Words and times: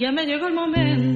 ya 0.00 0.10
me 0.12 0.24
llegó 0.24 0.46
el 0.46 0.54
momento 0.54 1.09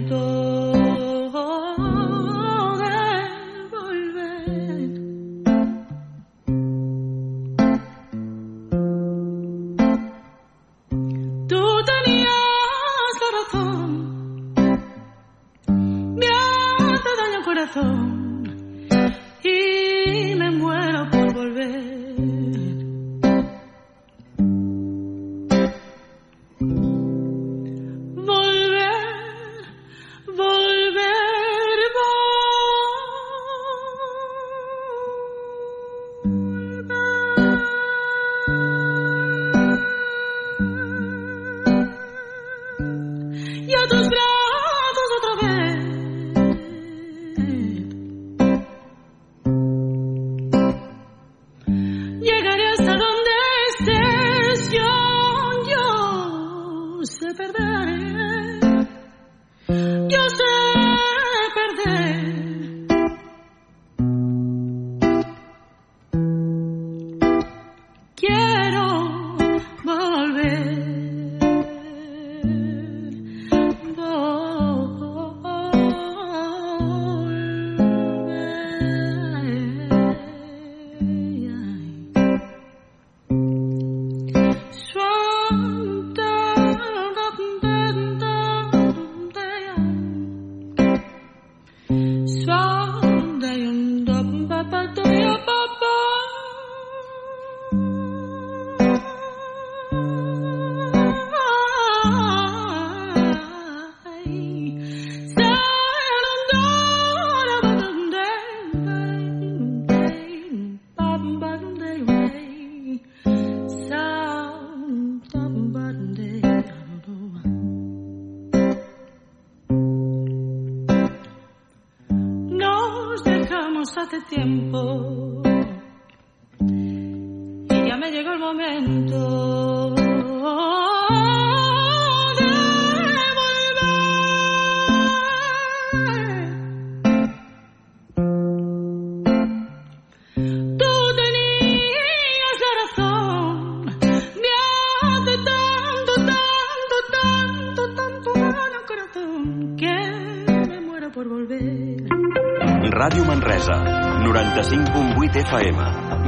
FM, 155.55 155.79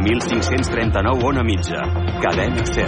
1539 0.03 1.25
on 1.25 1.39
a 1.39 1.43
mitja, 1.43 1.83
cadena 2.23 2.65
100. 2.65 2.87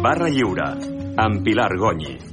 Barra 0.00 0.28
Lliure, 0.28 0.78
amb 1.16 1.42
Pilar 1.42 1.76
Gonyi. 1.76 2.31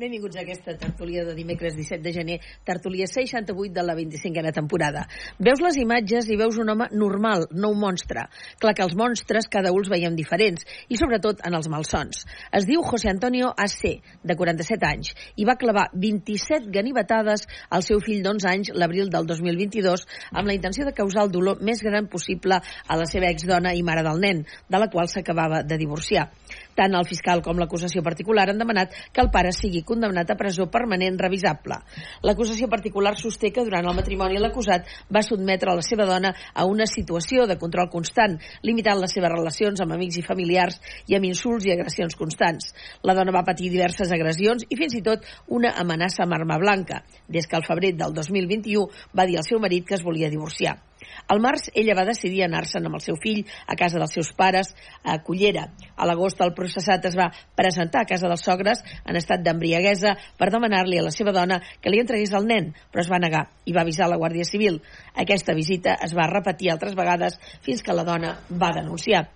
Benvinguts 0.00 0.38
a 0.38 0.40
aquesta 0.46 0.72
tertúlia 0.80 1.26
de 1.28 1.34
dimecres 1.36 1.74
17 1.76 2.00
de 2.00 2.12
gener, 2.14 2.38
tertúlia 2.64 3.04
68 3.04 3.74
de 3.74 3.82
la 3.84 3.92
25a 3.92 4.52
temporada. 4.56 5.02
Veus 5.36 5.60
les 5.60 5.76
imatges 5.76 6.30
i 6.32 6.38
veus 6.40 6.56
un 6.56 6.72
home 6.72 6.86
normal, 6.96 7.44
no 7.52 7.68
un 7.74 7.82
monstre. 7.82 8.22
Clar 8.56 8.72
que 8.72 8.86
els 8.86 8.94
monstres 8.96 9.50
cada 9.52 9.74
un 9.76 9.82
els 9.82 9.90
veiem 9.92 10.16
diferents, 10.16 10.64
i 10.88 10.96
sobretot 10.96 11.42
en 11.44 11.52
els 11.58 11.68
malsons. 11.68 12.24
Es 12.56 12.64
diu 12.64 12.80
José 12.80 13.10
Antonio 13.12 13.50
AC, 13.52 14.00
de 14.24 14.38
47 14.40 14.88
anys, 14.88 15.12
i 15.36 15.44
va 15.44 15.58
clavar 15.60 15.90
27 15.92 16.72
ganivetades 16.72 17.44
al 17.68 17.84
seu 17.84 18.00
fill 18.00 18.24
d'11 18.24 18.48
anys 18.54 18.72
l'abril 18.72 19.12
del 19.12 19.28
2022 19.28 20.06
amb 20.32 20.48
la 20.48 20.56
intenció 20.56 20.88
de 20.88 20.96
causar 20.96 21.26
el 21.26 21.34
dolor 21.36 21.60
més 21.60 21.84
gran 21.84 22.08
possible 22.08 22.56
a 22.56 22.96
la 22.96 23.04
seva 23.04 23.28
exdona 23.28 23.76
i 23.76 23.84
mare 23.84 24.06
del 24.08 24.24
nen, 24.24 24.46
de 24.64 24.80
la 24.80 24.88
qual 24.88 25.12
s'acabava 25.12 25.60
de 25.60 25.76
divorciar. 25.76 26.30
Tant 26.78 26.94
el 26.96 27.06
fiscal 27.08 27.42
com 27.44 27.58
l'acusació 27.60 28.02
particular 28.06 28.48
han 28.50 28.60
demanat 28.60 28.94
que 29.12 29.22
el 29.22 29.30
pare 29.34 29.52
sigui 29.56 29.82
condemnat 29.86 30.30
a 30.30 30.36
presó 30.38 30.68
permanent 30.70 31.18
revisable. 31.20 31.80
L'acusació 32.26 32.68
particular 32.72 33.16
sosté 33.18 33.50
que 33.54 33.64
durant 33.66 33.86
el 33.86 33.96
matrimoni 33.96 34.40
l'acusat 34.40 34.88
va 35.12 35.24
sotmetre 35.26 35.74
la 35.76 35.84
seva 35.86 36.06
dona 36.08 36.34
a 36.54 36.66
una 36.66 36.86
situació 36.90 37.46
de 37.46 37.58
control 37.60 37.90
constant, 37.92 38.38
limitant 38.62 39.00
les 39.00 39.16
seves 39.16 39.32
relacions 39.34 39.80
amb 39.80 39.96
amics 39.96 40.20
i 40.20 40.26
familiars 40.26 40.80
i 41.08 41.18
amb 41.18 41.30
insults 41.30 41.66
i 41.66 41.74
agressions 41.74 42.18
constants. 42.18 42.74
La 43.06 43.16
dona 43.18 43.34
va 43.34 43.46
patir 43.46 43.70
diverses 43.70 44.12
agressions 44.12 44.66
i 44.68 44.78
fins 44.78 44.98
i 44.98 45.04
tot 45.06 45.26
una 45.48 45.74
amenaça 45.80 46.24
amb 46.24 46.38
arma 46.38 46.58
blanca, 46.62 47.02
des 47.28 47.46
que 47.46 47.58
al 47.58 47.66
febrer 47.66 47.94
del 47.96 48.14
2021 48.14 48.88
va 49.16 49.26
dir 49.26 49.40
al 49.40 49.48
seu 49.48 49.60
marit 49.60 49.86
que 49.86 49.98
es 49.98 50.06
volia 50.06 50.30
divorciar. 50.30 50.89
Al 51.28 51.40
març, 51.40 51.68
ella 51.74 51.96
va 51.98 52.06
decidir 52.08 52.44
anar-se'n 52.44 52.86
amb 52.86 52.98
el 52.98 53.04
seu 53.04 53.18
fill 53.22 53.42
a 53.66 53.76
casa 53.78 54.00
dels 54.00 54.14
seus 54.16 54.32
pares, 54.36 54.72
a 55.04 55.18
Cullera. 55.24 55.68
A 55.96 56.08
l'agost, 56.08 56.40
el 56.44 56.54
processat 56.56 57.04
es 57.10 57.16
va 57.18 57.30
presentar 57.56 58.04
a 58.04 58.10
casa 58.10 58.28
dels 58.30 58.44
sogres 58.44 58.84
en 59.04 59.18
estat 59.20 59.44
d'embriaguesa 59.44 60.16
per 60.38 60.50
demanar-li 60.52 61.00
a 61.00 61.06
la 61.06 61.14
seva 61.14 61.34
dona 61.36 61.60
que 61.80 61.92
li 61.92 62.02
entregués 62.02 62.34
el 62.36 62.48
nen, 62.50 62.72
però 62.90 63.04
es 63.04 63.10
va 63.12 63.22
negar 63.22 63.46
i 63.64 63.76
va 63.76 63.84
avisar 63.86 64.08
la 64.10 64.18
Guàrdia 64.20 64.46
Civil. 64.48 64.80
Aquesta 65.14 65.54
visita 65.54 65.96
es 66.04 66.14
va 66.16 66.30
repetir 66.30 66.72
altres 66.72 66.96
vegades 66.98 67.38
fins 67.64 67.82
que 67.82 67.96
la 67.96 68.06
dona 68.06 68.38
va 68.50 68.74
denunciar. 68.76 69.28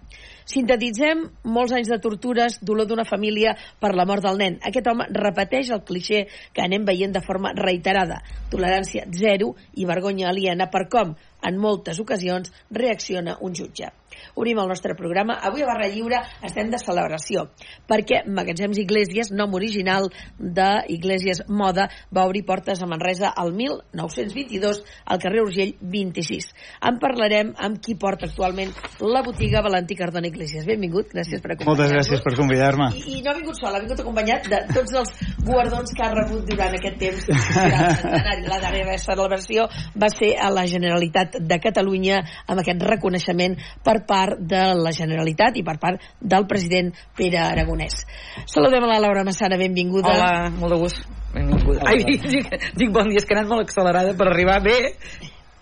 Sintetitzem 0.44 1.22
molts 1.48 1.72
anys 1.72 1.88
de 1.88 1.96
tortures, 2.04 2.58
dolor 2.60 2.88
d'una 2.88 3.06
família 3.08 3.54
per 3.80 3.94
la 3.96 4.04
mort 4.04 4.24
del 4.26 4.36
nen. 4.40 4.58
Aquest 4.68 4.90
home 4.90 5.06
repeteix 5.16 5.70
el 5.72 5.80
cliché 5.88 6.26
que 6.52 6.64
anem 6.64 6.84
veient 6.84 7.14
de 7.16 7.22
forma 7.24 7.54
reiterada. 7.56 8.20
Tolerància 8.52 9.06
zero 9.16 9.54
i 9.80 9.88
vergonya 9.88 10.28
aliena 10.28 10.68
per 10.74 10.84
com, 10.92 11.14
en 11.48 11.60
moltes 11.60 12.00
ocasions, 12.02 12.52
reacciona 12.70 13.36
un 13.40 13.54
jutge. 13.54 13.90
Obrim 14.34 14.58
el 14.58 14.68
nostre 14.68 14.94
programa. 14.98 15.38
Avui 15.42 15.62
a 15.62 15.68
Barra 15.68 15.88
Lliure 15.88 16.20
estem 16.44 16.70
de 16.72 16.80
celebració, 16.80 17.48
perquè 17.88 18.22
Magatzems 18.26 18.78
Iglesias, 18.82 19.30
nom 19.32 19.54
original 19.54 20.10
de 20.38 20.68
Iglesias 20.94 21.44
Moda, 21.48 21.88
va 22.14 22.26
obrir 22.26 22.44
portes 22.46 22.82
a 22.82 22.88
Manresa 22.90 23.30
al 23.30 23.52
1922 23.54 24.82
al 25.04 25.20
carrer 25.22 25.44
Urgell 25.44 25.74
26. 25.80 26.50
En 26.88 26.98
parlarem 27.02 27.52
amb 27.58 27.80
qui 27.82 27.96
porta 28.00 28.28
actualment 28.28 28.72
la 29.00 29.22
botiga 29.26 29.62
Valentí 29.64 29.96
Cardona 29.98 30.30
Iglesias. 30.30 30.66
Benvingut, 30.66 31.10
gràcies 31.12 31.42
per 31.42 31.54
acompanyar-nos. 31.54 31.78
Moltes 31.78 31.94
gràcies 31.94 32.24
per 32.24 32.34
convidar-me. 32.38 32.90
I, 32.98 33.18
I 33.18 33.22
no 33.24 33.32
ha 33.32 33.38
vingut 33.38 33.58
sol, 33.58 33.74
ha 33.74 33.82
vingut 33.82 34.00
acompanyat 34.04 34.48
de 34.50 34.60
tots 34.72 34.96
els 35.00 35.12
guardons 35.44 35.94
que 35.94 36.04
ha 36.04 36.12
rebut 36.14 36.46
durant 36.48 36.78
aquest 36.78 36.98
temps. 37.00 37.28
La 38.54 38.60
darrera 38.60 38.96
celebració 39.00 39.66
va 40.00 40.10
ser 40.12 40.34
a 40.40 40.50
la 40.52 40.64
Generalitat 40.70 41.38
de 41.40 41.58
Catalunya 41.62 42.20
amb 42.46 42.60
aquest 42.62 42.82
reconeixement 42.86 43.56
per 43.84 43.96
part 44.06 44.13
de 44.38 44.62
la 44.78 44.92
Generalitat 44.96 45.58
i 45.60 45.64
per 45.66 45.76
part 45.82 46.02
del 46.20 46.46
president 46.50 46.92
Pere 47.16 47.42
Aragonès. 47.42 48.04
Saludem 48.50 48.86
a 48.86 48.94
la 48.94 49.02
Laura 49.06 49.24
Massana, 49.26 49.58
benvinguda. 49.60 50.14
Hola, 50.14 50.50
molt 50.54 50.74
de 50.74 50.80
gust. 50.80 51.04
Benvinguda. 51.34 51.82
Ai, 51.90 52.04
dic, 52.06 52.50
dic 52.78 52.92
bon 52.94 53.10
dia, 53.10 53.22
és 53.22 53.26
que 53.26 53.34
he 53.34 53.38
anat 53.40 53.50
molt 53.50 53.66
accelerada 53.66 54.14
per 54.18 54.30
arribar 54.30 54.60
bé. 54.64 54.78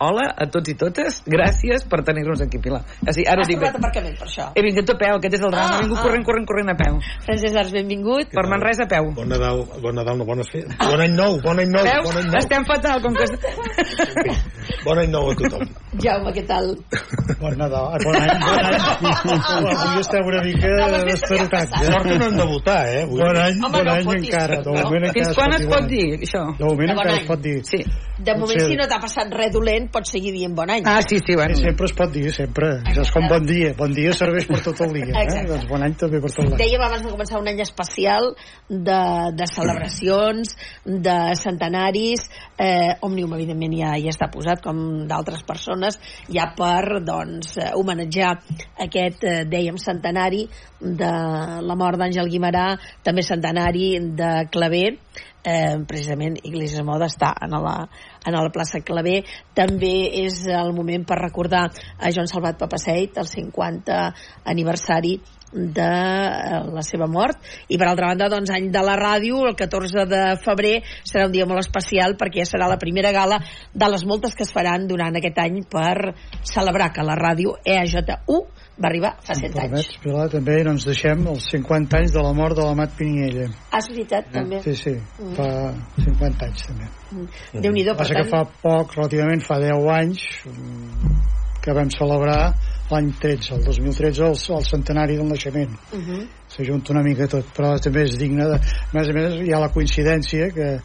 Hola 0.02 0.24
a 0.34 0.46
tots 0.50 0.72
i 0.72 0.74
totes, 0.74 1.20
gràcies 1.30 1.84
per 1.86 2.00
tenir-nos 2.02 2.40
aquí, 2.42 2.58
Pilar. 2.62 2.80
Així, 3.06 3.22
ara 3.28 3.44
Has 3.44 3.50
dic 3.50 3.60
trobat 3.60 3.76
aparcament 3.78 4.16
per 4.18 4.26
això. 4.26 4.48
He 4.58 4.64
vingut 4.66 4.90
a 4.90 4.96
peu, 4.98 5.18
aquest 5.20 5.36
és 5.38 5.44
el 5.46 5.52
drama, 5.54 5.76
Ah, 5.76 5.76
he 5.76 5.84
vingut 5.84 6.00
ah. 6.00 6.02
corrent, 6.06 6.24
corrent, 6.26 6.46
corrent 6.48 6.72
a 6.72 6.76
peu. 6.80 6.96
Francesc 7.26 7.58
Arts, 7.62 7.74
benvingut. 7.76 8.32
Per 8.34 8.44
Manresa 8.50 8.88
a 8.88 8.90
peu. 8.90 9.12
Bon 9.14 9.30
Nadal, 9.30 9.62
bon 9.84 9.94
Nadal, 9.94 10.18
no, 10.18 10.26
bones 10.26 10.50
fe... 10.50 10.64
Bon 10.80 11.04
any 11.06 11.14
nou, 11.14 11.38
bon 11.44 11.62
any 11.62 11.70
nou, 11.70 11.86
Veus? 11.86 12.08
bon 12.08 12.18
any 12.18 12.26
nou. 12.32 12.40
Estem 12.40 12.66
fatal, 12.66 13.04
com 13.04 13.14
que... 13.14 13.30
Bon 14.82 14.98
any 14.98 15.10
nou 15.12 15.28
a 15.30 15.34
tothom. 15.38 15.62
Jaume, 16.02 16.32
què 16.34 16.42
tal? 16.48 16.72
Bon 17.38 17.54
Nadal, 17.60 18.02
bon 18.02 18.16
any, 18.18 18.32
bon 18.42 18.66
any. 18.66 18.78
Avui 19.70 20.00
esteu 20.00 20.26
una 20.32 20.40
mica 20.42 20.72
desperotats? 21.06 21.76
Sort 21.78 22.08
que 22.08 22.16
no 22.18 22.30
hem 22.30 22.38
de 22.40 22.46
votar, 22.50 22.80
eh? 22.90 23.02
Avui. 23.04 23.20
Bon 23.22 23.38
any, 23.44 23.60
Home, 23.60 23.72
bon 23.76 23.86
no 23.86 23.94
any 23.94 24.08
fotis, 24.08 24.26
encara. 24.26 24.58
De 24.66 24.74
moment 24.80 25.06
encara 25.06 25.14
Fins 25.18 25.38
quan 25.38 25.54
es 25.54 25.62
dir 25.62 25.70
pot 25.70 25.86
dir, 25.92 26.06
això? 26.26 26.42
De 26.58 26.66
moment 26.66 26.94
encara 26.96 27.14
es 27.20 27.28
pot 27.30 27.44
dir. 27.46 27.54
Sí. 27.68 27.82
De 28.22 28.36
moment, 28.38 28.64
si 28.66 28.78
no 28.78 28.86
t'ha 28.90 29.00
passat 29.02 29.32
res 29.34 29.54
dolent, 29.54 29.88
pots 29.92 30.12
seguir 30.14 30.32
dient 30.34 30.54
bon 30.56 30.70
any. 30.72 30.86
Ah, 30.88 31.00
sí, 31.04 31.18
sí, 31.20 31.36
bueno. 31.38 31.56
Sí, 31.56 31.66
sempre 31.68 31.88
es 31.88 31.94
pot 31.96 32.12
dir, 32.12 32.26
sempre. 32.34 32.70
Això 32.88 33.04
és 33.04 33.12
com 33.14 33.28
bon 33.30 33.46
dia. 33.48 33.72
Bon 33.78 33.92
dia 33.94 34.14
serveix 34.16 34.48
per 34.48 34.60
tot 34.64 34.80
el 34.86 34.94
dia. 34.96 35.08
Eh? 35.10 35.24
Exacte. 35.24 35.48
Doncs 35.52 35.68
bon 35.70 35.86
any 35.86 35.96
també 36.00 36.20
per 36.22 36.30
tot 36.32 36.46
l'any. 36.46 36.58
Dèiem 36.60 36.84
abans 36.86 37.04
de 37.06 37.12
començar 37.12 37.40
un 37.40 37.50
any 37.52 37.62
especial 37.64 38.30
de, 38.68 39.00
de 39.38 39.48
celebracions, 39.52 40.54
de 41.08 41.16
centenaris, 41.40 42.26
eh, 42.56 42.94
Òmnium, 43.04 43.36
evidentment, 43.38 43.76
ja, 43.78 43.92
ja 44.00 44.14
està 44.14 44.30
posat, 44.32 44.62
com 44.64 45.04
d'altres 45.10 45.44
persones, 45.48 45.98
ja 46.32 46.48
per 46.56 47.02
doncs, 47.04 47.56
eh, 47.58 47.72
homenatjar 47.78 48.32
aquest, 48.86 49.26
eh, 49.28 49.42
dèiem, 49.48 49.78
centenari 49.82 50.46
de 50.80 51.12
la 51.62 51.76
mort 51.78 52.00
d'Àngel 52.00 52.30
Guimarà, 52.32 52.72
també 53.04 53.22
centenari 53.26 53.94
de 54.18 54.32
Clavé, 54.52 54.86
eh, 55.44 55.76
precisament 55.88 56.38
Iglesias 56.42 56.84
Moda 56.86 57.08
està 57.10 57.32
en 57.42 57.54
la, 57.62 57.76
en 58.26 58.38
la 58.38 58.50
plaça 58.54 58.82
Clavé. 58.86 59.22
També 59.54 59.94
és 60.24 60.42
el 60.46 60.72
moment 60.76 61.04
per 61.06 61.20
recordar 61.20 61.68
a 61.98 62.10
Joan 62.14 62.30
Salvat 62.30 62.58
Papaseit 62.60 63.18
el 63.18 63.28
50 63.30 64.02
aniversari 64.52 65.18
de 65.52 65.82
eh, 65.84 66.60
la 66.72 66.82
seva 66.82 67.06
mort. 67.06 67.38
I 67.68 67.78
per 67.78 67.88
altra 67.90 68.08
banda 68.12 68.30
doncs 68.32 68.52
any 68.54 68.70
de 68.72 68.82
la 68.84 68.96
ràdio 68.96 69.44
el 69.48 69.56
14 69.58 70.06
de 70.08 70.22
febrer 70.42 70.78
serà 71.04 71.26
un 71.28 71.34
dia 71.34 71.46
molt 71.46 71.60
especial 71.60 72.16
perquè 72.20 72.42
ja 72.42 72.48
serà 72.54 72.70
la 72.70 72.80
primera 72.80 73.12
gala 73.12 73.42
de 73.72 73.92
les 73.92 74.06
moltes 74.08 74.34
que 74.34 74.46
es 74.46 74.52
faran 74.54 74.88
durant 74.88 75.16
aquest 75.16 75.38
any 75.44 75.62
per 75.68 76.14
celebrar 76.48 76.92
que 76.92 77.04
la 77.04 77.18
ràdio 77.18 77.58
E 77.64 77.76
EAJ1 77.76 78.61
va 78.82 78.90
arribar 78.90 79.12
fa 79.22 79.36
7 79.38 79.48
anys 79.48 79.58
Permets, 79.60 79.98
Pilar, 80.02 80.26
també 80.32 80.56
no 80.66 80.74
ens 80.76 80.86
deixem 80.88 81.26
els 81.32 81.48
50 81.54 82.00
anys 82.00 82.14
de 82.16 82.24
la 82.26 82.32
mort 82.36 82.58
de 82.58 82.66
l'Amat 82.66 82.96
Piniella. 82.98 83.48
has 83.70 83.88
veritat 83.92 84.30
també 84.34 84.62
Sí, 84.66 84.74
sí, 84.78 84.94
fa 85.36 85.48
50 86.02 86.48
anys 86.48 86.66
també. 86.70 86.90
Déu-n'hi-do 87.54 87.94
per 87.94 88.04
Passa 88.04 88.18
que 88.18 88.26
tant 88.26 88.32
fa 88.34 88.42
poc, 88.64 88.96
relativament 88.98 89.44
fa 89.46 89.60
10 89.62 89.88
anys, 89.96 90.26
mm, 90.50 91.12
que 91.62 91.74
vam 91.76 91.90
celebrar 91.94 92.40
l'any 92.90 93.12
13, 93.22 93.54
el 93.56 93.64
2013, 93.64 94.24
el, 94.26 94.36
el 94.58 94.66
centenari 94.68 95.16
del 95.16 95.28
naixement. 95.28 95.72
uh 95.92 95.98
-huh. 95.98 96.26
S'ajunta 96.48 96.92
una 96.92 97.02
mica 97.02 97.26
tot, 97.28 97.46
però 97.56 97.78
també 97.80 98.02
és 98.02 98.18
digne 98.18 98.44
de... 98.44 98.56
A 98.56 98.92
més 98.92 99.08
a 99.08 99.12
més, 99.12 99.40
hi 99.46 99.52
ha 99.52 99.60
la 99.60 99.72
coincidència 99.72 100.50
que 100.50 100.80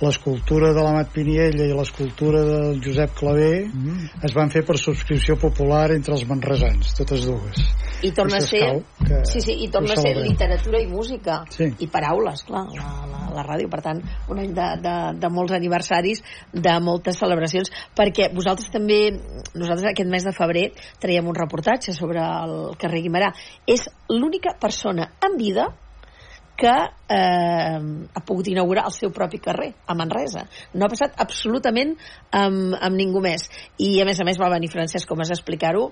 l'escultura 0.00 0.72
de 0.72 0.82
l'Amat 0.82 1.08
Piniella 1.10 1.64
i 1.66 1.74
l'escultura 1.74 2.42
del 2.46 2.80
Josep 2.84 3.14
Clavé 3.18 3.66
Mm. 3.66 4.24
es 4.24 4.34
van 4.34 4.50
fer 4.50 4.62
per 4.64 4.76
subscripció 4.78 5.36
popular 5.36 5.90
entre 5.92 6.14
els 6.14 6.24
manresans, 6.28 6.94
totes 6.94 7.24
dues. 7.26 7.58
i 8.02 8.12
torna 8.12 8.36
a 8.36 8.40
ser 8.40 8.84
que 9.04 9.24
sí, 9.26 9.40
sí, 9.40 9.56
i 9.64 9.68
torna 9.68 9.94
a 9.94 9.96
ser 9.96 10.16
literatura 10.16 10.78
i 10.80 10.86
música 10.86 11.44
Sí. 11.50 11.64
i 11.80 11.88
paraules, 11.88 12.44
clar, 12.46 12.66
la, 12.76 13.06
la, 13.10 13.22
la 13.34 13.42
ràdio 13.42 13.68
per 13.68 13.80
tant, 13.82 14.02
un 14.30 14.38
any 14.38 14.52
de, 14.54 14.68
de, 14.84 14.94
de 15.18 15.28
molts 15.34 15.52
aniversaris 15.52 16.22
de 16.52 16.76
moltes 16.80 17.18
celebracions 17.18 17.72
perquè 17.96 18.30
vosaltres 18.32 18.70
també 18.70 19.10
nosaltres 19.54 19.90
aquest 19.90 20.08
mes 20.08 20.22
de 20.24 20.32
febrer 20.32 20.72
traiem 21.00 21.26
un 21.26 21.34
reportatge 21.34 21.92
sobre 21.92 22.22
el 22.22 22.76
carrer 22.78 23.02
Guimarà 23.02 23.32
és 23.66 23.88
l'única 24.08 24.54
persona 24.60 25.10
en 25.26 25.36
vida 25.36 25.66
que 26.58 26.74
eh, 26.74 27.78
ha 28.14 28.22
pogut 28.26 28.50
inaugurar 28.50 28.88
el 28.90 28.94
seu 28.96 29.12
propi 29.14 29.38
carrer, 29.38 29.70
a 29.86 29.94
Manresa. 29.94 30.42
No 30.74 30.86
ha 30.86 30.92
passat 30.92 31.14
absolutament 31.22 31.94
amb, 32.34 32.74
amb 32.74 32.98
ningú 32.98 33.22
més. 33.22 33.46
I, 33.78 34.00
a 34.02 34.06
més 34.08 34.18
a 34.18 34.26
més, 34.26 34.40
va 34.42 34.50
venir 34.50 34.72
Francesc, 34.72 35.06
com 35.08 35.22
has 35.22 35.30
d'explicar-ho, 35.30 35.88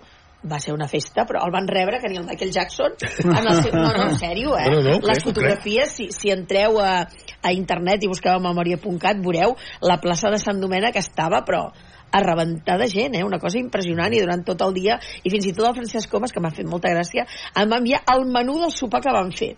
va 0.47 0.59
ser 0.63 0.75
una 0.75 0.89
festa, 0.91 1.25
però 1.27 1.41
el 1.47 1.53
van 1.55 1.67
rebre 1.71 2.01
que 2.03 2.11
ni 2.11 2.19
el 2.19 2.27
Michael 2.27 2.53
Jackson 2.53 2.95
en 3.25 3.47
el 3.47 3.63
seu... 3.63 3.73
No, 3.75 3.89
no, 3.95 4.09
en 4.11 4.19
sèrio, 4.19 4.57
eh? 4.59 4.69
No, 4.71 4.83
no, 4.85 4.99
Les 5.07 5.23
fotografies, 5.25 5.95
si, 5.97 6.11
si 6.15 6.31
entreu 6.35 6.81
a, 6.83 7.07
a 7.43 7.55
internet 7.55 8.05
i 8.05 8.11
busqueu 8.11 8.37
a 8.37 8.43
memòria.cat, 8.43 9.23
veureu 9.23 9.57
la 9.87 9.99
plaça 10.03 10.31
de 10.35 10.43
Sant 10.43 10.61
Domènec 10.63 10.99
que 10.99 11.05
estava, 11.05 11.43
però 11.47 11.69
a 12.17 12.23
rebentar 12.25 12.79
de 12.81 12.89
gent, 12.93 13.17
eh? 13.19 13.25
una 13.27 13.41
cosa 13.43 13.61
impressionant 13.61 14.15
i 14.17 14.23
durant 14.25 14.45
tot 14.47 14.65
el 14.67 14.75
dia, 14.77 14.99
i 15.23 15.33
fins 15.33 15.51
i 15.51 15.55
tot 15.57 15.69
el 15.69 15.77
Francesc 15.81 16.11
Comas 16.13 16.33
que 16.33 16.43
m'ha 16.43 16.55
fet 16.57 16.69
molta 16.71 16.93
gràcia, 16.95 17.27
em 17.55 17.73
va 17.73 17.81
enviar 17.83 18.03
el 18.15 18.27
menú 18.33 18.59
del 18.63 18.73
sopar 18.75 19.03
que 19.05 19.15
van 19.15 19.33
fer 19.37 19.53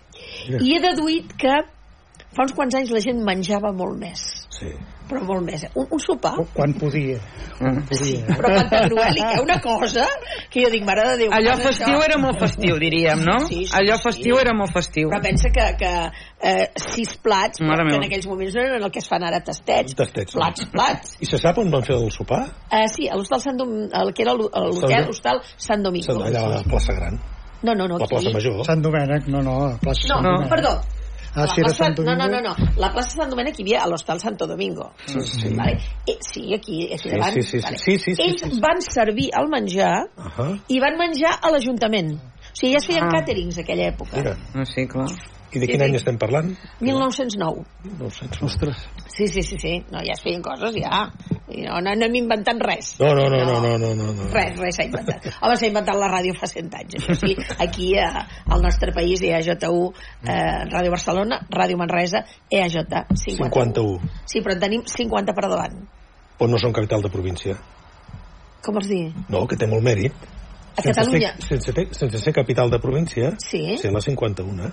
i 0.59 0.75
he 0.75 0.83
deduït 0.83 1.35
que 1.39 1.61
fa 2.35 2.45
uns 2.45 2.55
quants 2.57 2.77
anys 2.79 2.93
la 2.95 3.03
gent 3.05 3.23
menjava 3.25 3.73
molt 3.75 3.99
més 4.01 4.27
Sí. 4.59 4.73
Però 5.09 5.23
molt 5.25 5.43
més, 5.47 5.65
eh? 5.65 5.71
un, 5.75 5.87
un 5.91 6.01
sopar 6.01 6.35
Quan 6.55 6.75
podia. 6.79 7.19
Quan 7.59 7.81
podia. 7.89 8.21
eh? 8.23 8.37
però 8.39 8.53
quanta 8.55 8.81
cruèlica, 8.89 9.31
una 9.43 9.59
cosa 9.65 10.05
que 10.51 10.63
jo 10.65 10.71
dic, 10.71 10.85
mare 10.87 11.05
de 11.11 11.17
Déu 11.25 11.33
Allò 11.35 11.57
festiu 11.63 11.95
això. 11.97 12.05
era 12.07 12.19
molt 12.23 12.39
festiu, 12.43 12.77
diríem, 12.79 13.23
no? 13.25 13.39
Sí, 13.47 13.65
sí, 13.67 13.75
Allò 13.81 13.97
sí. 13.97 14.03
festiu 14.09 14.39
era 14.39 14.55
molt 14.55 14.73
festiu. 14.77 15.09
però 15.11 15.21
pensa 15.25 15.51
que, 15.55 15.67
que 15.81 15.93
eh, 16.53 16.69
sis 16.77 17.17
plats 17.23 17.61
Mare 17.61 17.83
que 17.83 17.89
en 17.89 17.95
meva. 17.97 18.07
aquells 18.11 18.27
moments 18.31 18.55
no 18.55 18.63
eren 18.63 18.83
el 18.85 18.91
que 18.95 18.99
es 19.03 19.09
fan 19.09 19.25
ara 19.25 19.41
tastets, 19.45 19.95
Tastets, 19.99 20.35
no. 20.37 20.41
plats, 20.45 20.67
plats 20.73 21.17
I 21.21 21.27
se 21.27 21.39
sap 21.43 21.59
on 21.59 21.71
van 21.73 21.83
fer 21.83 21.97
el 21.97 22.11
sopar? 22.15 22.45
uh, 22.71 22.85
sí, 22.93 23.09
a 23.09 23.17
l'hostal 23.17 23.41
Sant 23.43 23.57
Dom... 23.59 23.75
el 23.91 24.13
que 24.15 24.23
era 24.23 24.35
l'ho- 24.39 24.51
l'hotel 24.53 25.09
hostal 25.11 25.43
Sant 25.57 25.83
Domingo 25.83 26.21
Allà 26.23 26.45
a 26.47 26.55
la 26.59 26.63
plaça 26.69 26.93
Gran, 26.95 27.19
no, 27.63 27.75
no, 27.75 27.89
no, 27.89 27.99
la 27.99 28.07
plaça 28.07 28.29
aquí. 28.29 28.35
Major. 28.37 28.65
Sant 28.65 28.83
Domènec, 28.85 29.27
no, 29.27 29.41
no, 29.43 29.57
a 29.73 29.79
plaça 29.83 30.07
no, 30.07 30.21
Sant 30.21 30.25
Domènec. 30.29 30.51
perdó 30.53 30.77
Ah, 31.35 31.43
La 31.43 31.47
si 31.55 31.61
era 31.61 31.69
plaça- 31.69 31.85
Sant 31.85 31.97
Domingo? 31.97 32.17
No, 32.17 32.29
no, 32.29 32.41
no, 32.41 32.55
no. 32.57 32.73
La 32.77 32.91
plaça 32.93 33.11
Sant 33.17 33.31
Domènec 33.31 33.59
hi 33.59 33.63
havia 33.63 33.83
a 33.83 33.89
l'hostal 33.89 34.19
Santo 34.21 34.47
Domingo. 34.47 34.93
Sí, 35.07 35.21
sí. 35.21 35.55
Vale? 35.55 35.79
Eh, 36.07 36.17
sí, 36.21 36.55
aquí, 36.55 36.87
aquí 36.93 36.99
Sí, 37.09 37.11
davant. 37.11 37.35
sí, 37.35 37.43
sí, 37.43 37.59
sí. 37.59 37.65
Vale. 37.65 37.79
Sí, 37.79 37.99
sí, 37.99 38.15
sí, 38.15 38.23
Ells 38.23 38.41
sí, 38.41 38.51
sí. 38.51 38.61
van 38.61 38.81
servir 38.83 39.31
el 39.39 39.49
menjar 39.49 40.09
Uh 40.17 40.23
-huh. 40.37 40.61
i 40.69 40.81
van 40.81 40.97
menjar 40.97 41.39
a 41.43 41.51
l'Ajuntament. 41.51 42.15
O 42.15 42.55
sigui, 42.55 42.73
ja 42.73 42.79
es 42.79 42.87
feien 42.87 43.05
Ah. 43.05 43.11
càterings 43.21 43.59
aquella 43.59 43.89
època. 43.93 44.17
Mira, 44.17 44.37
Ah, 44.55 44.65
sí, 44.65 44.87
clar. 44.89 45.07
I 45.53 45.61
de 45.63 45.67
quin 45.67 45.81
sí. 45.81 45.85
any 45.87 45.97
estem 45.97 46.19
parlant? 46.21 46.51
1909. 46.85 47.65
No 47.99 48.09
ho 48.09 48.11
sé. 48.13 48.29
Ostres. 48.45 48.83
Sí, 49.09 49.29
sí, 49.29 49.43
sí, 49.43 49.57
sí. 49.59 49.73
No, 49.91 50.03
ja 50.05 50.13
es 50.15 50.23
feien 50.23 50.43
coses, 50.45 50.77
ja. 50.77 51.07
I 51.49 51.63
no, 51.65 51.81
no, 51.81 51.95
no 51.97 52.07
hem 52.07 52.19
inventat 52.21 52.61
res. 52.63 52.93
No, 53.01 53.15
no, 53.17 53.25
no, 53.33 53.41
no, 53.45 53.57
no, 53.65 53.73
no, 53.81 53.93
no, 53.97 54.13
no. 54.13 54.29
Res, 54.35 54.59
res 54.61 54.77
s'ha 54.77 54.87
inventat. 54.87 55.31
Home, 55.41 55.57
s'ha 55.57 55.71
inventat 55.71 55.99
la 55.99 56.11
ràdio 56.13 56.37
fa 56.37 56.51
100 56.51 56.77
anys. 56.83 56.99
Això 57.01 57.17
sí, 57.19 57.35
aquí 57.65 57.95
eh, 57.99 58.07
al 58.47 58.63
nostre 58.63 58.93
país, 58.95 59.25
EAJ1, 59.25 59.73
eh, 60.29 60.39
Ràdio 60.71 60.93
Barcelona, 60.95 61.41
Ràdio 61.51 61.81
Manresa, 61.81 62.25
EAJ 62.51 62.83
51. 62.85 63.49
51. 63.49 64.13
Sí, 64.29 64.45
però 64.45 64.55
en 64.59 64.65
tenim 64.67 64.85
50 64.87 65.35
per 65.35 65.49
davant. 65.49 65.81
O 66.39 66.47
no 66.47 66.61
són 66.61 66.77
capital 66.77 67.03
de 67.03 67.11
província? 67.11 67.57
Com 68.63 68.77
vols 68.77 68.91
dir? 68.91 69.09
No, 69.33 69.47
que 69.49 69.57
té 69.59 69.67
molt 69.67 69.83
mèrit. 69.87 70.15
A 70.79 70.83
Catalunya. 70.83 71.33
Ser, 71.41 71.59
sense, 71.59 71.73
ser, 71.73 71.87
sense 71.97 72.21
ser 72.23 72.33
capital 72.37 72.71
de 72.71 72.79
província, 72.79 73.33
Sí. 73.43 73.77
ser 73.79 73.91
la 73.93 74.01
51. 74.01 74.71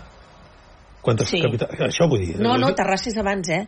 Quantes 1.05 1.29
Sí. 1.29 1.41
capital... 1.43 1.69
Això 1.87 2.07
vull 2.09 2.23
dir. 2.25 2.39
No, 2.41 2.55
no, 2.57 2.71
Terrassa 2.77 3.11
és 3.11 3.17
abans, 3.21 3.49
eh? 3.53 3.61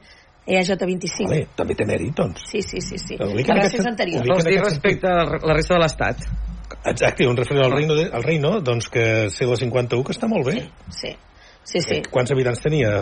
EAJ 0.48 0.74
25. 0.80 1.28
Vale, 1.30 1.48
també 1.60 1.76
té 1.76 1.86
mèrit, 1.86 2.14
doncs. 2.16 2.46
Sí, 2.50 2.62
sí, 2.64 2.80
sí, 2.82 2.98
sí. 2.98 3.18
Terrassa 3.20 3.68
aquest 3.68 3.82
és 3.82 3.88
anterior. 3.90 4.26
Vols 4.32 4.46
dir 4.48 4.60
respecte 4.64 5.10
a 5.12 5.26
la 5.28 5.54
resta 5.58 5.76
de 5.76 5.82
l'Estat? 5.84 6.24
Exacte, 6.88 7.28
un 7.28 7.36
referent 7.38 7.66
al 7.66 7.74
reino, 7.76 7.96
de, 8.00 8.06
al 8.16 8.24
reino 8.24 8.58
doncs 8.64 8.88
que 8.92 9.04
ser 9.34 9.48
la 9.48 9.58
51, 9.60 10.04
que 10.08 10.16
està 10.16 10.28
molt 10.32 10.48
bé. 10.48 10.62
Sí, 10.96 11.12
sí, 11.68 11.82
sí. 11.84 12.00
Quants 12.12 12.32
habitants 12.32 12.62
tenia 12.64 12.94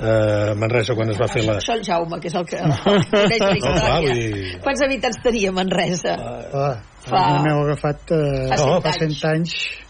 eh, 0.00 0.54
Manresa 0.56 0.96
quan 0.96 1.12
es 1.12 1.20
va 1.20 1.28
fer 1.28 1.44
la... 1.44 1.58
Això 1.60 1.76
el 1.76 1.84
Jaume, 1.84 2.18
que 2.20 2.28
és 2.32 2.36
el 2.40 2.46
que, 2.48 2.60
el 2.64 2.76
que 2.76 3.10
coneix 3.12 3.40
la 3.44 3.50
No, 3.60 3.72
clar, 3.76 4.02
dir- 4.08 4.58
Quants 4.64 4.84
habitants 4.88 5.20
tenia 5.24 5.52
Manresa? 5.52 6.16
Ah, 6.16 6.76
Fa- 7.06 7.26
M'heu 7.44 7.60
agafat 7.66 8.12
eh, 8.16 8.46
Fa 8.56 8.80
fa, 8.88 8.96
cent 8.96 9.12
100 9.20 9.28
anys. 9.34 9.52
Ah, 9.60 9.85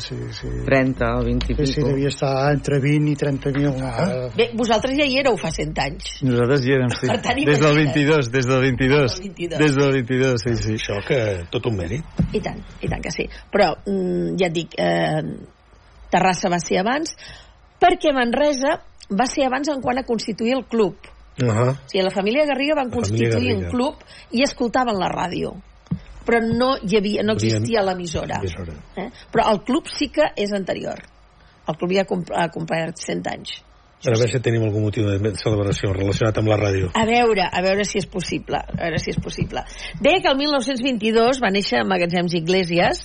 sí, 0.00 0.16
sí. 0.36 0.48
30 0.66 1.08
o 1.18 1.24
20 1.24 1.52
i 1.52 1.56
Sí, 1.56 1.66
sí, 1.66 1.74
pico. 1.80 1.88
devia 1.88 2.08
estar 2.08 2.52
entre 2.52 2.78
20 2.80 3.10
i 3.10 3.16
30.000. 3.16 3.82
Ah. 3.82 4.28
Bé, 4.36 4.50
vosaltres 4.54 4.96
ja 4.98 5.04
hi 5.08 5.18
éreu 5.18 5.36
fa 5.36 5.50
100 5.50 5.78
anys. 5.84 6.22
Nosaltres 6.22 6.64
hi 6.66 6.72
érem, 6.76 6.90
sí. 6.94 7.06
Per 7.06 7.20
tant, 7.24 7.40
Des 7.44 7.60
del 7.60 7.80
imagina't. 7.80 7.94
22, 7.94 8.30
des 8.32 8.46
del 8.46 8.60
22. 8.60 9.18
Des 9.18 9.18
del 9.18 9.32
22. 9.34 9.58
Des 9.58 9.74
del 9.76 9.92
22, 9.92 10.42
sí, 10.44 10.56
sí. 10.56 10.72
Això 10.78 10.98
que 11.06 11.20
tot 11.50 11.66
un 11.66 11.76
mèrit. 11.76 12.04
I 12.32 12.40
tant, 12.44 12.60
i 12.82 12.88
tant 12.88 13.02
que 13.02 13.10
sí. 13.14 13.28
Però, 13.52 13.72
mm, 13.86 14.36
ja 14.38 14.46
et 14.46 14.52
dic, 14.52 14.74
eh, 14.78 15.22
Terrassa 16.10 16.48
va 16.48 16.58
ser 16.58 16.78
abans, 16.80 17.14
perquè 17.80 18.12
Manresa 18.14 18.78
va 19.10 19.26
ser 19.26 19.46
abans 19.46 19.68
en 19.68 19.80
quant 19.80 19.98
a 19.98 20.04
constituir 20.04 20.54
el 20.56 20.64
club. 20.66 20.96
Uh 21.40 21.46
-huh. 21.46 21.70
O 21.70 21.76
sigui, 21.86 22.02
la 22.02 22.10
família 22.10 22.46
Garriga 22.46 22.74
van 22.74 22.88
La 22.88 22.94
constituir 22.96 23.56
un 23.56 23.68
club 23.70 23.94
i 24.32 24.42
escoltaven 24.42 24.98
la 24.98 25.08
ràdio. 25.08 25.54
Però 26.28 26.42
no 26.44 26.74
hi 26.84 26.98
havia, 26.98 27.22
no 27.24 27.32
existia 27.38 27.80
l'emissora. 27.86 28.36
Emissora. 28.42 28.74
Eh? 29.00 29.08
Però 29.32 29.46
el 29.54 29.62
club 29.64 29.88
sí 29.88 30.10
que 30.12 30.26
és 30.36 30.52
anterior. 30.52 31.00
El 31.68 31.76
club 31.80 31.94
ja 31.96 32.04
ha 32.04 32.08
comp- 32.08 32.34
ha 32.36 32.50
complert 32.52 33.00
100 33.00 33.26
anys. 33.32 33.62
A 33.98 34.12
veure 34.12 34.28
si 34.30 34.38
tenim 34.38 34.62
algun 34.62 34.84
motiu 34.86 35.08
de 35.08 35.32
celebració 35.40 35.90
relacionat 35.96 36.36
amb 36.38 36.52
la 36.52 36.58
ràdio. 36.60 36.92
A 36.94 37.02
veure, 37.08 37.48
a 37.50 37.62
veure 37.64 37.82
si 37.88 37.98
és 37.98 38.06
possible, 38.06 38.60
a 38.60 38.76
veure 38.84 39.00
si 39.02 39.10
és 39.10 39.18
possible. 39.18 39.64
Deia 40.04 40.20
que 40.22 40.30
el 40.30 40.36
1922 40.38 41.40
va 41.42 41.50
néixer 41.50 41.80
a 41.80 41.86
Magatzems 41.88 42.36
Iglesias, 42.38 43.00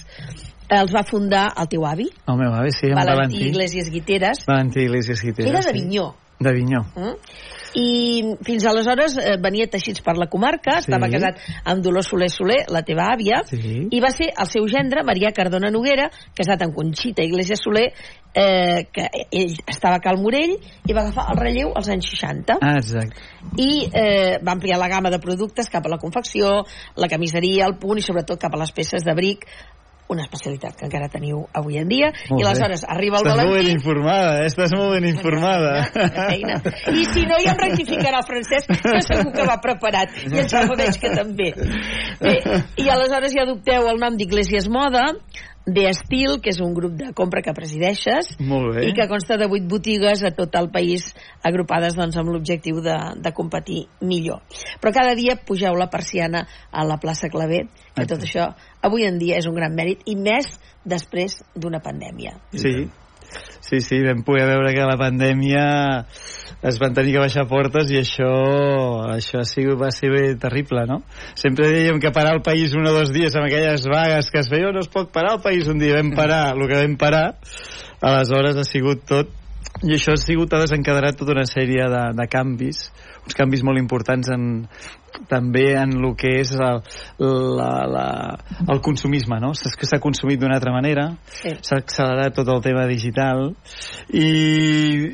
els 0.70 0.94
va 0.94 1.02
fundar 1.08 1.48
el 1.58 1.68
teu 1.72 1.88
avi, 1.90 2.06
El 2.30 2.38
meu 2.38 2.54
avi, 2.54 2.72
sí, 2.72 2.92
en 2.92 2.96
Valentí 3.00 3.16
Valentí. 3.18 3.48
Iglesias 3.50 3.90
Guiteres, 3.90 4.46
Valentí 4.46 4.82
Iglesias 4.86 5.24
Guiteres. 5.24 5.50
era 5.52 5.62
sí. 5.64 5.72
d'Avinyó. 5.72 6.06
D'Avinyó. 6.40 6.82
Mm? 6.96 7.16
I 7.76 8.36
fins 8.46 8.66
aleshores 8.70 9.18
eh, 9.18 9.38
venia 9.42 9.68
teixits 9.68 10.02
per 10.06 10.16
la 10.18 10.28
comarca, 10.30 10.80
Sí. 10.82 10.92
estava 10.92 11.10
casat 11.10 11.40
amb 11.66 11.84
Dolors 11.84 12.08
Soler 12.08 12.30
Soler, 12.30 12.66
la 12.70 12.84
teva 12.84 13.08
àvia, 13.14 13.42
Sí. 13.46 13.88
i 13.92 14.00
va 14.00 14.12
ser 14.12 14.30
el 14.38 14.48
seu 14.48 14.68
gendre, 14.68 15.04
Maria 15.04 15.32
Cardona 15.32 15.72
Noguera, 15.72 16.10
casat 16.36 16.62
amb 16.62 16.76
Conxita 16.76 17.24
Iglesias 17.24 17.60
Soler, 17.64 17.92
eh, 18.36 18.86
que 18.92 19.08
ell 19.32 19.56
estava 19.68 19.96
a 19.98 20.00
Cal 20.00 20.18
Morell 20.18 20.56
i 20.88 20.94
va 20.94 21.02
agafar 21.02 21.28
el 21.32 21.38
relleu 21.38 21.72
als 21.76 21.90
anys 21.90 22.10
60 22.10 22.58
Ah, 22.62 22.78
exacte. 22.78 23.16
i 23.58 23.90
eh, 23.94 24.40
va 24.46 24.54
ampliar 24.54 24.78
la 24.80 24.88
gamma 24.90 25.10
de 25.10 25.20
productes 25.20 25.70
cap 25.70 25.86
a 25.86 25.90
la 25.90 25.98
confecció, 25.98 26.64
la 26.96 27.08
camisseria, 27.08 27.66
el 27.66 27.78
punt 27.78 27.98
i 27.98 28.02
sobretot 28.02 28.40
cap 28.40 28.54
a 28.54 28.58
les 28.58 28.72
peces 28.72 29.04
d'abric 29.04 29.46
una 30.12 30.26
especialitat 30.28 30.76
que 30.78 30.86
encara 30.88 31.08
teniu 31.12 31.46
avui 31.56 31.78
en 31.80 31.88
dia 31.90 32.12
Molt 32.30 32.42
i 32.42 32.44
bé. 32.44 32.50
aleshores 32.50 32.84
arriba 32.88 33.22
el 33.22 33.28
Estàs 33.28 33.38
molt 33.40 33.54
ben 33.54 33.58
Valentí 33.58 33.76
informada, 33.78 34.34
eh? 34.42 34.50
estàs 34.52 34.76
molt 34.76 34.92
ben 34.96 35.08
informada. 35.10 35.72
Feina, 35.94 36.28
feina. 36.28 36.58
I 36.92 37.06
si 37.14 37.26
no, 37.30 37.40
ja 37.44 37.54
em 37.54 37.62
rectificarà 37.64 38.20
el 38.20 38.28
francès, 38.28 38.68
que 38.68 39.02
segur 39.08 39.32
que 39.36 39.48
va 39.48 39.58
preparat. 39.64 40.14
I 40.28 40.44
en 40.44 40.52
Jaume 40.52 40.78
veig 40.80 41.00
que 41.02 41.14
també. 41.16 41.50
Bé, 42.22 42.36
I 42.84 42.90
aleshores 42.94 43.36
ja 43.36 43.48
adopteu 43.48 43.88
el 43.90 44.02
nom 44.02 44.20
d'Iglesias 44.20 44.70
Moda, 44.72 45.08
de 45.66 45.86
Estil, 45.88 46.40
que 46.44 46.52
és 46.52 46.60
un 46.64 46.74
grup 46.76 46.96
de 47.00 47.12
compra 47.16 47.42
que 47.44 47.54
presideixes, 47.56 48.34
i 48.84 48.92
que 48.96 49.08
consta 49.08 49.38
de 49.40 49.48
vuit 49.48 49.64
botigues 49.70 50.24
a 50.24 50.34
tot 50.36 50.56
el 50.60 50.70
país 50.74 51.10
agrupades 51.42 51.96
doncs, 51.96 52.18
amb 52.20 52.34
l'objectiu 52.34 52.82
de, 52.84 52.98
de 53.24 53.32
competir 53.36 53.86
millor. 54.02 54.44
Però 54.82 54.92
cada 54.96 55.16
dia 55.16 55.38
pugeu 55.40 55.78
la 55.80 55.90
persiana 55.94 56.46
a 56.72 56.84
la 56.88 57.00
plaça 57.00 57.32
Clavé, 57.32 57.66
que 57.96 58.08
tot 58.10 58.26
això 58.28 58.52
avui 58.84 59.08
en 59.08 59.20
dia 59.22 59.40
és 59.40 59.48
un 59.48 59.56
gran 59.56 59.76
mèrit, 59.76 60.04
i 60.06 60.18
més 60.20 60.52
després 60.84 61.40
d'una 61.56 61.80
pandèmia. 61.80 62.36
Sí, 62.52 62.90
sí, 63.64 63.80
sí, 63.82 64.02
vam 64.04 64.24
poder 64.28 64.46
veure 64.52 64.74
que 64.76 64.88
la 64.88 64.98
pandèmia 65.00 65.66
es 66.64 66.80
van 66.80 66.96
tenir 66.96 67.16
que 67.16 67.24
baixar 67.24 67.46
portes 67.50 67.92
i 67.92 68.00
això, 68.00 68.32
això 69.16 69.42
ha 69.42 69.48
sigut, 69.48 69.80
va 69.82 69.92
ser 69.92 70.12
terrible, 70.40 70.86
no? 70.88 71.02
Sempre 71.40 71.72
dèiem 71.72 72.00
que 72.04 72.14
parar 72.16 72.36
el 72.38 72.44
país 72.46 72.76
un 72.76 72.88
o 72.88 72.96
dos 72.96 73.12
dies 73.16 73.36
amb 73.36 73.48
aquelles 73.48 73.88
vagues 73.92 74.32
que 74.32 74.44
es 74.44 74.52
feien, 74.52 74.72
no 74.76 74.84
es 74.84 74.92
pot 74.92 75.12
parar 75.16 75.38
el 75.38 75.44
país 75.44 75.68
un 75.72 75.80
dia, 75.82 75.98
vam 76.00 76.14
parar 76.16 76.44
el 76.56 76.68
que 76.68 76.82
vam 76.84 76.98
parar, 77.00 77.26
aleshores 78.00 78.60
ha 78.60 78.68
sigut 78.68 79.08
tot 79.10 79.40
i 79.84 79.96
això 79.96 80.14
ha 80.14 80.20
sigut, 80.22 80.54
ha 80.54 80.62
desencadenat 80.62 81.18
tota 81.20 81.34
una 81.34 81.48
sèrie 81.50 81.88
de, 81.92 82.04
de 82.16 82.28
canvis, 82.32 82.86
uns 83.26 83.36
canvis 83.36 83.64
molt 83.68 83.82
importants 83.82 84.30
en, 84.32 84.68
també 85.30 85.74
en 85.80 85.96
el 86.00 86.16
que 86.20 86.34
és 86.42 86.54
el, 86.58 86.82
la, 87.58 87.72
la, 87.90 88.08
el 88.70 88.82
consumisme, 88.86 89.40
no? 89.44 89.54
S'ha 89.58 89.72
s'ha 89.74 90.02
consumit 90.04 90.42
d'una 90.42 90.58
altra 90.60 90.74
manera, 90.74 91.10
Sí. 91.34 91.54
s'ha 91.62 91.80
accelerat 91.82 92.36
tot 92.36 92.48
el 92.50 92.62
tema 92.64 92.86
digital 92.88 93.54
i, 94.14 94.28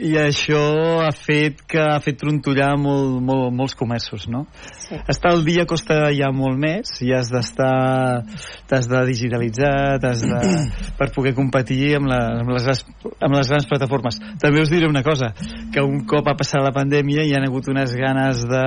i 0.10 0.14
això 0.20 0.62
ha 1.06 1.12
fet 1.16 1.62
que 1.70 1.82
ha 1.82 2.00
fet 2.04 2.20
trontollar 2.22 2.72
molt, 2.80 3.20
molt, 3.24 3.54
molts 3.56 3.76
comerços, 3.78 4.28
no? 4.32 4.46
Sí. 4.78 5.00
Estar 5.10 5.34
al 5.34 5.44
dia 5.48 5.66
costa 5.70 6.10
ja 6.16 6.32
molt 6.36 6.60
més 6.60 7.00
i 7.06 7.14
has 7.16 7.32
d'estar 7.34 8.24
t'has 8.70 8.90
de 8.90 9.04
digitalitzar 9.10 10.00
t'has 10.02 10.24
de, 10.26 10.42
per 11.00 11.10
poder 11.16 11.34
competir 11.38 11.96
amb, 12.00 12.10
la, 12.12 12.20
amb, 12.42 12.54
les, 12.56 12.84
amb 13.20 13.38
les 13.38 13.52
grans 13.52 13.68
plataformes 13.70 14.20
també 14.42 14.64
us 14.64 14.72
diré 14.74 14.90
una 14.90 15.04
cosa 15.06 15.32
que 15.74 15.84
un 15.84 16.04
cop 16.10 16.28
ha 16.30 16.38
passat 16.40 16.64
la 16.64 16.74
pandèmia 16.76 17.26
hi 17.26 17.36
han 17.38 17.48
hagut 17.48 17.70
unes 17.72 17.96
ganes 17.98 18.46
de, 18.50 18.66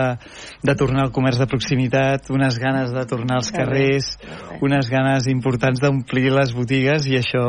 de 0.62 0.76
tornar 0.78 1.06
al 1.06 1.14
comerç 1.14 1.21
de 1.22 1.46
proximitat 1.46 2.30
unes 2.34 2.58
ganes 2.58 2.90
de 2.90 3.04
tornar 3.06 3.38
als 3.38 3.50
carrers 3.54 4.16
unes 4.60 4.88
ganes 4.90 5.28
importants 5.30 5.80
d'omplir 5.80 6.32
les 6.34 6.52
botigues 6.54 7.06
i 7.06 7.16
això, 7.20 7.44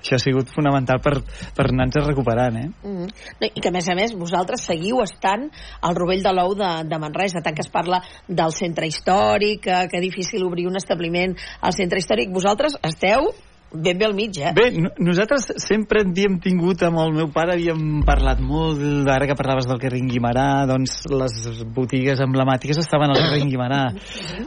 això 0.00 0.18
ha 0.18 0.22
sigut 0.22 0.50
fonamental 0.50 0.98
per, 1.04 1.14
per 1.54 1.68
anar-nos 1.68 2.08
recuperant 2.08 2.58
eh? 2.58 2.66
Mm. 2.82 3.06
No, 3.40 3.48
I 3.48 3.60
que, 3.60 3.70
a 3.70 3.74
més 3.74 3.88
a 3.88 3.96
més, 3.98 4.16
vosaltres 4.18 4.66
seguiu 4.66 5.00
estant 5.04 5.48
al 5.80 5.96
rovell 5.98 6.24
de 6.24 6.34
l'ou 6.34 6.56
de, 6.58 6.72
de 6.88 6.98
Manresa, 6.98 7.42
tant 7.44 7.54
que 7.56 7.64
es 7.64 7.70
parla 7.72 8.02
del 8.28 8.52
centre 8.56 8.88
històric, 8.90 9.62
que, 9.68 9.78
que 9.92 10.02
difícil 10.02 10.44
obrir 10.46 10.66
un 10.70 10.80
establiment 10.80 11.36
al 11.60 11.74
centre 11.76 12.02
històric. 12.02 12.32
Vosaltres 12.34 12.78
esteu 12.82 13.30
ben 13.74 13.98
bé 13.98 14.04
al 14.06 14.14
mig, 14.14 14.36
eh? 14.38 14.52
Bé, 14.54 14.70
no- 14.76 14.90
nosaltres 14.98 15.46
sempre 15.64 16.02
havíem 16.04 16.38
tingut 16.40 16.82
amb 16.82 16.98
el 16.98 17.12
meu 17.16 17.28
pare, 17.32 17.54
havíem 17.54 18.02
parlat 18.04 18.40
molt, 18.40 18.80
ara 19.08 19.26
que 19.26 19.34
parlaves 19.38 19.66
del 19.66 19.80
carrer 19.80 20.00
Guimarà, 20.08 20.66
doncs 20.68 21.02
les 21.10 21.64
botigues 21.74 22.20
emblemàtiques 22.20 22.78
estaven 22.78 23.10
al 23.10 23.16
carrer 23.20 23.46
Guimarà. 23.48 23.82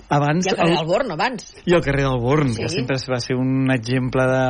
Abans, 0.09 0.45
I 0.45 0.49
al 0.53 0.57
carrer 0.57 0.77
del 0.77 0.87
Born, 0.87 1.11
abans. 1.11 1.47
i 1.65 1.73
el 1.73 1.81
carrer 1.81 2.03
del 2.03 2.19
Born, 2.21 2.53
Sí. 2.53 2.61
que 2.61 2.69
sempre 2.69 2.97
va 3.09 3.19
ser 3.19 3.35
un 3.35 3.69
exemple 3.73 4.23
de, 4.25 4.43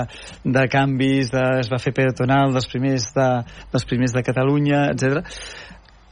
de 0.44 0.68
canvis, 0.68 1.32
de, 1.32 1.44
es 1.62 1.70
va 1.72 1.80
fer 1.80 1.94
peatonal 1.94 2.52
dels 2.54 2.68
primers 2.68 3.12
de, 3.16 3.30
dels 3.72 3.86
primers 3.86 4.12
de 4.14 4.24
Catalunya, 4.24 4.90
etc. 4.92 5.24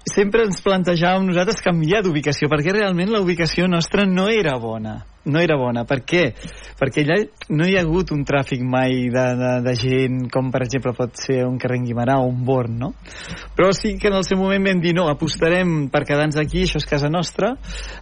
Sempre 0.04 0.44
ens 0.44 0.60
plantejàvem 0.60 1.30
nosaltres 1.30 1.64
canviar 1.64 2.02
d'ubicació, 2.04 2.50
perquè 2.52 2.74
realment 2.76 3.14
la 3.14 3.22
ubicació 3.24 3.70
nostra 3.72 4.04
no 4.04 4.26
era 4.28 4.58
bona. 4.60 4.98
No 5.24 5.40
era 5.40 5.56
bona. 5.56 5.86
Per 5.88 6.02
què? 6.04 6.24
Perquè 6.76 7.06
allà 7.06 7.16
no 7.56 7.64
hi 7.64 7.78
ha 7.78 7.84
hagut 7.86 8.12
un 8.12 8.26
tràfic 8.28 8.60
mai 8.68 9.06
de, 9.14 9.24
de, 9.40 9.52
de 9.64 9.74
gent, 9.80 10.18
com 10.34 10.50
per 10.52 10.66
exemple 10.66 10.92
pot 10.98 11.16
ser 11.16 11.46
un 11.48 11.56
carrer 11.62 11.78
en 11.80 11.86
Guimarà 11.88 12.18
o 12.20 12.28
un 12.28 12.42
Born, 12.44 12.76
no? 12.82 12.90
Però 13.56 13.70
sí 13.72 13.94
que 13.96 14.12
en 14.12 14.18
el 14.20 14.28
seu 14.28 14.42
moment 14.42 14.68
vam 14.68 14.84
dir, 14.84 14.92
no, 14.98 15.08
apostarem 15.08 15.88
per 15.94 16.04
quedar-nos 16.10 16.42
aquí, 16.42 16.66
això 16.68 16.84
és 16.84 16.90
casa 16.90 17.08
nostra, 17.08 17.54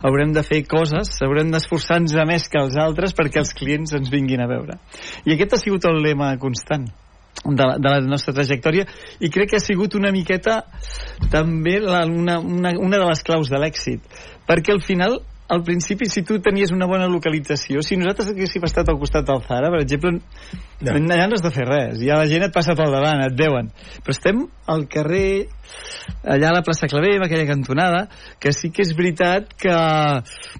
haurem 0.02 0.34
de 0.34 0.42
fer 0.48 0.64
coses, 0.66 1.14
haurem 1.22 1.54
d'esforçar-nos 1.54 2.18
més 2.26 2.50
que 2.50 2.66
els 2.66 2.82
altres 2.82 3.14
perquè 3.14 3.46
els 3.46 3.54
clients 3.54 3.94
ens 4.02 4.10
vinguin 4.10 4.42
a 4.42 4.50
veure. 4.50 4.82
I 5.30 5.38
aquest 5.38 5.54
ha 5.54 5.62
sigut 5.62 5.86
el 5.86 6.02
lema 6.02 6.34
constant 6.42 6.90
de 7.46 7.66
la, 7.66 7.78
de 7.78 7.90
la 7.90 8.00
nostra 8.06 8.34
trajectòria 8.38 8.86
i 9.20 9.32
crec 9.34 9.52
que 9.52 9.60
ha 9.60 9.64
sigut 9.64 9.96
una 9.98 10.12
miqueta 10.14 10.62
també 11.34 11.80
la, 11.82 12.04
una, 12.06 12.40
una, 12.40 12.74
una 12.78 13.02
de 13.02 13.08
les 13.08 13.24
claus 13.26 13.50
de 13.50 13.62
l'èxit 13.62 14.22
perquè 14.48 14.76
al 14.76 14.84
final 14.86 15.20
al 15.52 15.64
principi, 15.68 16.08
si 16.08 16.22
tu 16.24 16.38
tenies 16.40 16.72
una 16.72 16.88
bona 16.88 17.10
localització, 17.12 17.82
si 17.84 17.98
nosaltres 18.00 18.30
haguéssim 18.32 18.64
estat 18.64 18.88
al 18.88 19.00
costat 19.02 19.26
del 19.28 19.42
Zara, 19.44 19.68
per 19.74 19.82
exemple, 19.84 20.14
No. 20.82 20.94
allà 20.96 21.28
no 21.28 21.36
has 21.36 21.44
de 21.44 21.52
fer 21.52 21.66
res, 21.68 22.00
ja 22.00 22.16
la 22.18 22.26
gent 22.26 22.46
et 22.48 22.54
passa 22.56 22.74
pel 22.74 22.90
davant, 22.90 23.20
et 23.26 23.36
veuen. 23.38 23.68
Però 24.02 24.16
estem 24.16 24.40
al 24.72 24.88
carrer, 24.90 25.50
allà 26.24 26.50
a 26.50 26.56
la 26.56 26.64
plaça 26.64 26.88
Clavé, 26.88 27.18
en 27.18 27.26
aquella 27.28 27.46
cantonada, 27.46 28.08
que 28.40 28.54
sí 28.56 28.72
que 28.72 28.82
és 28.82 28.96
veritat 28.96 29.52
que, 29.60 29.76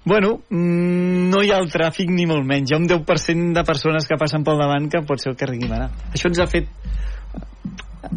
bueno, 0.04 0.42
mm, 0.50 1.30
no 1.32 1.42
hi 1.42 1.50
ha 1.50 1.58
el 1.58 1.72
tràfic 1.72 2.12
ni 2.12 2.26
molt 2.26 2.44
menys. 2.46 2.70
Hi 2.70 2.76
ha 2.76 2.82
un 2.84 2.86
10% 2.86 3.56
de 3.56 3.64
persones 3.64 4.06
que 4.06 4.20
passen 4.20 4.44
pel 4.44 4.60
davant 4.60 4.90
que 4.92 5.02
pot 5.08 5.18
ser 5.18 5.32
el 5.32 5.40
carrer 5.40 5.58
Guimarà. 5.58 5.88
Això 6.12 6.28
ens 6.28 6.38
ha 6.38 6.46
fet 6.46 6.68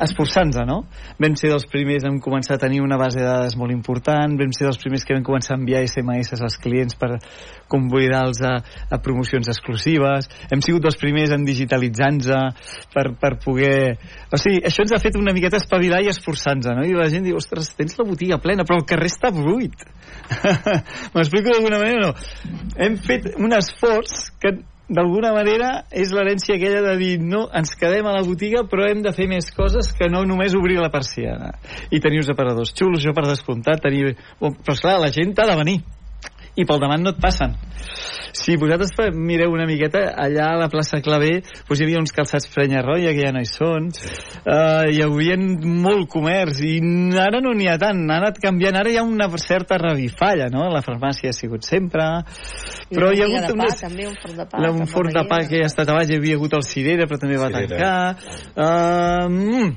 esforçant-nos, 0.01 0.65
no? 0.67 0.79
Vam 1.21 1.35
ser 1.37 1.51
dels 1.51 1.65
primers 1.69 2.05
en 2.07 2.17
començar 2.23 2.57
a 2.57 2.61
tenir 2.61 2.81
una 2.81 2.97
base 2.97 3.19
de 3.19 3.25
dades 3.25 3.55
molt 3.59 3.73
important, 3.73 4.35
vam 4.39 4.53
ser 4.55 4.67
dels 4.67 4.79
primers 4.81 5.05
que 5.05 5.15
vam 5.15 5.25
començar 5.25 5.55
a 5.55 5.59
enviar 5.59 5.83
SMS 5.85 6.33
als 6.39 6.57
clients 6.61 6.97
per 6.99 7.15
convidar-los 7.71 8.41
a, 8.45 8.55
a 8.89 8.99
promocions 9.01 9.49
exclusives, 9.51 10.29
hem 10.51 10.61
sigut 10.65 10.85
dels 10.85 10.99
primers 11.01 11.33
en 11.35 11.45
digitalitzar-nos 11.47 12.75
per, 12.93 13.07
per 13.21 13.33
poder... 13.43 13.95
O 14.33 14.41
sigui, 14.41 14.61
això 14.65 14.85
ens 14.85 14.95
ha 14.95 15.01
fet 15.01 15.17
una 15.19 15.33
miqueta 15.35 15.61
espavilar 15.61 16.01
i 16.03 16.11
esforçar-nos, 16.11 16.73
no? 16.75 16.85
I 16.85 16.95
la 16.97 17.09
gent 17.13 17.25
diu, 17.27 17.37
ostres, 17.39 17.71
tens 17.77 17.97
la 17.99 18.07
botiga 18.07 18.41
plena, 18.41 18.65
però 18.67 18.81
el 18.81 18.87
carrer 18.89 19.11
està 19.11 19.31
buit. 19.33 19.85
M'explico 21.15 21.51
d'alguna 21.51 21.81
manera 21.81 21.99
o 21.99 22.05
no? 22.09 22.63
Hem 22.81 22.97
fet 23.05 23.33
un 23.37 23.53
esforç 23.55 24.31
que 24.41 24.57
d'alguna 24.87 25.31
manera 25.33 25.69
és 25.89 26.13
l'herència 26.13 26.55
aquella 26.55 26.83
de 26.85 26.95
dir 27.01 27.13
no, 27.21 27.45
ens 27.53 27.73
quedem 27.79 28.05
a 28.05 28.13
la 28.15 28.23
botiga 28.25 28.65
però 28.69 28.85
hem 28.89 29.01
de 29.05 29.13
fer 29.15 29.27
més 29.31 29.49
coses 29.55 29.91
que 29.97 30.09
no 30.11 30.23
només 30.27 30.55
obrir 30.57 30.77
la 30.81 30.91
persiana. 30.93 31.55
I 31.89 32.01
tenir 32.03 32.21
uns 32.21 32.31
aparadors 32.33 32.73
xulos, 32.75 33.01
això 33.01 33.15
per 33.15 33.27
descomptat 33.27 33.83
tenir... 33.85 34.15
però 34.39 34.75
esclar, 34.77 34.99
la 35.01 35.13
gent 35.13 35.33
ha 35.37 35.49
de 35.49 35.61
venir 35.63 35.79
i 36.55 36.65
pel 36.67 36.81
davant 36.81 37.03
no 37.03 37.13
et 37.15 37.21
passen 37.21 37.55
si 38.35 38.57
vosaltres 38.59 39.13
mireu 39.15 39.53
una 39.53 39.65
miqueta 39.65 40.01
allà 40.19 40.49
a 40.53 40.57
la 40.59 40.67
plaça 40.71 40.99
Clavé 41.03 41.39
doncs 41.41 41.79
hi 41.79 41.85
havia 41.85 42.01
uns 42.01 42.13
calçats 42.15 42.49
Penyarroia 42.51 43.13
que 43.15 43.23
ja 43.23 43.31
no 43.35 43.41
hi 43.43 43.49
són 43.49 43.87
uh, 43.91 44.83
hi 44.91 45.01
havia 45.05 45.37
molt 45.39 46.09
comerç 46.11 46.61
i 46.67 46.75
ara 47.21 47.41
no 47.43 47.55
n'hi 47.55 47.69
ha 47.71 47.77
tant 47.81 48.03
ha 48.09 48.19
anat 48.19 48.39
canviant, 48.43 48.79
ara 48.79 48.91
hi 48.91 48.99
ha 48.99 49.05
una 49.07 49.29
certa 49.41 49.79
revifalla 49.81 50.49
no? 50.51 50.67
la 50.73 50.83
farmàcia 50.85 51.31
ha 51.31 51.37
sigut 51.37 51.67
sempre 51.67 52.07
però 52.91 53.11
una 53.11 53.15
hi 53.15 53.23
ha 53.23 53.29
hagut 53.29 53.49
pa, 53.49 53.57
unes, 53.57 53.81
també, 53.81 54.07
un 54.11 54.19
forn 54.21 54.37
de 54.41 54.47
pa. 54.51 54.69
un 54.69 54.87
forn 54.91 55.15
de 55.15 55.25
pa 55.29 55.41
que 55.49 55.63
ha 55.63 55.71
estat 55.71 55.91
abans 55.95 56.11
hi 56.11 56.19
havia 56.19 56.39
hagut 56.39 56.59
el 56.59 56.67
Cirera 56.67 57.09
però 57.09 57.21
també 57.21 57.39
va 57.41 57.51
Cirera. 57.53 57.67
tancar 57.71 58.45
uh, 58.55 59.27
mm, 59.31 59.75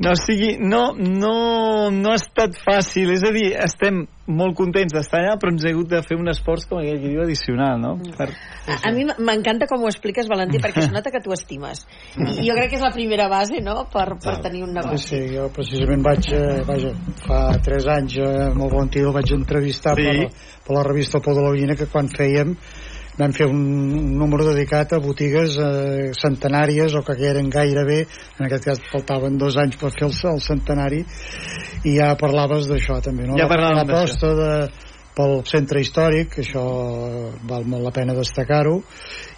no, 0.00 0.12
o 0.12 0.16
sigui, 0.16 0.54
no, 0.58 0.94
no, 0.96 1.90
no 1.92 2.12
ha 2.14 2.16
estat 2.16 2.54
fàcil, 2.56 3.10
és 3.12 3.24
a 3.26 3.32
dir, 3.34 3.50
estem 3.60 4.06
molt 4.30 4.56
contents 4.58 4.92
d'estar 4.94 5.20
allà, 5.20 5.36
però 5.40 5.52
ens 5.52 5.64
he 5.66 5.72
hagut 5.74 5.88
de 5.90 6.00
fer 6.06 6.16
un 6.18 6.30
esforç, 6.32 6.66
com 6.70 6.80
aquell 6.80 7.00
que 7.02 7.10
diu, 7.12 7.22
addicional, 7.24 7.80
no? 7.82 7.92
Per... 8.16 8.28
A, 8.70 8.78
a 8.88 8.92
mi 8.96 9.06
m'encanta 9.18 9.66
com 9.70 9.82
ho 9.84 9.90
expliques, 9.90 10.28
Valentí, 10.30 10.60
perquè 10.62 10.86
es 10.86 10.92
nota 10.94 11.12
que 11.14 11.22
tu 11.24 11.34
estimes. 11.36 11.84
I 12.16 12.46
jo 12.46 12.56
crec 12.58 12.70
que 12.72 12.78
és 12.80 12.84
la 12.84 12.92
primera 12.94 13.28
base, 13.32 13.60
no?, 13.64 13.84
per, 13.92 14.06
per 14.22 14.38
tenir 14.44 14.62
un 14.66 14.70
Sí, 14.70 14.78
negoci. 14.78 15.08
sí, 15.08 15.20
jo 15.34 15.48
precisament 15.54 16.04
vaig, 16.06 16.30
eh, 16.36 16.60
vaja, 16.68 16.94
fa 17.26 17.40
3 17.66 17.90
anys 17.96 18.16
eh, 18.22 18.30
el 18.50 18.62
Valentí 18.70 19.02
el 19.02 19.12
vaig 19.16 19.34
entrevistar 19.36 19.96
Sí. 19.98 20.06
per, 20.06 20.30
per 20.66 20.76
la 20.76 20.86
revista 20.86 21.18
la 21.30 21.50
Veïna 21.50 21.76
que 21.76 21.86
quan 21.90 22.08
fèiem 22.08 22.56
vam 23.20 23.34
fer 23.36 23.46
un, 23.50 23.60
un 24.00 24.12
número 24.18 24.46
dedicat 24.48 24.94
a 24.96 25.00
botigues 25.04 25.58
eh, 25.60 26.10
centenàries 26.16 26.96
o 26.96 27.04
que 27.04 27.18
eren 27.30 27.50
gairebé, 27.52 28.04
en 28.38 28.46
aquest 28.46 28.70
cas 28.70 28.84
faltaven 28.92 29.36
dos 29.40 29.58
anys 29.60 29.76
per 29.80 29.92
fer 29.96 30.08
el, 30.08 30.14
el 30.32 30.40
centenari 30.44 31.02
i 31.84 31.96
ja 31.98 32.14
parlaves 32.20 32.70
d'això 32.70 33.00
també 33.04 33.28
no? 33.28 33.36
Ja 33.40 33.48
parlàvem 33.50 33.92
de, 34.40 34.52
pel 35.16 35.40
centre 35.48 35.82
històric 35.82 36.38
això 36.42 36.64
val 37.50 37.66
molt 37.68 37.84
la 37.84 37.94
pena 37.94 38.16
destacar-ho 38.16 38.78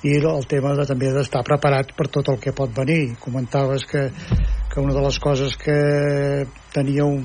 i 0.06 0.16
el 0.20 0.48
tema 0.50 0.74
de, 0.78 0.86
també 0.88 1.12
d'estar 1.14 1.42
preparat 1.46 1.94
per 1.98 2.08
tot 2.12 2.28
el 2.32 2.40
que 2.42 2.54
pot 2.56 2.72
venir 2.76 3.16
comentaves 3.22 3.86
que, 3.88 4.08
que 4.72 4.80
una 4.80 4.94
de 4.94 5.04
les 5.06 5.18
coses 5.22 5.56
que 5.58 5.78
teníeu 6.74 7.18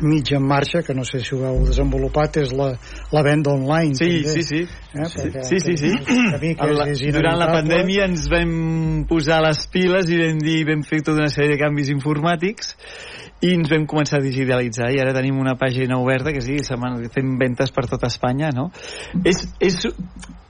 mig 0.00 0.32
en 0.32 0.42
marxa, 0.42 0.82
que 0.82 0.94
no 0.94 1.04
sé 1.04 1.20
si 1.20 1.34
ho 1.34 1.42
heu 1.46 1.62
desenvolupat, 1.66 2.38
és 2.42 2.52
la, 2.56 2.72
la 3.12 3.22
venda 3.22 3.52
online. 3.52 3.94
Sí, 3.98 4.22
també. 4.22 4.34
sí, 4.34 4.42
sí. 4.42 4.62
Eh? 4.92 5.08
Sí, 5.08 5.18
Perquè 5.20 5.44
sí, 5.48 5.60
sí, 5.60 5.76
sí. 5.76 5.92
la, 6.58 6.86
durant 7.18 7.40
la 7.40 7.50
pandèmia 7.52 8.08
ens 8.10 8.28
vam 8.32 9.04
posar 9.10 9.42
les 9.44 9.66
piles 9.72 10.10
i 10.10 10.20
vam 10.20 10.42
dir, 10.42 10.62
vam 10.68 10.84
fer 10.86 11.02
tota 11.02 11.24
una 11.24 11.32
sèrie 11.32 11.56
de 11.56 11.62
canvis 11.62 11.92
informàtics 11.94 12.76
i 13.42 13.56
ens 13.56 13.70
vam 13.72 13.88
començar 13.90 14.20
a 14.20 14.24
digitalitzar 14.24 14.92
i 14.94 15.00
ara 15.02 15.14
tenim 15.16 15.40
una 15.42 15.56
pàgina 15.58 15.98
oberta 15.98 16.32
que 16.34 16.42
sí, 16.44 16.60
fem 16.62 17.34
ventes 17.40 17.74
per 17.74 17.88
tota 17.90 18.10
Espanya, 18.10 18.52
no? 18.54 18.70
És, 19.26 19.42
és 19.58 19.80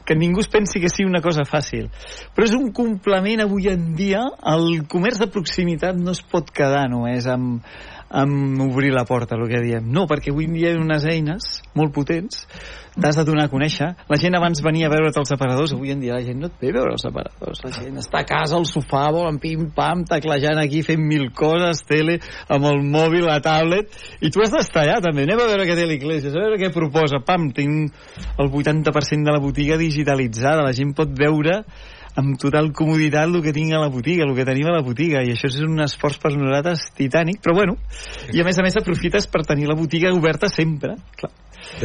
que 0.04 0.16
ningú 0.18 0.42
es 0.42 0.50
pensi 0.50 0.80
que 0.82 0.90
sigui 0.90 1.08
una 1.08 1.22
cosa 1.22 1.44
fàcil 1.46 1.88
però 2.34 2.46
és 2.48 2.54
un 2.56 2.72
complement 2.74 3.44
avui 3.44 3.70
en 3.70 3.92
dia 3.96 4.24
el 4.52 4.82
comerç 4.90 5.22
de 5.22 5.30
proximitat 5.30 5.98
no 5.98 6.14
es 6.16 6.22
pot 6.26 6.50
quedar 6.54 6.88
només 6.90 7.28
amb, 7.30 7.62
amb 8.12 8.60
obrir 8.60 8.92
la 8.92 9.06
porta, 9.08 9.36
el 9.36 9.48
que 9.48 9.62
diem. 9.64 9.88
No, 9.92 10.04
perquè 10.10 10.32
avui 10.32 10.46
dia 10.52 10.72
hi 10.72 10.76
ha 10.76 10.82
unes 10.82 11.04
eines 11.08 11.48
molt 11.78 11.94
potents, 11.96 12.44
t'has 12.92 13.16
de 13.16 13.24
donar 13.24 13.46
a 13.48 13.52
conèixer. 13.52 13.88
La 14.10 14.18
gent 14.20 14.36
abans 14.36 14.60
venia 14.64 14.88
a 14.88 14.92
veure't 14.92 15.16
els 15.16 15.32
aparadors, 15.32 15.72
avui 15.72 15.94
en 15.94 16.02
dia 16.02 16.18
la 16.18 16.24
gent 16.26 16.42
no 16.42 16.50
et 16.50 16.58
ve 16.60 16.72
a 16.72 16.76
veure 16.76 16.92
els 16.96 17.06
aparadors. 17.08 17.62
La 17.64 17.72
gent 17.72 17.96
està 18.02 18.20
a 18.20 18.28
casa, 18.28 18.58
al 18.58 18.68
sofà, 18.68 19.06
volen 19.14 19.40
pim-pam, 19.42 20.04
teclejant 20.10 20.60
aquí, 20.60 20.82
fent 20.86 21.00
mil 21.00 21.30
coses, 21.36 21.80
tele, 21.88 22.18
amb 22.52 22.68
el 22.68 22.84
mòbil, 22.84 23.24
la 23.30 23.40
tablet, 23.44 23.96
i 24.20 24.30
tu 24.32 24.44
has 24.44 24.52
d'estar 24.52 24.84
allà 24.84 25.00
també. 25.04 25.24
Anem 25.24 25.40
a 25.40 25.48
veure 25.54 25.66
què 25.68 25.78
té 25.78 25.88
l'Iglesias, 25.88 26.36
a 26.36 26.44
veure 26.44 26.60
què 26.60 26.72
proposa. 26.74 27.22
Pam, 27.24 27.48
tinc 27.56 27.96
el 28.36 28.52
80% 28.52 29.24
de 29.24 29.34
la 29.34 29.42
botiga 29.42 29.80
digitalitzada, 29.80 30.66
la 30.66 30.76
gent 30.76 30.92
pot 30.98 31.16
veure 31.16 31.62
amb 32.20 32.36
total 32.40 32.72
comoditat 32.76 33.30
el 33.30 33.42
que 33.44 33.54
tinc 33.56 33.72
a 33.72 33.80
la 33.80 33.90
botiga, 33.92 34.26
el 34.26 34.34
que 34.36 34.46
tenim 34.48 34.68
a 34.68 34.76
la 34.76 34.82
botiga, 34.84 35.22
i 35.24 35.32
això 35.32 35.48
és 35.48 35.60
un 35.64 35.80
esforç 35.84 36.18
per 36.22 36.34
nosaltres 36.34 36.88
titànic, 36.98 37.40
però 37.44 37.56
bueno, 37.56 37.78
i 38.32 38.42
a 38.42 38.46
més 38.48 38.58
a 38.58 38.66
més 38.66 38.76
aprofites 38.80 39.28
per 39.32 39.46
tenir 39.48 39.70
la 39.70 39.78
botiga 39.78 40.12
oberta 40.16 40.50
sempre, 40.52 40.96
clar. 41.18 41.32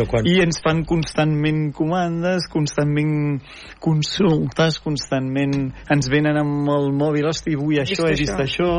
Quan... 0.09 0.25
I 0.25 0.39
ens 0.41 0.57
fan 0.63 0.81
constantment 0.89 1.67
comandes, 1.75 2.47
constantment 2.51 3.37
consultes, 3.83 4.79
constantment 4.83 5.53
ens 5.93 6.09
venen 6.11 6.39
amb 6.41 6.71
el 6.73 6.89
mòbil, 6.97 7.27
hosti, 7.29 7.53
avui 7.55 7.79
això, 7.81 8.07
he 8.09 8.17
vist 8.17 8.41
això, 8.41 8.71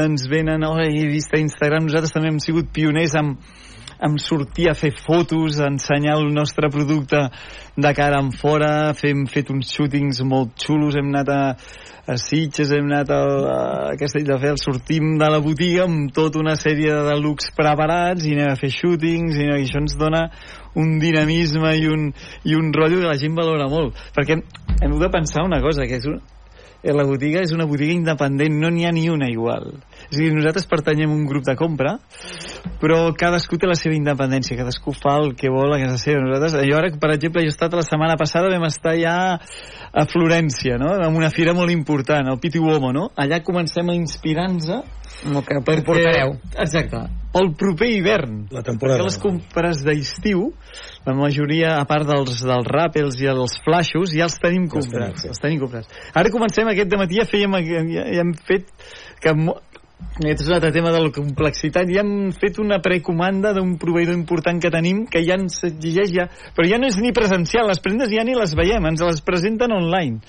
ens 0.00 0.24
venen, 0.32 0.64
oh, 0.66 0.78
he 0.80 1.06
vist 1.12 1.36
a 1.36 1.42
Instagram, 1.42 1.86
nosaltres 1.86 2.16
també 2.16 2.32
hem 2.32 2.40
sigut 2.42 2.72
pioners 2.74 3.14
amb, 3.20 3.36
amb 4.02 4.20
sortir 4.22 4.68
a 4.70 4.74
fer 4.78 4.92
fotos, 4.96 5.60
a 5.60 5.68
ensenyar 5.70 6.18
el 6.18 6.32
nostre 6.34 6.70
producte 6.70 7.20
de 7.76 7.92
cara 7.94 8.20
en 8.22 8.30
fora, 8.32 8.92
fem 8.94 9.26
fet 9.30 9.50
uns 9.50 9.72
shootings 9.74 10.22
molt 10.26 10.54
xulos, 10.64 10.96
hem 10.98 11.10
anat 11.12 11.30
a, 11.34 11.40
a 12.06 12.18
Sitges, 12.20 12.72
hem 12.74 12.90
anat 12.90 13.10
a, 13.14 13.22
a 13.54 13.96
Castelldefels, 14.00 14.66
sortim 14.66 15.16
de 15.20 15.30
la 15.30 15.40
botiga 15.44 15.86
amb 15.88 16.12
tota 16.14 16.42
una 16.42 16.56
sèrie 16.60 16.94
de 17.08 17.16
looks 17.20 17.50
preparats 17.56 18.26
i 18.26 18.36
anem 18.36 18.52
a 18.52 18.60
fer 18.60 18.70
shootings 18.74 19.40
i, 19.40 19.48
i 19.48 19.56
això 19.62 19.82
ens 19.82 19.96
dona 20.00 20.28
un 20.78 20.98
dinamisme 21.02 21.74
i 21.78 21.88
un, 21.90 22.08
i 22.44 22.54
un 22.58 22.72
rotllo 22.74 23.02
que 23.02 23.10
la 23.10 23.18
gent 23.18 23.34
valora 23.38 23.70
molt 23.70 23.98
perquè 24.14 24.38
hem 24.82 24.96
de 25.00 25.10
pensar 25.10 25.46
una 25.46 25.60
cosa 25.62 25.86
que 25.86 25.98
és 26.00 26.06
un, 26.10 26.18
eh, 26.84 26.92
la 26.92 27.06
botiga 27.08 27.42
és 27.42 27.52
una 27.56 27.66
botiga 27.66 27.94
independent, 27.96 28.60
no 28.60 28.70
n'hi 28.70 28.86
ha 28.86 28.92
ni 28.92 29.08
una 29.08 29.30
igual. 29.32 29.72
És 30.14 30.20
a 30.20 30.22
dir, 30.22 30.32
nosaltres 30.36 30.68
pertanyem 30.70 31.10
a 31.10 31.16
un 31.16 31.24
grup 31.26 31.42
de 31.42 31.56
compra, 31.58 31.96
però 32.78 33.08
cadascú 33.18 33.58
té 33.58 33.66
la 33.66 33.74
seva 33.78 33.96
independència, 33.98 34.54
cadascú 34.54 34.94
fa 34.94 35.16
el 35.18 35.32
que 35.38 35.50
vol 35.50 35.74
a 35.74 35.80
casa 35.82 35.98
seva. 35.98 36.22
Nosaltres, 36.22 36.54
jo 36.70 36.78
ara, 36.78 36.92
per 37.02 37.10
exemple, 37.16 37.42
jo 37.42 37.50
he 37.50 37.54
estat 37.54 37.74
la 37.74 37.82
setmana 37.82 38.14
passada, 38.20 38.52
vam 38.52 38.68
estar 38.68 38.94
ja 39.00 39.16
a 39.34 40.06
Florència, 40.10 40.78
no?, 40.78 40.94
en 41.02 41.18
una 41.18 41.32
fira 41.34 41.54
molt 41.56 41.74
important, 41.74 42.30
el 42.30 42.38
Piti 42.42 42.62
Uomo, 42.62 42.92
no? 42.94 43.08
Allà 43.18 43.42
comencem 43.42 43.90
a 43.90 43.98
inspirar-nos 43.98 44.70
El 44.70 45.42
que 45.46 45.60
portareu. 45.64 46.34
Exacte, 46.58 47.02
pel 47.34 47.52
proper 47.58 47.88
hivern. 47.90 48.44
La 48.54 48.62
temporada. 48.62 49.00
Perquè 49.00 49.08
les 49.08 49.18
compres 49.22 49.82
d'estiu, 49.86 50.48
la 51.06 51.14
majoria, 51.18 51.74
a 51.80 51.86
part 51.90 52.06
dels, 52.08 52.42
dels 52.46 52.70
ràpels 52.70 53.18
i 53.22 53.30
els 53.30 53.58
flaixos, 53.64 54.14
ja 54.14 54.28
els 54.28 54.38
tenim 54.42 54.68
els 54.68 54.74
comprats. 54.74 55.22
sí. 55.22 55.30
Els 55.32 55.42
tenim 55.42 55.62
comprats. 55.62 55.90
Ara 56.14 56.32
comencem 56.34 56.70
aquest 56.70 56.92
dematí, 56.92 57.18
ja 57.18 57.26
fèiem, 57.30 57.58
ja, 57.66 57.84
ja 58.18 58.22
hem 58.22 58.34
fet 58.46 58.70
que 59.22 59.34
aquest 60.14 60.44
és 60.44 60.48
un 60.48 60.54
altre 60.56 60.70
tema 60.74 60.92
de 60.94 61.00
la 61.02 61.10
complexitat. 61.14 61.90
Ja 61.90 62.02
hem 62.04 62.30
fet 62.36 62.60
una 62.62 62.80
precomanda 62.82 63.54
d'un 63.56 63.74
proveïdor 63.82 64.14
important 64.14 64.60
que 64.62 64.70
tenim 64.70 65.04
que 65.10 65.24
ja 65.26 65.38
ens 65.40 65.62
exigeix 65.66 66.12
ja... 66.14 66.28
Però 66.54 66.68
ja 66.70 66.78
no 66.78 66.90
és 66.90 66.98
ni 67.02 67.14
presencial, 67.16 67.66
les 67.70 67.82
prendes 67.82 68.12
ja 68.12 68.24
ni 68.26 68.36
les 68.38 68.54
veiem, 68.58 68.86
ens 68.90 69.02
les 69.02 69.22
presenten 69.26 69.74
online. 69.74 70.22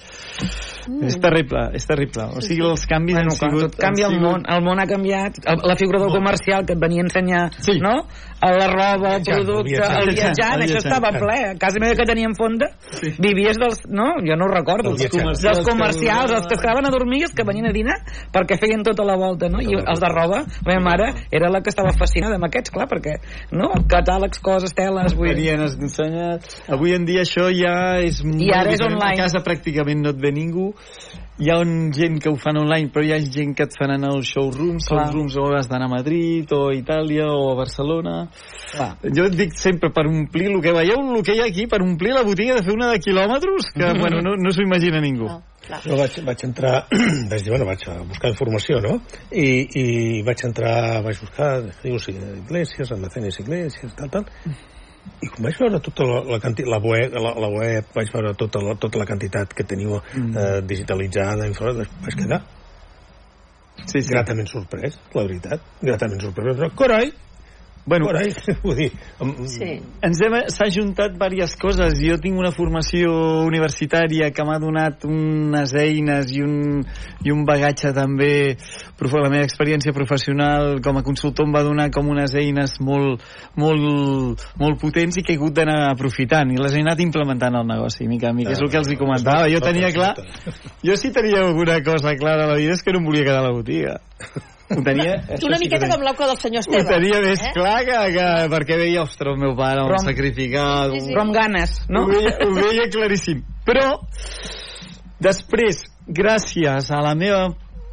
Mm. 0.88 1.04
És 1.10 1.18
terrible, 1.20 1.62
és 1.74 1.86
terrible. 1.88 2.24
O 2.38 2.42
sigui, 2.42 2.62
els 2.70 2.86
canvis 2.90 3.16
Bueno, 3.18 3.32
han 3.34 3.38
sigut... 3.40 3.62
tot 3.72 3.76
canvia 3.82 4.08
han 4.08 4.14
el 4.14 4.20
sigut... 4.20 4.32
món, 4.32 4.46
el 4.56 4.64
món 4.64 4.80
ha 4.80 4.86
canviat, 4.88 5.40
la 5.66 5.76
figura 5.76 6.00
del 6.04 6.12
comercial 6.14 6.66
que 6.66 6.74
et 6.74 6.80
venia 6.80 7.02
a 7.02 7.06
ensenyar, 7.08 7.46
Sí. 7.60 7.80
no? 7.82 8.06
La 8.46 8.68
roba, 8.70 9.16
el 9.16 9.24
producte, 9.26 9.72
viatjant. 9.72 9.96
el 10.04 10.10
viatjant, 10.14 10.54
El 10.60 10.66
això 10.68 10.78
viatjant. 10.78 10.94
estava 10.94 11.10
ple. 11.18 11.38
A 11.50 11.56
casa 11.58 11.80
meva 11.82 11.96
que 11.98 12.06
teníem 12.06 12.36
fonda, 12.38 12.68
Sí. 13.02 13.16
vivies 13.18 13.58
dels... 13.58 13.80
No? 13.90 14.12
Jo 14.22 14.36
no 14.38 14.46
ho 14.46 14.52
recordo. 14.54 14.92
El 14.92 14.98
viatjant. 14.98 15.34
dels 15.42 15.64
comercials, 15.66 16.32
els 16.32 16.46
que 16.46 16.54
es 16.54 16.62
quedaven 16.62 16.86
a 16.86 16.92
dormir 16.94 17.22
i 17.22 17.24
els 17.24 17.34
que 17.34 17.44
venien 17.44 17.66
a 17.66 17.74
dinar 17.74 17.96
perquè 18.36 18.60
feien 18.60 18.84
tota 18.84 19.04
la 19.04 19.16
volta, 19.18 19.50
no? 19.50 19.62
I 19.64 19.74
els 19.74 20.00
de 20.00 20.10
roba, 20.14 20.44
la 20.46 20.68
meva 20.68 20.84
mare 20.84 21.08
era 21.32 21.50
la 21.50 21.62
que 21.62 21.70
estava 21.74 21.90
fascinada 21.98 22.36
amb 22.36 22.46
aquests, 22.46 22.70
clar, 22.70 22.86
perquè, 22.92 23.16
no? 23.52 23.72
Catàlegs, 23.90 24.38
coses, 24.44 24.76
teles, 24.76 25.16
vull. 25.16 25.30
Venien 25.34 25.62
a 25.62 25.66
ensenyar... 25.66 26.40
Avui 26.70 26.94
en 26.94 27.06
dia 27.08 27.24
això 27.26 27.48
ja 27.50 27.98
és 28.04 28.22
molt 28.24 28.54
ara 28.54 28.70
és 28.76 28.82
online. 28.86 29.16
A 29.16 29.24
casa 29.26 29.42
pràcticament 29.42 30.04
no 30.04 30.12
et 30.14 30.22
ve 30.22 30.32
ningú. 30.36 30.75
Hi 31.36 31.50
ha 31.52 31.58
un 31.60 31.92
gent 31.92 32.22
que 32.24 32.32
ho 32.32 32.38
fan 32.40 32.56
online, 32.62 32.88
però 32.96 33.04
hi 33.04 33.12
ha 33.12 33.18
gent 33.20 33.52
que 33.58 33.66
et 33.68 33.74
fan 33.76 33.92
anar 33.92 34.14
als 34.16 34.30
showrooms. 34.32 34.86
Clar. 34.88 35.08
Showrooms 35.10 35.36
o 35.42 35.48
has 35.58 35.68
d'anar 35.68 35.90
a 35.90 35.92
Madrid, 35.92 36.52
o 36.56 36.70
a 36.70 36.76
Itàlia, 36.78 37.26
o 37.28 37.50
a 37.52 37.58
Barcelona. 37.60 38.14
Clar. 38.72 38.88
Jo 39.18 39.26
et 39.28 39.36
dic 39.36 39.58
sempre, 39.60 39.90
per 39.96 40.06
omplir 40.08 40.48
el 40.54 40.62
que 40.64 40.72
veieu, 40.78 41.02
el 41.18 41.26
que 41.28 41.36
hi 41.36 41.42
ha 41.44 41.50
aquí, 41.52 41.66
per 41.72 41.82
omplir 41.84 42.14
la 42.16 42.24
botiga 42.24 42.56
de 42.56 42.64
fer 42.64 42.76
una 42.78 42.88
de 42.94 43.02
quilòmetres, 43.04 43.68
que, 43.76 43.90
bueno, 44.00 44.22
no, 44.24 44.38
no 44.40 44.54
s'ho 44.56 44.64
imagina 44.64 45.02
ningú. 45.04 45.28
No, 45.28 45.42
clar. 45.66 45.82
Jo 45.84 46.00
vaig, 46.00 46.16
vaig 46.30 46.46
entrar, 46.48 46.78
vaig 47.34 47.44
dir, 47.44 47.52
bueno, 47.52 47.68
vaig 47.68 47.84
a 47.92 47.98
buscar 48.06 48.32
informació, 48.32 48.80
no? 48.86 48.96
I, 49.32 49.50
i 49.82 49.86
vaig 50.24 50.46
entrar, 50.48 50.78
vaig 51.04 51.20
buscar, 51.20 51.52
dius, 51.84 52.08
iglesias, 52.16 52.96
almacenes 52.96 53.44
iglesias, 53.44 53.92
tal, 54.00 54.14
tal, 54.16 54.32
i 55.26 55.30
vaig 55.38 55.58
veure 55.62 55.80
tota 55.84 56.06
la, 56.10 56.20
la, 56.28 56.40
la, 56.42 56.80
web, 56.84 57.16
la, 57.22 57.32
la 57.46 57.50
web, 57.54 57.90
vaig 57.96 58.12
veure 58.14 58.34
tota 58.40 58.62
la, 58.64 58.76
tota 58.82 59.02
la 59.02 59.08
quantitat 59.10 59.54
que 59.56 59.66
teniu 59.68 59.98
eh, 59.98 60.62
digitalitzada, 60.66 61.48
informat, 61.50 61.98
vaig 62.06 62.20
quedar 62.22 62.44
Sí, 63.84 64.02
sí. 64.02 64.10
gratament 64.10 64.48
sorprès, 64.50 64.96
la 65.14 65.26
veritat, 65.28 65.64
gratament 65.84 66.22
sorprès. 66.24 66.56
Però, 66.58 66.70
carai, 66.80 67.12
Bueno, 67.88 68.08
Por 68.08 68.18
ahí, 68.18 68.32
vull 68.64 68.76
dir... 68.80 68.92
amb- 69.22 69.44
Sí. 69.46 69.76
ens 70.02 70.22
hem, 70.26 70.34
s'ha 70.50 70.66
juntat 70.74 71.14
diverses 71.22 71.54
coses. 71.62 71.94
Jo 72.02 72.16
tinc 72.18 72.34
una 72.40 72.50
formació 72.52 73.12
universitària 73.46 74.32
que 74.34 74.44
m'ha 74.44 74.58
donat 74.58 75.06
unes 75.06 75.74
eines 75.78 76.32
i 76.34 76.42
un, 76.42 76.82
i 77.24 77.30
un 77.30 77.44
bagatge 77.46 77.92
també, 77.94 78.58
profe- 78.98 79.22
la 79.22 79.30
meva 79.30 79.46
experiència 79.46 79.94
professional 79.94 80.80
com 80.82 80.98
a 80.98 81.04
consultor 81.06 81.46
em 81.46 81.54
va 81.54 81.62
donar 81.62 81.92
com 81.94 82.10
unes 82.10 82.34
eines 82.34 82.74
molt, 82.82 83.22
molt, 83.56 84.42
molt 84.58 84.82
potents 84.82 85.18
i 85.18 85.22
que 85.22 85.36
he 85.36 85.38
hagut 85.38 85.54
d'anar 85.54 85.92
aprofitant 85.92 86.52
i 86.52 86.58
les 86.58 86.74
he 86.74 86.82
anat 86.82 87.00
implementant 87.06 87.54
al 87.62 87.70
negoci, 87.70 88.08
mica 88.10 88.34
en 88.34 88.42
mica. 88.42 88.52
És 88.58 88.66
el 88.66 88.72
que 88.74 88.82
els 88.82 88.90
hi 88.90 88.98
comentava. 88.98 89.46
Jo 89.54 89.62
tenia 89.62 89.94
clar... 89.94 90.16
Jo 90.86 90.98
sí 90.98 91.14
tenia 91.14 91.46
alguna 91.46 91.78
cosa 91.86 92.16
clara 92.18 92.46
a 92.46 92.52
la 92.56 92.58
vida 92.58 92.74
és 92.74 92.82
que 92.82 92.92
no 92.94 93.00
em 93.00 93.06
volia 93.06 93.24
quedar 93.30 93.44
a 93.46 93.48
la 93.50 93.54
botiga. 93.54 94.00
Ho 94.74 94.82
tenia... 94.82 95.18
Tu 95.38 95.46
una 95.50 95.60
miqueta 95.62 95.90
com 95.92 96.02
l'auca 96.06 96.28
del 96.32 96.40
senyor 96.42 96.64
Ho 96.66 96.74
Esteve. 96.74 96.90
tenia 96.90 97.22
més 97.22 97.44
eh? 97.46 97.52
clar 97.54 97.78
que, 97.86 98.00
que 98.16 98.28
perquè 98.56 98.80
veia, 98.82 99.04
ostres, 99.06 99.36
el 99.36 99.42
meu 99.44 99.54
pare, 99.60 99.84
un 99.86 100.00
sacrificat... 100.02 100.90
Sí, 100.96 101.02
un- 101.02 101.06
sí. 101.10 101.14
Però 101.14 101.26
amb 101.28 101.36
ganes, 101.38 101.78
no? 101.90 102.06
ho, 102.06 102.10
veia, 102.10 102.34
ho 102.42 102.52
veia 102.58 102.88
claríssim. 102.94 103.44
Però, 103.68 103.86
després, 105.22 105.84
gràcies 106.08 106.92
a 106.92 107.02
la 107.06 107.14
meva, 107.18 107.46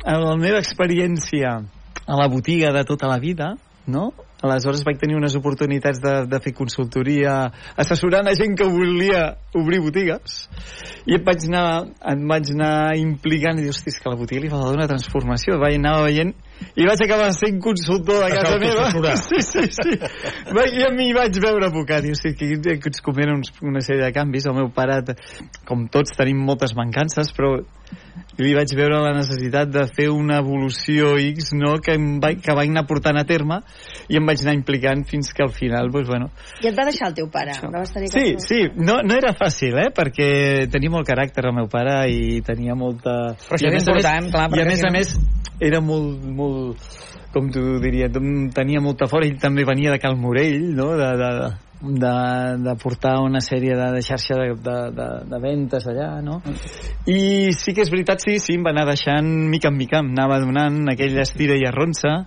a 0.04 0.18
la 0.20 0.35
meva 0.40 0.61
experiència 0.62 1.58
a 2.02 2.18
la 2.18 2.28
botiga 2.28 2.72
de 2.74 2.85
tota 2.88 3.08
la 3.08 3.18
vida, 3.22 3.54
no? 3.87 4.11
Aleshores 4.42 4.80
vaig 4.82 4.96
tenir 4.98 5.14
unes 5.14 5.37
oportunitats 5.38 6.00
de, 6.02 6.12
de 6.26 6.38
fer 6.42 6.50
consultoria 6.58 7.35
assessorant 7.78 8.26
a 8.26 8.32
gent 8.35 8.56
que 8.58 8.66
volia 8.66 9.37
obrir 9.54 9.78
botigues 9.85 10.48
i 11.06 11.14
em 11.14 11.22
vaig 11.22 11.46
anar, 11.46 11.66
em 12.11 12.24
vaig 12.26 12.50
anar 12.50 12.96
implicant 12.98 13.61
i 13.62 13.68
és 13.70 13.78
que 13.87 14.08
a 14.11 14.11
la 14.11 14.18
botiga 14.18 14.42
li 14.42 14.50
fa 14.50 14.58
una 14.72 14.88
transformació 14.90 15.61
vaig 15.62 15.78
anar 15.78 15.94
veient 16.08 16.35
i 16.77 16.87
vaig 16.88 17.03
acabar 17.05 17.31
sent 17.37 17.61
consultor 17.62 18.22
de 18.25 18.31
casa 18.35 18.59
meva 18.59 19.16
sí, 19.29 19.40
sí, 19.42 19.66
sí. 19.72 19.98
Va- 20.55 20.68
i 20.72 20.85
a 20.87 20.90
mi 20.94 21.11
vaig 21.16 21.37
veure 21.42 21.68
abocat 21.68 22.05
i 22.09 22.12
o 22.12 22.18
sigui, 22.18 22.59
que 22.62 22.79
que 22.83 22.88
ens 22.92 23.01
convenen 23.05 23.40
uns, 23.40 23.53
una 23.62 23.81
sèrie 23.85 24.05
de 24.05 24.12
canvis 24.12 24.46
el 24.46 24.55
meu 24.59 24.70
pare, 24.75 25.01
com 25.68 25.87
tots 25.92 26.16
tenim 26.18 26.40
moltes 26.44 26.75
mancances 26.79 27.33
però 27.37 27.57
li 28.40 28.55
vaig 28.57 28.70
veure 28.77 29.03
la 29.05 29.12
necessitat 29.12 29.68
de 29.68 29.83
fer 29.92 30.07
una 30.12 30.38
evolució 30.40 31.12
X 31.20 31.51
no? 31.59 31.75
que, 31.85 31.92
em 31.98 32.18
vaig, 32.22 32.40
que 32.44 32.55
vaig 32.57 32.70
anar 32.72 32.87
portant 32.88 33.18
a 33.20 33.25
terme 33.29 33.59
i 34.09 34.16
em 34.16 34.27
vaig 34.27 34.40
anar 34.46 34.55
implicant 34.57 35.05
fins 35.09 35.33
que 35.37 35.44
al 35.44 35.53
final 35.53 35.90
doncs, 35.92 36.09
bueno, 36.09 36.31
I 36.64 36.70
et 36.70 36.79
va 36.79 36.87
deixar 36.88 37.11
el 37.11 37.14
teu 37.18 37.29
pare. 37.33 37.53
No 37.62 37.70
vas 37.75 37.92
tenir 37.92 38.09
Sí, 38.12 38.25
cap- 38.33 38.46
sí, 38.46 38.61
no, 38.81 38.98
no 39.05 39.14
era 39.16 39.35
fàcil, 39.37 39.77
eh? 39.83 39.90
Perquè 39.94 40.31
tenia 40.72 40.90
molt 40.92 41.07
caràcter 41.09 41.44
el 41.51 41.55
meu 41.57 41.68
pare 41.72 41.98
i 42.12 42.40
tenia 42.46 42.75
molta... 42.79 43.35
Però 43.44 43.59
això 43.59 43.68
I 43.68 43.70
a 43.70 43.77
és 43.77 43.79
més 43.81 43.88
a 43.88 43.92
més- 43.92 44.09
important, 44.09 44.33
clar, 44.33 44.48
I 44.59 44.64
a 44.64 44.68
més 44.72 44.85
a 44.88 44.92
més 44.96 45.14
era 45.62 45.81
molt, 45.85 46.22
molt 46.27 46.94
com 47.33 47.48
t'ho 47.53 47.79
diria, 47.81 48.11
tenia 48.12 48.81
molta 48.85 49.09
fora, 49.09 49.27
ell 49.27 49.38
també 49.40 49.64
venia 49.64 49.92
de 49.94 50.01
Cal 50.03 50.18
Morell, 50.20 50.72
no? 50.77 50.90
De, 50.98 51.09
de, 51.20 51.31
de, 52.03 52.14
de 52.62 52.75
portar 52.83 53.14
una 53.25 53.40
sèrie 53.40 53.77
de, 53.79 53.88
de 53.96 54.03
xarxa 54.05 54.37
de, 54.38 54.48
de, 54.66 54.77
de, 54.98 55.09
de 55.31 55.40
ventes 55.42 55.87
allà, 55.88 56.11
no? 56.25 56.40
I 57.09 57.55
sí 57.57 57.75
que 57.75 57.87
és 57.87 57.92
veritat, 57.92 58.22
sí, 58.22 58.37
sí, 58.42 58.59
em 58.59 58.66
va 58.66 58.75
anar 58.75 58.87
deixant 58.90 59.31
mica 59.51 59.72
en 59.72 59.79
mica, 59.81 60.03
em 60.05 60.12
anava 60.12 60.42
donant 60.44 60.83
aquell 60.92 61.16
estira 61.25 61.57
i 61.59 61.66
arronsa, 61.68 62.18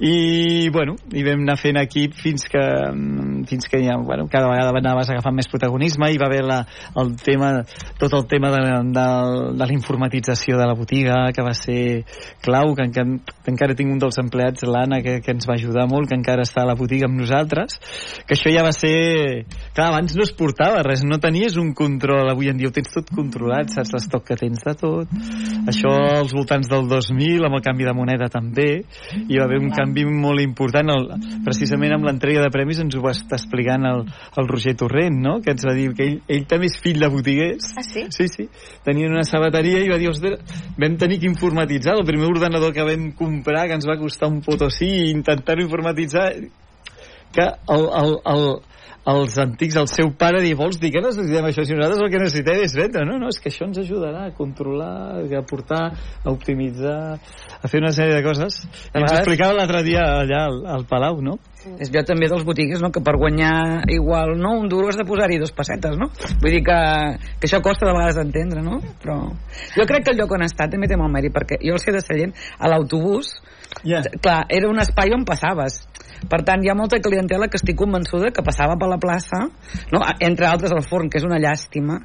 i 0.00 0.68
bueno, 0.74 0.96
i 1.14 1.22
vam 1.26 1.44
anar 1.44 1.56
fent 1.60 1.78
equip 1.80 2.16
fins 2.18 2.48
que 2.50 2.62
mm, 2.62 3.44
fins 3.50 3.68
que 3.70 3.80
ja, 3.84 3.96
bueno, 4.00 4.26
cada 4.30 4.48
vegada 4.50 4.74
anaves 4.80 5.10
agafant 5.12 5.36
més 5.36 5.48
protagonisme. 5.50 6.10
I 6.10 6.18
va 6.20 6.28
haver 6.28 6.42
la, 6.44 6.60
el 7.00 7.14
tema 7.20 7.52
tot 8.00 8.14
el 8.16 8.26
tema 8.30 8.50
de, 8.54 8.62
de, 8.94 9.06
de 9.54 9.64
la 9.64 9.72
informatització 9.72 10.58
de 10.58 10.66
la 10.66 10.74
botiga 10.74 11.20
que 11.34 11.44
va 11.44 11.54
ser 11.54 12.04
clau 12.44 12.74
que, 12.74 12.88
que, 12.94 13.04
que 13.44 13.52
encara 13.52 13.76
tinc 13.78 13.92
un 13.92 14.02
dels 14.02 14.18
empleats 14.22 14.66
l'Anna 14.66 15.00
que, 15.04 15.20
que 15.24 15.34
ens 15.34 15.46
va 15.48 15.58
ajudar 15.58 15.86
molt 15.90 16.10
que 16.10 16.18
encara 16.18 16.44
està 16.46 16.64
a 16.64 16.68
la 16.68 16.76
botiga 16.78 17.08
amb 17.08 17.20
nosaltres 17.20 17.78
que 18.26 18.36
això 18.36 18.52
ja 18.52 18.64
va 18.66 18.72
ser 18.74 19.44
clar, 19.74 19.90
abans 19.90 20.16
no 20.16 20.24
es 20.26 20.32
portava 20.34 20.82
res, 20.86 21.04
no 21.06 21.20
tenies 21.22 21.58
un 21.60 21.72
control. 21.76 22.28
Avui 22.30 22.50
en 22.50 22.58
dia 22.58 22.70
ho 22.70 22.74
tens 22.74 22.92
tot 22.94 23.10
controlat 23.14 23.72
saps 23.72 23.94
l'estoc 23.94 24.26
que 24.28 24.38
tens 24.40 24.64
de 24.64 24.74
tot. 24.78 25.14
Això 25.70 25.92
als 26.18 26.34
voltants 26.36 26.70
del 26.70 26.88
2000 26.90 27.48
amb 27.48 27.58
el 27.58 27.64
canvi 27.64 27.88
de 27.88 27.94
moneda 27.96 28.30
també. 28.32 28.70
Hi 29.14 29.38
va 29.38 29.46
haver 29.46 29.60
un 29.62 29.70
canvi 29.74 29.83
molt 29.86 30.40
important 30.40 30.94
el, 30.94 31.08
precisament 31.44 31.96
amb 31.98 32.08
l'entrega 32.08 32.42
de 32.44 32.52
premis 32.54 32.80
ens 32.80 32.96
ho 32.96 33.04
va 33.04 33.12
estar 33.12 33.36
explicant 33.38 33.84
el, 33.90 34.04
el 34.40 34.48
Roger 34.48 34.76
Torrent 34.80 35.20
no? 35.20 35.38
que 35.44 35.52
ens 35.54 35.66
va 35.66 35.76
dir 35.76 35.90
que 35.94 36.08
ell, 36.08 36.18
ell 36.28 36.48
també 36.50 36.72
és 36.72 36.80
fill 36.82 37.00
de 37.02 37.10
botiguers 37.12 37.74
Ah, 37.76 37.82
sí? 37.82 38.04
Sí, 38.10 38.28
sí. 38.28 38.48
Tenien 38.84 39.12
una 39.12 39.24
sabateria 39.26 39.80
i 39.82 39.88
va 39.90 39.98
dir, 39.98 40.10
ostres, 40.10 40.40
vam 40.78 40.98
tenir 41.00 41.18
que 41.20 41.30
informatitzar. 41.30 41.96
El 41.98 42.06
primer 42.06 42.28
ordenador 42.30 42.72
que 42.74 42.86
vam 42.86 43.10
comprar, 43.18 43.66
que 43.68 43.78
ens 43.78 43.88
va 43.88 43.98
costar 43.98 44.30
un 44.30 44.40
potosí, 44.44 44.90
i 45.06 45.10
intentar-ho 45.10 45.64
informatitzar, 45.64 46.28
que 47.34 47.48
el, 47.74 47.88
el, 48.02 48.16
el, 48.30 48.46
els 49.10 49.36
antics, 49.38 49.76
el 49.76 49.88
seu 49.92 50.10
pare 50.16 50.40
diu, 50.40 50.56
vols 50.56 50.78
dir 50.80 50.90
que 50.94 51.02
necessitem 51.04 51.48
això? 51.50 51.64
Si 51.66 51.76
nosaltres 51.76 52.02
el 52.04 52.12
que 52.12 52.20
necessitem 52.22 52.62
és 52.64 52.76
vendre. 52.78 53.04
No, 53.04 53.18
no, 53.20 53.28
és 53.28 53.40
que 53.42 53.50
això 53.52 53.66
ens 53.68 53.80
ajudarà 53.82 54.26
a 54.28 54.34
controlar, 54.36 55.20
a 55.24 55.42
portar, 55.44 55.82
a 56.24 56.32
optimitzar, 56.32 57.18
a 57.60 57.68
fer 57.68 57.82
una 57.82 57.92
sèrie 57.92 58.16
de 58.16 58.22
coses. 58.24 58.62
I 58.64 59.02
ens 59.02 59.12
explicava 59.12 59.58
l'altre 59.58 59.82
dia 59.84 60.06
allà 60.22 60.46
al, 60.48 60.62
al 60.76 60.86
Palau, 60.88 61.20
no? 61.24 61.36
És 61.80 61.88
jo 61.92 62.00
també 62.04 62.28
dels 62.28 62.44
botigues, 62.44 62.80
no?, 62.84 62.90
que 62.92 63.00
per 63.04 63.16
guanyar 63.20 63.84
igual, 63.92 64.34
no, 64.40 64.54
un 64.60 64.68
duro 64.68 64.88
has 64.88 64.98
de 65.00 65.06
posar-hi 65.08 65.38
dos 65.40 65.52
pessetes, 65.56 65.96
no? 66.00 66.10
Vull 66.42 66.58
dir 66.58 66.62
que, 66.64 66.78
que 67.40 67.48
això 67.48 67.60
costa 67.64 67.88
de 67.88 67.94
vegades 67.96 68.18
d'entendre, 68.20 68.64
no? 68.64 68.80
Però 69.00 69.18
jo 69.76 69.86
crec 69.88 70.04
que 70.04 70.12
el 70.12 70.20
lloc 70.20 70.32
on 70.36 70.44
estat 70.44 70.72
també 70.72 70.88
té 70.88 70.98
molt 71.00 71.12
mèrit, 71.12 71.32
perquè 71.32 71.60
jo 71.64 71.76
al 71.76 71.80
ser 71.80 71.96
de 71.96 72.04
Sallent, 72.04 72.36
a 72.58 72.72
l'autobús, 72.72 73.36
Ja. 73.84 74.00
clar, 74.22 74.44
era 74.48 74.68
un 74.70 74.78
espai 74.78 75.12
on 75.16 75.24
passaves. 75.26 75.82
Per 76.30 76.40
tant, 76.44 76.62
hi 76.64 76.70
ha 76.70 76.74
molta 76.74 76.98
clientela 77.00 77.48
que 77.48 77.56
estic 77.60 77.76
convençuda 77.76 78.30
que 78.32 78.42
passava 78.42 78.76
per 78.80 78.88
la 78.88 78.98
plaça, 78.98 79.42
no? 79.92 80.00
entre 80.20 80.46
altres 80.46 80.72
el 80.72 80.82
forn, 80.82 81.08
que 81.10 81.18
és 81.18 81.24
una 81.24 81.38
llàstima, 81.38 81.98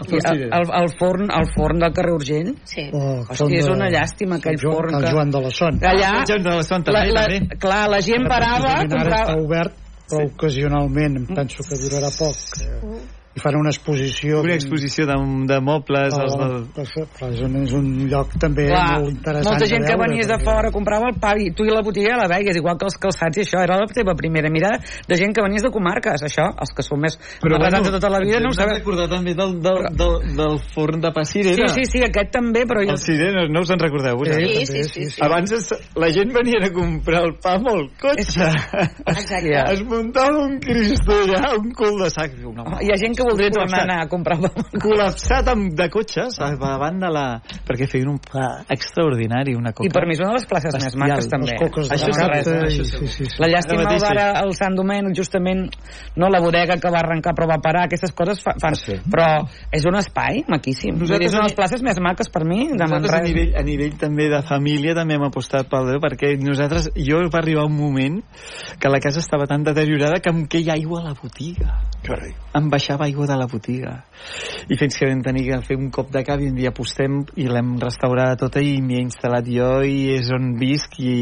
el, 0.00 0.06
Cirera. 0.08 0.58
el, 0.58 0.70
el, 0.82 0.88
forn, 0.98 1.28
el 1.30 1.46
forn 1.54 1.78
del 1.78 1.92
carrer 1.92 2.12
Urgell, 2.14 2.54
Sí. 2.64 2.88
Oh, 2.92 3.22
són 3.34 3.52
és 3.52 3.68
una 3.68 3.88
llàstima, 3.90 4.36
aquell 4.40 4.58
Joan- 4.60 4.74
forn 4.76 4.94
El 4.94 5.04
que- 5.04 5.12
Joan 5.12 5.30
de 5.30 5.40
la 5.40 5.50
Son. 5.50 5.78
allà, 5.80 6.10
Ah, 6.20 6.24
Joan 6.28 6.42
de 6.42 6.50
la 6.56 6.62
Son 6.62 6.82
la, 6.86 6.92
també, 6.92 7.12
la, 7.12 7.24
també. 7.26 7.58
clar, 7.58 7.88
la 7.90 8.00
gent 8.00 8.26
parava, 8.28 8.72
Ara 8.72 8.82
està 8.84 8.98
comprava... 8.98 9.36
obert, 9.44 9.72
però 10.10 10.26
ocasionalment, 10.26 11.16
em 11.16 11.26
penso 11.34 11.62
que 11.68 11.76
durarà 11.78 12.10
poc. 12.18 12.36
eh, 12.60 13.19
I 13.30 13.38
fan 13.38 13.54
una 13.60 13.70
exposició... 13.70 14.40
Una 14.42 14.56
exposició 14.56 15.04
de, 15.06 15.14
de 15.46 15.58
mobles, 15.62 16.16
els 16.18 16.32
Oh, 16.34 16.38
del, 16.40 16.64
però 17.14 17.28
és 17.30 17.40
un, 17.46 17.52
és 17.62 17.72
un 17.78 17.84
lloc 18.10 18.32
també 18.42 18.64
Clar, 18.66 18.86
molt 18.98 19.12
interessant 19.12 19.46
molta 19.46 19.68
gent 19.70 19.84
de 19.84 19.86
que 19.86 19.94
veure, 19.94 20.08
venies 20.10 20.26
de 20.26 20.34
perquè- 20.34 20.48
fora 20.50 20.72
comprava 20.74 21.10
el 21.12 21.18
pa 21.22 21.30
i 21.38 21.52
tu 21.54 21.62
i 21.62 21.70
la 21.70 21.82
botiga 21.86 22.16
la 22.18 22.26
veies, 22.32 22.58
igual 22.58 22.74
que 22.80 22.88
els 22.88 22.96
calçats 22.98 23.38
i 23.38 23.44
això, 23.44 23.60
era 23.62 23.76
la 23.78 23.86
teva 23.86 24.16
primera 24.18 24.50
mirada 24.50 24.80
de 25.06 25.16
gent 25.20 25.30
que 25.36 25.44
venies 25.46 25.62
de 25.62 25.70
comarques, 25.70 26.24
això, 26.26 26.48
els 26.58 26.74
que 26.74 26.82
són 26.82 27.00
més 27.04 27.14
pesats 27.38 27.86
de 27.86 27.92
tota 27.94 28.10
la 28.10 28.18
vida 28.24 28.40
no 28.42 28.50
ho 28.50 28.56
sabem. 28.58 28.80
recordar 28.80 29.06
també 29.14 29.36
del, 29.38 29.54
del, 29.62 29.78
del, 29.94 30.16
del 30.40 30.58
forn 30.74 31.00
de 31.00 31.12
pa 31.14 31.22
Sí, 31.24 31.44
Cirera. 31.44 31.68
sí, 31.70 31.84
sí, 31.86 32.02
aquest 32.02 32.32
també, 32.34 32.64
però 32.66 32.82
jo... 32.82 32.96
El 32.96 32.98
Cirera, 32.98 33.46
no 33.46 33.62
us 33.62 33.70
en 33.70 33.78
recordeu? 33.78 34.18
vosaltres? 34.18 34.66
Sí, 34.66 34.66
també, 34.66 34.82
sí, 34.90 35.04
sí, 35.04 35.10
sí. 35.14 35.22
Abans 35.22 35.52
es, 35.54 35.70
la 35.94 36.10
gent 36.10 36.34
venia 36.34 36.58
a 36.66 36.72
comprar 36.74 37.22
el 37.30 37.36
pa 37.38 37.54
amb 37.60 37.70
el 37.76 37.86
cotxe. 38.00 38.50
Exacte. 39.06 39.54
Es 39.72 39.82
muntava 39.86 40.42
un 40.46 40.58
cristo 40.58 41.12
allà, 41.14 41.54
un 41.58 41.70
cul 41.78 42.02
de 42.02 42.10
sac. 42.10 42.34
Una, 42.50 42.66
Hi 42.82 42.90
ha 42.90 42.98
gent 42.98 43.14
que 43.20 43.26
voldria 43.28 43.52
tornar 43.54 43.82
anar 43.84 43.98
a 44.04 44.08
comprar 44.10 44.38
col·lapsat 44.80 45.48
amb, 45.52 45.74
de 45.76 45.88
cotxes 45.92 46.38
a- 46.40 46.50
davant 46.60 46.98
de 47.02 47.10
la... 47.12 47.24
perquè 47.68 47.86
feien 47.90 48.08
un 48.10 48.18
pa 48.24 48.62
extraordinari, 48.72 49.54
una 49.58 49.72
coca. 49.76 49.86
I 49.88 49.92
per 49.92 50.06
mi 50.08 50.16
és 50.16 50.22
una 50.24 50.32
de 50.32 50.38
les 50.40 50.46
places 50.48 50.74
més 50.74 50.88
Bestial. 50.90 51.04
maques 51.04 51.28
també. 51.30 51.52
les 51.52 51.60
coques 51.60 51.88
de 51.90 51.96
Això 51.96 52.10
Manresa, 52.16 52.56
sí, 52.70 52.84
sí, 52.88 53.08
sí. 53.18 53.28
La 53.42 53.48
llàstima 53.52 53.84
mateix, 53.84 54.02
va 54.04 54.10
ara 54.14 54.26
el 54.44 54.54
Sant 54.58 54.76
Domènec, 54.78 55.14
justament, 55.16 55.66
no 56.16 56.30
la 56.32 56.40
bodega 56.42 56.78
que 56.80 56.90
va 56.92 57.00
arrencar 57.04 57.34
però 57.36 57.48
va 57.50 57.60
parar, 57.62 57.84
aquestes 57.88 58.12
coses 58.16 58.40
fa, 58.42 58.56
fan... 58.60 58.74
Sí. 58.80 58.96
Però 59.10 59.28
és 59.76 59.84
un 59.88 59.98
espai 60.00 60.42
maquíssim. 60.48 60.96
Nosaltres 61.00 61.30
és 61.30 61.36
una 61.36 61.44
de 61.44 61.50
les 61.50 61.56
places 61.58 61.82
més 61.86 62.00
maques 62.00 62.30
per 62.32 62.44
mi, 62.48 62.68
de 62.70 62.78
Nosaltres 62.80 63.12
a 63.12 63.20
Manresa. 63.20 63.22
nivell, 63.28 63.52
a 63.58 63.62
nivell 63.66 63.96
també 64.00 64.28
de 64.32 64.42
família 64.48 64.94
també 64.96 65.18
hem 65.18 65.26
apostat 65.28 65.68
pel 65.70 65.90
Déu 65.90 66.00
perquè 66.02 66.32
nosaltres, 66.40 66.90
jo 66.96 67.20
va 67.32 67.40
arribar 67.42 67.66
un 67.68 67.76
moment 67.76 68.20
que 68.80 68.88
la 68.88 69.00
casa 69.02 69.20
estava 69.20 69.46
tan 69.50 69.64
deteriorada 69.66 70.20
que 70.22 70.30
em 70.32 70.44
queia 70.46 70.74
aigua 70.78 71.00
a 71.00 71.04
la 71.10 71.14
botiga 71.18 71.80
Carai. 72.06 72.32
em 72.56 72.68
baixava 72.72 73.04
aigua 73.10 73.26
de 73.28 73.36
la 73.36 73.46
botiga 73.50 73.98
i 74.70 74.76
fins 74.78 74.96
que 74.98 75.08
vam 75.08 75.20
tenir 75.24 75.46
que 75.48 75.58
fer 75.66 75.76
un 75.80 75.90
cop 75.90 76.10
de 76.14 76.22
cap 76.26 76.40
i 76.40 76.48
un 76.50 76.56
dia 76.58 76.70
apostem 76.72 77.20
i 77.40 77.46
l'hem 77.50 77.74
restaurada 77.82 78.36
tota 78.40 78.62
i 78.62 78.76
m'hi 78.84 78.98
he 79.00 79.04
instal·lat 79.06 79.48
jo 79.50 79.70
i 79.86 80.14
és 80.16 80.30
on 80.36 80.52
visc 80.60 80.98
i, 81.02 81.14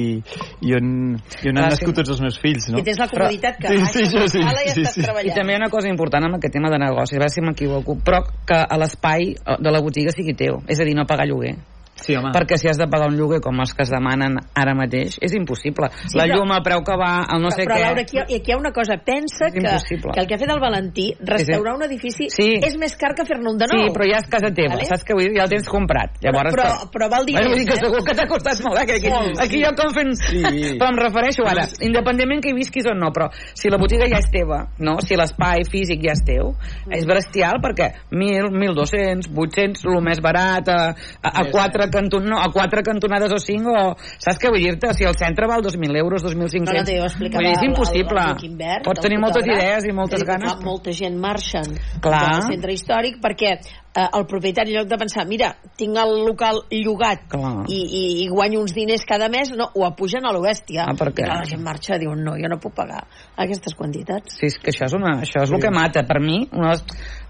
i 0.69 0.75
on, 0.77 0.91
i 1.17 1.51
on 1.51 1.57
han 1.59 1.69
Ah, 1.69 1.71
sí. 1.73 1.81
nascut 1.81 1.99
tots 2.03 2.13
els 2.15 2.21
meus 2.25 2.39
fills 2.43 2.69
no? 2.73 2.79
I 2.83 2.87
tens 2.87 3.01
la 3.01 3.09
comoditat 3.11 3.59
que 3.63 3.69
Sí, 3.73 3.81
sí, 3.95 4.05
jo 4.13 4.27
sí, 4.29 4.43
i 4.45 4.71
sí, 4.75 4.83
estàs 4.85 4.95
sí. 4.99 5.07
I 5.29 5.35
també 5.37 5.55
hi 5.55 5.57
ha 5.57 5.63
una 5.65 5.71
cosa 5.73 5.89
important 5.89 6.29
amb 6.29 6.39
aquest 6.39 6.55
tema 6.59 6.71
de 6.73 6.79
negoci, 6.83 7.17
a 7.17 7.23
veure 7.23 7.33
si 7.33 7.45
m'equivoco, 7.45 7.97
però 8.05 8.23
que 8.47 8.59
a 8.59 8.79
l'espai 8.81 9.35
de 9.59 9.71
la 9.75 9.81
botiga 9.85 10.13
sigui 10.15 10.35
teu, 10.39 10.61
és 10.69 10.81
a 10.81 10.87
dir, 10.87 10.95
no 10.99 11.07
pagar 11.09 11.27
lloguer. 11.31 11.57
Sí, 12.01 12.15
home. 12.17 12.31
perquè 12.33 12.57
si 12.57 12.69
has 12.69 12.79
de 12.79 12.87
pagar 12.87 13.09
un 13.09 13.17
lloguer 13.19 13.41
com 13.41 13.59
els 13.61 13.73
que 13.75 13.83
es 13.83 13.91
demanen 13.91 14.37
ara 14.55 14.75
mateix, 14.75 15.19
és 15.21 15.35
impossible. 15.35 15.89
Sí, 16.07 16.17
la 16.19 16.25
però- 16.25 16.37
llum 16.39 16.53
a 16.53 16.61
preu 16.63 16.83
que 16.87 16.97
va, 16.97 17.25
el 17.35 17.43
no 17.43 17.51
sé 17.51 17.65
però, 17.65 17.75
què... 17.77 17.81
Laura, 17.83 18.03
aquí, 18.03 18.17
hi 18.17 18.21
ha- 18.21 18.25
aquí 18.39 18.51
hi 18.51 18.53
ha 18.55 18.59
una 18.59 18.73
cosa. 18.73 18.97
Pensa 19.05 19.51
que, 19.53 19.61
que 19.61 20.21
el 20.21 20.27
que 20.27 20.35
ha 20.35 20.39
fet 20.39 20.51
el 20.51 20.61
Valentí, 20.61 21.09
restaurar 21.21 21.75
un 21.77 21.83
edifici, 21.89 22.29
Sí. 22.31 22.49
és 22.63 22.77
més 22.79 22.97
car 22.97 23.15
que 23.15 23.25
fer-ne 23.27 23.51
un 23.51 23.59
de 23.59 23.67
nou. 23.67 23.85
Sí, 23.87 23.93
però 23.95 24.07
ja 24.11 24.19
és 24.23 24.29
casa 24.31 24.51
teva, 24.55 24.75
Vale? 24.77 24.87
saps 24.89 25.05
què 25.05 25.15
vull 25.17 25.27
dir? 25.29 25.37
Ja 25.39 25.45
el 25.45 25.51
tens 25.51 25.69
comprat. 25.69 26.17
Llavors, 26.23 26.55
però- 26.55 26.89
però 26.93 27.09
val 27.11 27.27
diners, 27.27 27.45
bueno, 27.47 27.57
vull 27.57 27.65
dir 27.65 27.69
que 27.69 27.79
eh? 27.79 27.83
segur 27.85 28.05
que 28.07 28.15
t'ha 28.15 28.27
costat 28.29 28.63
molt, 28.65 28.79
eh? 28.83 28.87
Que 28.87 28.97
aquí, 29.01 29.09
Molt, 29.11 29.41
aquí 29.43 29.63
jo 29.65 29.73
com 29.77 29.93
fent... 29.95 30.15
Sí. 30.19 30.43
Però 30.79 30.89
em 30.95 30.99
refereixo 31.03 31.47
ara, 31.47 31.67
independentment 31.81 32.43
que 32.43 32.51
hi 32.51 32.57
visquis 32.57 32.87
o 32.87 32.95
no, 32.95 33.11
però 33.13 33.29
si 33.55 33.69
la 33.71 33.79
botiga 33.79 34.07
ja 34.09 34.19
és 34.23 34.31
teva, 34.31 34.69
no? 34.79 34.99
si 35.01 35.17
l'espai 35.17 35.65
físic 35.69 36.03
ja 36.05 36.13
és 36.15 36.23
teu, 36.25 36.55
és 36.95 37.07
bestial 37.09 37.59
perquè 37.63 37.91
1.000, 38.13 38.51
1.200, 38.55 39.29
800, 39.35 39.85
el 39.89 40.03
més 40.05 40.21
barat, 40.25 40.69
a, 40.69 40.95
a, 41.23 41.31
a, 41.43 41.45
quatre, 41.51 41.88
canton, 41.91 42.25
no, 42.29 42.39
a 42.41 42.51
quatre 42.53 42.83
cantonades 42.87 43.33
o 43.33 43.39
cinc, 43.43 43.67
o, 43.69 43.95
saps 44.19 44.39
què 44.43 44.51
vull 44.53 44.63
dir-te? 44.63 44.93
Si 44.95 45.05
el 45.09 45.17
centre 45.19 45.47
val 45.51 45.63
2.000 45.65 45.97
euros, 46.03 46.23
2.500... 46.25 46.69
No, 46.69 46.77
no, 46.79 46.85
t'ho 46.87 47.05
explicava 47.09 47.43
vull 47.43 47.51
dir, 47.51 47.59
és 47.59 47.67
impossible. 47.71 48.25
el- 48.45 48.57
Bert, 48.59 48.85
Pots 48.89 49.01
tenir 49.05 49.19
moltes 49.23 49.47
idees 49.47 49.85
i 49.89 49.93
moltes 49.95 50.23
diu 50.25 50.29
ganes. 50.33 50.53
fa 50.55 50.65
Molta 50.65 50.93
gent 50.93 51.19
marxen 51.21 51.77
Clar. 52.03 52.23
del 52.33 52.43
centre 52.53 52.73
històric 52.75 53.21
perquè 53.23 53.53
eh, 53.59 54.09
el 54.15 54.27
propietari, 54.31 54.73
en 54.75 54.81
lloc 54.83 54.89
de 54.91 54.99
pensar, 54.99 55.27
mira, 55.27 55.53
tinc 55.79 55.97
el 55.99 56.15
local 56.27 56.63
llogat 56.71 57.27
Clar. 57.31 57.65
i, 57.69 57.79
i, 57.79 58.03
i 58.25 58.29
guanyo 58.29 58.61
uns 58.63 58.75
diners 58.77 59.05
cada 59.09 59.29
mes, 59.29 59.51
no, 59.57 59.71
ho 59.75 59.85
apugen 59.87 60.27
a 60.27 60.33
lo 60.33 60.43
bèstia. 60.45 60.87
Ah, 60.89 60.95
per 60.99 61.11
què? 61.13 61.25
I 61.25 61.29
clar, 61.29 61.39
la 61.45 61.51
gent 61.51 61.63
marxa 61.65 61.97
i 61.97 62.03
diuen, 62.05 62.23
no, 62.25 62.35
jo 62.41 62.51
no 62.51 62.59
puc 62.63 62.75
pagar 62.77 63.05
aquestes 63.37 63.75
quantitats. 63.79 64.39
Sí, 64.39 64.47
és 64.51 64.59
que 64.59 64.73
això 64.75 64.87
és, 64.89 64.95
una, 64.99 65.19
això 65.23 65.43
és 65.45 65.53
el 65.55 65.61
que 65.63 65.71
mata. 65.75 66.03
Per 66.09 66.21
mi, 66.25 66.41
una 66.53 66.73
de 66.73 66.79
les, 66.79 66.85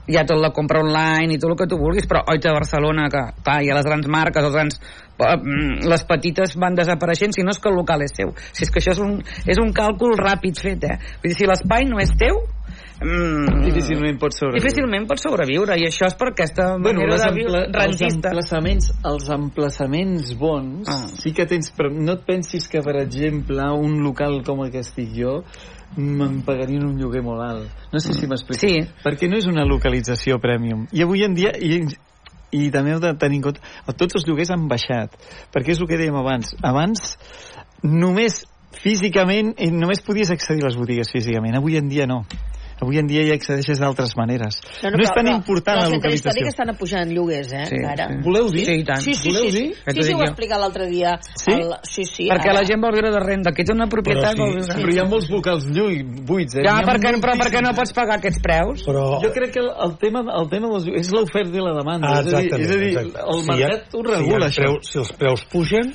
hi 0.09 0.17
ha 0.17 0.25
tot 0.29 0.41
la 0.41 0.51
compra 0.57 0.81
online 0.81 1.35
i 1.37 1.39
tot 1.39 1.53
el 1.53 1.59
que 1.61 1.67
tu 1.69 1.77
vulguis, 1.81 2.07
però 2.09 2.23
oi 2.33 2.41
a 2.41 2.55
Barcelona, 2.57 3.09
que 3.13 3.23
clar, 3.45 3.61
hi 3.63 3.71
ha 3.71 3.77
les 3.77 3.85
grans 3.89 4.09
marques, 4.09 4.45
els 4.45 4.55
grans, 4.57 4.81
eh, 5.19 5.37
mm, 5.37 5.89
les 5.89 6.05
petites 6.09 6.57
van 6.57 6.75
desapareixent, 6.79 7.35
si 7.37 7.43
no 7.45 7.51
és 7.53 7.59
que 7.61 7.69
el 7.69 7.77
local 7.77 8.03
és 8.03 8.15
seu. 8.17 8.33
Si 8.53 8.65
és 8.65 8.71
que 8.71 8.81
això 8.81 8.93
és 8.97 9.03
un, 9.05 9.19
és 9.47 9.59
un 9.61 9.73
càlcul 9.77 10.17
ràpid 10.17 10.57
fet, 10.61 10.85
eh? 10.85 10.97
Vull 11.23 11.33
dir, 11.33 11.37
si 11.37 11.47
l'espai 11.47 11.85
no 11.85 12.01
és 12.01 12.15
teu, 12.17 12.41
mm, 13.05 13.61
Difícilment 13.69 14.19
pot 14.19 14.33
sobreviure. 14.33 14.63
difícilment 14.63 15.07
pot 15.07 15.21
sobreviure, 15.21 15.77
i 15.79 15.85
això 15.87 16.07
és 16.07 16.15
per 16.15 16.29
aquesta 16.33 16.79
Bueno, 16.81 17.01
manera 17.05 17.29
de 17.29 17.35
viure 17.35 17.67
els 17.85 18.01
emplaçaments, 18.01 18.93
els 19.05 19.29
emplaçaments 19.29 20.35
bons 20.39 20.89
Ah. 20.89 21.07
sí 21.21 21.33
que 21.33 21.47
tens, 21.47 21.71
però 21.77 21.93
no 21.93 22.13
et 22.13 22.25
pensis 22.25 22.67
que, 22.69 22.81
per 22.81 22.97
exemple, 22.97 23.63
un 23.73 24.03
local 24.03 24.43
com 24.43 24.65
el 24.65 24.71
que 24.73 24.81
estic 24.81 25.13
jo 25.15 25.43
me'n 25.97 26.43
pagarien 26.47 26.85
un 26.87 26.99
lloguer 27.01 27.23
molt 27.25 27.43
alt. 27.45 27.87
No 27.93 28.03
sé 28.03 28.15
si 28.15 28.29
m'explico. 28.29 28.61
Sí. 28.61 28.83
Perquè 29.05 29.31
no 29.31 29.39
és 29.41 29.49
una 29.51 29.65
localització 29.69 30.39
premium. 30.43 30.87
I 30.93 31.03
avui 31.07 31.25
en 31.27 31.35
dia, 31.39 31.55
i, 31.57 31.81
i 32.53 32.69
també 32.75 32.95
heu 32.95 33.01
de 33.03 33.15
tenir 33.21 33.41
en 33.41 33.49
compte, 33.49 33.75
tots 33.97 34.21
els 34.21 34.29
lloguers 34.29 34.53
han 34.55 34.69
baixat. 34.71 35.17
Perquè 35.55 35.75
és 35.75 35.83
el 35.83 35.91
que 35.91 35.99
dèiem 36.01 36.19
abans. 36.21 36.55
Abans 36.63 37.17
només 37.83 38.43
físicament, 38.79 39.55
i 39.59 39.71
només 39.73 40.05
podies 40.05 40.31
accedir 40.35 40.65
a 40.65 40.69
les 40.69 40.79
botigues 40.79 41.11
físicament. 41.13 41.57
Avui 41.57 41.79
en 41.81 41.89
dia 41.91 42.07
no. 42.07 42.25
Avui 42.81 42.99
en 43.01 43.09
dia 43.11 43.25
hi 43.27 43.33
accedeixes 43.35 43.81
d'altres 43.83 44.13
maneres. 44.17 44.61
No, 44.85 44.91
no 44.95 45.03
és 45.03 45.11
tan 45.11 45.27
important 45.33 45.77
la 45.81 45.85
El 45.87 45.91
centre 45.91 45.99
localització. 45.99 46.31
històric 46.31 46.47
estan 46.53 46.71
apujant 46.71 47.11
lloguers, 47.11 47.53
eh, 47.53 47.65
Sí, 47.67 47.75
encara. 47.81 48.07
sí. 48.07 48.19
Voleu 48.23 48.51
dir? 48.55 48.65
Sí, 48.67 48.73
i 48.79 48.85
tant. 48.85 49.01
Sí, 49.03 49.15
sí, 49.15 49.29
Voleu 49.33 49.43
sí, 49.43 49.51
sí, 49.51 49.59
dir? 49.59 49.75
Sí, 49.75 49.83
sí, 49.91 50.07
dic 50.07 50.15
ho 50.15 50.19
va 50.19 50.25
jo. 50.25 50.31
explicar 50.31 50.59
l'altre 50.61 50.87
dia. 50.87 51.19
Sí? 51.35 51.51
El, 51.53 51.73
sí, 51.83 52.05
sí. 52.05 52.29
Perquè 52.31 52.51
ara- 52.53 52.61
la 52.61 52.65
gent 52.69 52.81
vol 52.81 52.93
viure 52.95 53.11
de 53.11 53.21
renda, 53.21 53.51
que 53.53 53.63
ets 53.63 53.73
una 53.75 53.89
propietat, 53.89 54.31
Però 54.31 54.33
sí, 54.37 54.39
vol 54.39 54.55
viure... 54.55 54.75
Però 54.83 54.95
hi 54.95 54.99
ha 54.99 55.05
molts 55.11 55.29
locals 55.31 55.67
lluny, 55.67 56.05
buits, 56.25 56.55
eh? 56.55 56.63
Ja, 56.65 56.77
perquè, 56.87 57.15
però 57.21 57.35
perquè 57.43 57.63
no 57.67 57.75
pots 57.75 57.93
pagar 57.93 58.19
aquests 58.23 58.41
preus? 58.47 58.85
Però... 58.87 59.21
Jo 59.27 59.33
crec 59.35 59.53
que 59.53 59.61
el, 59.61 59.71
el 59.89 59.97
tema, 59.99 60.23
el 60.39 60.49
tema 60.49 60.69
dels, 60.71 60.87
és 61.03 61.11
l'oferta 61.11 61.57
i 61.59 61.61
la 61.67 61.75
demanda. 61.75 62.07
Ah, 62.15 62.21
és 62.23 62.33
a 62.33 62.41
dir, 62.41 62.55
és 62.63 62.71
a 62.71 62.79
dir 62.79 62.93
exacte. 62.95 63.27
el 63.27 63.41
Si 63.43 63.51
hi 63.59 63.63
ha- 63.63 63.69
mercat 63.75 63.95
ho 63.99 64.03
regula, 64.07 64.51
si, 64.53 64.61
això. 64.63 64.79
si 64.87 64.99
els 65.03 65.13
preus 65.19 65.45
pugen 65.51 65.95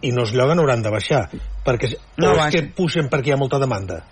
i 0.00 0.10
no 0.12 0.22
es 0.24 0.32
lloguen 0.32 0.58
hauran 0.60 0.82
de 0.82 0.90
baixar 0.90 1.28
perquè 1.64 1.96
No 2.18 2.32
o 2.32 2.36
és 2.46 2.52
que 2.54 2.62
pugen 2.76 3.08
perquè 3.10 3.28
hi 3.28 3.32
ha 3.32 3.36
molta 3.40 3.58
demanda 3.58 4.02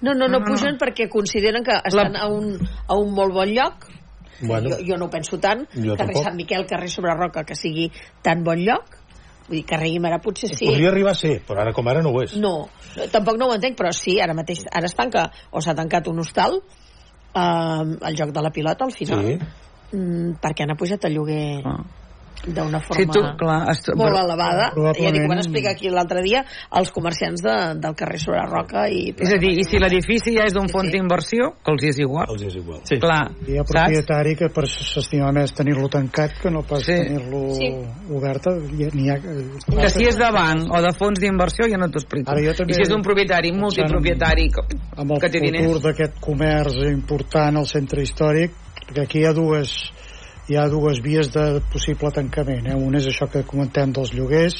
No, 0.00 0.12
no, 0.12 0.26
no, 0.26 0.28
No, 0.28 0.38
no, 0.40 0.44
pugen 0.44 0.76
perquè 0.78 1.08
consideren 1.08 1.64
que 1.64 1.76
estan 1.84 2.16
a 2.16 2.26
un, 2.28 2.58
a 2.88 2.96
un 2.98 3.14
molt 3.14 3.32
bon 3.32 3.48
lloc. 3.54 3.86
bueno, 4.40 4.70
Jo, 4.70 4.76
jo 4.84 4.96
no 4.98 5.06
ho 5.06 5.10
penso 5.10 5.38
tant. 5.38 5.66
Jo 5.72 5.94
carrer 5.94 6.12
tampoc. 6.12 6.24
Sant 6.24 6.36
Miquel, 6.36 6.66
carrer 6.66 6.90
Sobre 6.90 7.14
Roca, 7.14 7.44
que 7.44 7.54
sigui 7.54 7.90
tan 8.22 8.42
bon 8.44 8.58
lloc. 8.64 8.98
Vull 9.46 9.58
dir, 9.58 9.64
carrer 9.68 9.90
Guimarà 9.92 10.18
potser 10.24 10.48
sí. 10.48 10.66
podria 10.66 10.88
arribar 10.88 11.12
a 11.12 11.14
ser 11.14 11.42
però 11.44 11.60
ara 11.60 11.72
com 11.76 11.86
ara 11.88 12.00
no 12.00 12.14
ho 12.14 12.22
és 12.22 12.32
No, 12.40 12.70
tampoc 13.12 13.36
no 13.36 13.50
ho 13.50 13.54
entenc, 13.54 13.76
però 13.76 13.90
sí, 13.92 14.18
ara 14.20 14.32
mateix 14.32 14.64
ara 14.72 14.86
es 14.88 14.94
tanca, 14.96 15.26
o 15.52 15.60
s'ha 15.60 15.74
tancat 15.76 16.08
un 16.08 16.18
hostal, 16.22 16.62
eh, 17.34 17.98
el 18.08 18.16
joc 18.16 18.32
de 18.32 18.40
la 18.40 18.50
pilota 18.50 18.84
al 18.86 18.92
final, 18.92 19.20
sí. 19.20 19.36
mm, 19.92 20.38
perquè 20.40 20.64
han 20.64 20.76
pujat 20.80 21.04
el 21.04 21.12
lloguer 21.18 21.60
Ah. 21.64 21.76
D'una 22.46 22.80
forma 22.80 23.00
Si 23.00 23.06
tu, 23.06 23.20
clar, 23.38 23.70
est... 23.70 23.88
molt 23.96 24.16
elevada. 24.16 24.70
Probablement- 24.74 25.04
Ja 25.04 25.12
dic, 25.12 25.24
ho 25.24 25.28
van 25.28 25.38
explicar 25.38 25.72
aquí 25.72 25.88
l'altre 25.90 26.22
dia 26.22 26.44
els 26.72 26.90
comerciants 26.90 27.42
de, 27.42 27.54
del 27.80 27.94
carrer 27.94 28.18
Sobre 28.20 28.42
Roca. 28.46 28.88
I, 28.88 29.14
És 29.18 29.32
a 29.32 29.38
dir, 29.38 29.52
i 29.58 29.64
si 29.64 29.78
l'edifici 29.78 30.34
ja 30.36 30.44
és 30.44 30.52
d'un 30.54 30.66
Sí, 30.68 30.72
fons 30.72 30.86
sí. 30.90 30.92
d'inversió, 30.98 31.50
que 31.64 31.72
els 31.72 31.84
és 31.84 31.98
igual. 31.98 32.26
els 32.30 32.42
és 32.42 32.54
igual 32.56 32.80
Sí. 32.84 32.98
Clar, 33.00 33.30
Hi 33.46 33.58
ha 33.58 33.64
saps? 33.64 33.70
propietari 33.72 34.36
que 34.36 34.48
per 34.48 34.66
s'estima 34.68 35.32
més 35.32 35.52
tenir-lo 35.54 35.88
tancat 35.88 36.38
que 36.42 36.50
no 36.50 36.62
pas 36.62 36.82
Sí. 36.84 36.92
tenir-lo 36.92 37.54
Sí. 37.54 37.70
obert. 38.10 38.46
N'hi 38.94 39.10
ha, 39.10 39.16
Que 39.20 39.88
si 39.90 40.04
és 40.04 40.16
de 40.16 40.30
banc 40.30 40.70
o 40.72 40.80
de 40.82 40.92
fons 40.92 41.18
d'inversió, 41.20 41.66
ja 41.68 41.76
no 41.78 41.88
t'ho 41.88 41.98
explico. 41.98 42.30
Ara 42.30 42.40
jo 42.42 42.52
també- 42.54 42.72
I 42.72 42.74
si 42.74 42.82
és 42.82 42.90
un 42.90 43.02
propietari 43.02 43.52
multipropietari 43.52 44.48
que, 44.50 44.60
amb 44.96 45.10
el 45.12 45.20
que 45.20 45.28
té 45.28 45.38
futur 45.38 45.52
diners... 45.52 45.82
d'aquest 45.82 46.20
comerç 46.20 46.74
important 46.90 47.56
al 47.56 47.66
centre 47.66 48.02
històric, 48.02 48.50
perquè 48.88 49.02
aquí 49.04 49.18
hi 49.20 49.24
ha 49.26 49.32
dues 49.32 49.74
hi 50.48 50.56
ha 50.60 50.66
dues 50.68 50.98
vies 51.00 51.30
de 51.32 51.60
possible 51.72 52.10
tancament. 52.12 52.66
Eh? 52.68 52.74
Una 52.76 52.98
és 53.00 53.06
això 53.08 53.26
que 53.32 53.42
comentem 53.48 53.92
dels 53.96 54.12
lloguers 54.12 54.58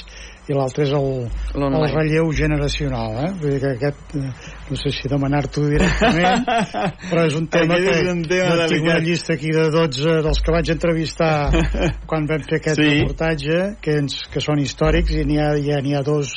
i 0.48 0.52
l'altra 0.52 0.84
és 0.84 0.92
el, 0.96 1.26
el 1.56 1.84
relleu 1.92 2.30
generacional. 2.36 3.14
Eh? 3.24 3.30
Vull 3.40 3.52
dir 3.54 3.60
que 3.60 3.72
aquest, 3.76 4.14
eh, 4.16 4.30
no 4.70 4.76
sé 4.80 4.92
si 4.96 5.08
demanar-t'ho 5.12 5.66
directament, 5.68 6.44
però 7.10 7.24
és 7.28 7.36
un 7.36 7.46
tema 7.52 7.76
Aquest 7.76 7.90
que 7.90 8.00
és 8.00 8.10
un 8.12 8.22
tema 8.28 8.56
jo 8.62 8.68
tinc 8.72 8.88
una 8.88 8.98
llista 9.04 9.36
aquí 9.36 9.52
de 9.52 9.66
12 9.72 10.16
dels 10.28 10.40
que 10.44 10.52
vaig 10.56 10.72
entrevistar 10.74 11.32
quan 12.10 12.28
vam 12.32 12.44
fer 12.48 12.60
aquest 12.62 12.80
Sí. 12.80 12.88
reportatge, 12.90 13.60
que, 13.84 13.98
ens, 14.04 14.18
que 14.32 14.40
són 14.44 14.60
històrics, 14.64 15.12
i 15.20 15.24
n'hi 15.28 15.38
ha, 15.40 15.52
ja 15.64 15.80
n'hi 15.84 15.94
ha 15.96 16.02
dos 16.04 16.32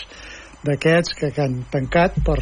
d'aquests 0.68 1.14
que, 1.20 1.32
que 1.36 1.44
han 1.44 1.62
tancat 1.72 2.20
per, 2.26 2.40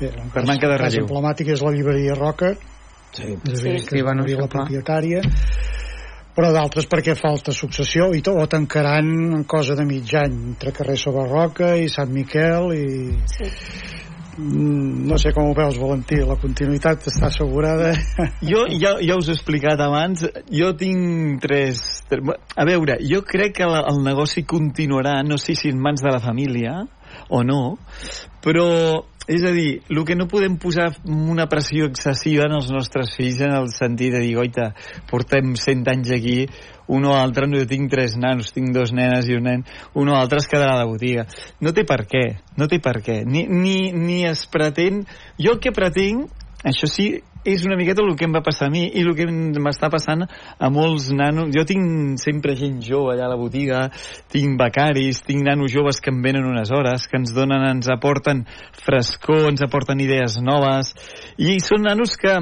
bé, 0.00 0.10
un 0.14 0.30
Per 0.30 0.40
cas- 0.42 0.48
manca 0.50 0.70
de 0.70 0.78
relleu. 0.82 1.06
emblemàtic 1.06 1.54
és 1.54 1.62
la 1.62 1.70
llibreria 1.74 2.14
Roca, 2.18 2.54
sí. 3.14 3.34
dir, 3.44 3.56
Sí. 3.58 3.70
que 3.86 3.98
Sí, 3.98 4.02
bueno, 4.02 4.22
la 4.26 4.46
clar. 4.46 4.48
propietària 4.66 5.22
però 6.38 6.52
d'altres 6.54 6.86
perquè 6.86 7.16
falta 7.18 7.50
successió 7.50 8.12
i 8.14 8.20
to, 8.22 8.36
o 8.38 8.46
tancaran 8.46 9.08
en 9.34 9.40
cosa 9.50 9.74
de 9.74 9.82
mig 9.82 10.12
any 10.14 10.36
entre 10.52 10.70
carrer 10.76 10.94
Sobre 11.00 11.24
Roca 11.26 11.72
i 11.74 11.88
Sant 11.90 12.12
Miquel 12.14 12.74
i 12.76 12.84
Sí. 13.26 13.48
Mm, 14.38 15.08
no 15.10 15.16
sé 15.18 15.32
com 15.34 15.48
ho 15.50 15.54
veus 15.56 15.80
Valentí, 15.82 16.20
la 16.22 16.36
continuïtat 16.38 17.08
està 17.10 17.26
assegurada 17.26 17.88
Jo 18.52 18.68
ja, 18.70 18.92
ja 19.02 19.16
us 19.18 19.26
he 19.26 19.34
explicat 19.34 19.82
abans, 19.82 20.22
jo 20.46 20.70
tinc 20.78 21.42
tres... 21.42 21.82
tres 22.06 22.22
a 22.54 22.66
veure, 22.68 23.00
jo 23.02 23.24
crec 23.26 23.56
que 23.58 23.66
la, 23.66 23.82
el 23.90 23.98
negoci 24.06 24.46
continuarà, 24.46 25.18
no 25.26 25.40
sé 25.42 25.58
si 25.58 25.74
en 25.74 25.82
mans 25.82 26.06
de 26.06 26.14
la 26.14 26.22
família 26.22 26.84
o 27.34 27.42
no, 27.42 27.62
però 28.44 28.68
és 29.28 29.44
a 29.44 29.52
dir, 29.52 29.82
el 29.92 30.00
que 30.08 30.16
no 30.16 30.26
podem 30.30 30.56
posar 30.60 30.88
una 31.04 31.44
pressió 31.52 31.86
excessiva 31.90 32.46
en 32.48 32.56
els 32.56 32.70
nostres 32.72 33.12
fills 33.16 33.42
en 33.44 33.52
el 33.52 33.68
sentit 33.74 34.14
de 34.16 34.22
dir, 34.24 34.34
oita, 34.40 34.70
portem 35.10 35.52
100 35.52 35.84
anys 35.92 36.12
aquí, 36.16 36.38
un 36.88 37.04
o 37.04 37.12
altre, 37.12 37.44
no, 37.46 37.60
jo 37.60 37.68
tinc 37.68 37.90
tres 37.92 38.16
nanos, 38.16 38.54
tinc 38.56 38.72
dos 38.72 38.94
nenes 38.96 39.28
i 39.28 39.36
un 39.36 39.44
nen, 39.44 39.64
un 40.00 40.08
o 40.08 40.16
altre 40.16 40.40
es 40.40 40.48
quedarà 40.48 40.78
a 40.78 40.80
la 40.80 40.88
botiga. 40.88 41.26
No 41.60 41.74
té 41.76 41.84
per 41.84 42.06
què, 42.08 42.24
no 42.56 42.70
té 42.72 42.80
per 42.80 42.96
què. 43.04 43.20
Ni, 43.28 43.44
ni, 43.46 43.92
ni 43.92 44.22
es 44.26 44.46
pretén... 44.48 45.04
Jo 45.38 45.54
el 45.54 45.60
que 45.62 45.70
pretenc, 45.76 46.32
això 46.66 46.88
sí, 46.90 47.12
és 47.46 47.62
una 47.64 47.76
miqueta 47.78 48.02
el 48.02 48.16
que 48.18 48.26
em 48.26 48.34
va 48.34 48.42
passar 48.44 48.66
a 48.66 48.72
mi 48.72 48.82
i 48.88 49.02
el 49.04 49.14
que 49.16 49.26
m'està 49.28 49.88
passant 49.92 50.24
a 50.26 50.70
molts 50.74 51.08
nanos. 51.14 51.52
Jo 51.54 51.62
tinc 51.68 52.18
sempre 52.20 52.56
gent 52.58 52.80
jove 52.84 53.14
allà 53.14 53.28
a 53.28 53.32
la 53.32 53.38
botiga, 53.38 53.84
tinc 54.32 54.58
becaris, 54.58 55.22
tinc 55.26 55.46
nanos 55.46 55.72
joves 55.72 56.02
que 56.02 56.10
em 56.10 56.18
venen 56.24 56.48
unes 56.48 56.72
hores, 56.74 57.06
que 57.06 57.16
ens 57.20 57.32
donen, 57.36 57.62
ens 57.70 57.88
aporten 57.94 58.44
frescor, 58.84 59.46
ens 59.52 59.62
aporten 59.62 60.02
idees 60.02 60.40
noves, 60.42 60.92
i 61.38 61.56
són 61.62 61.86
nanos 61.86 62.18
que, 62.18 62.34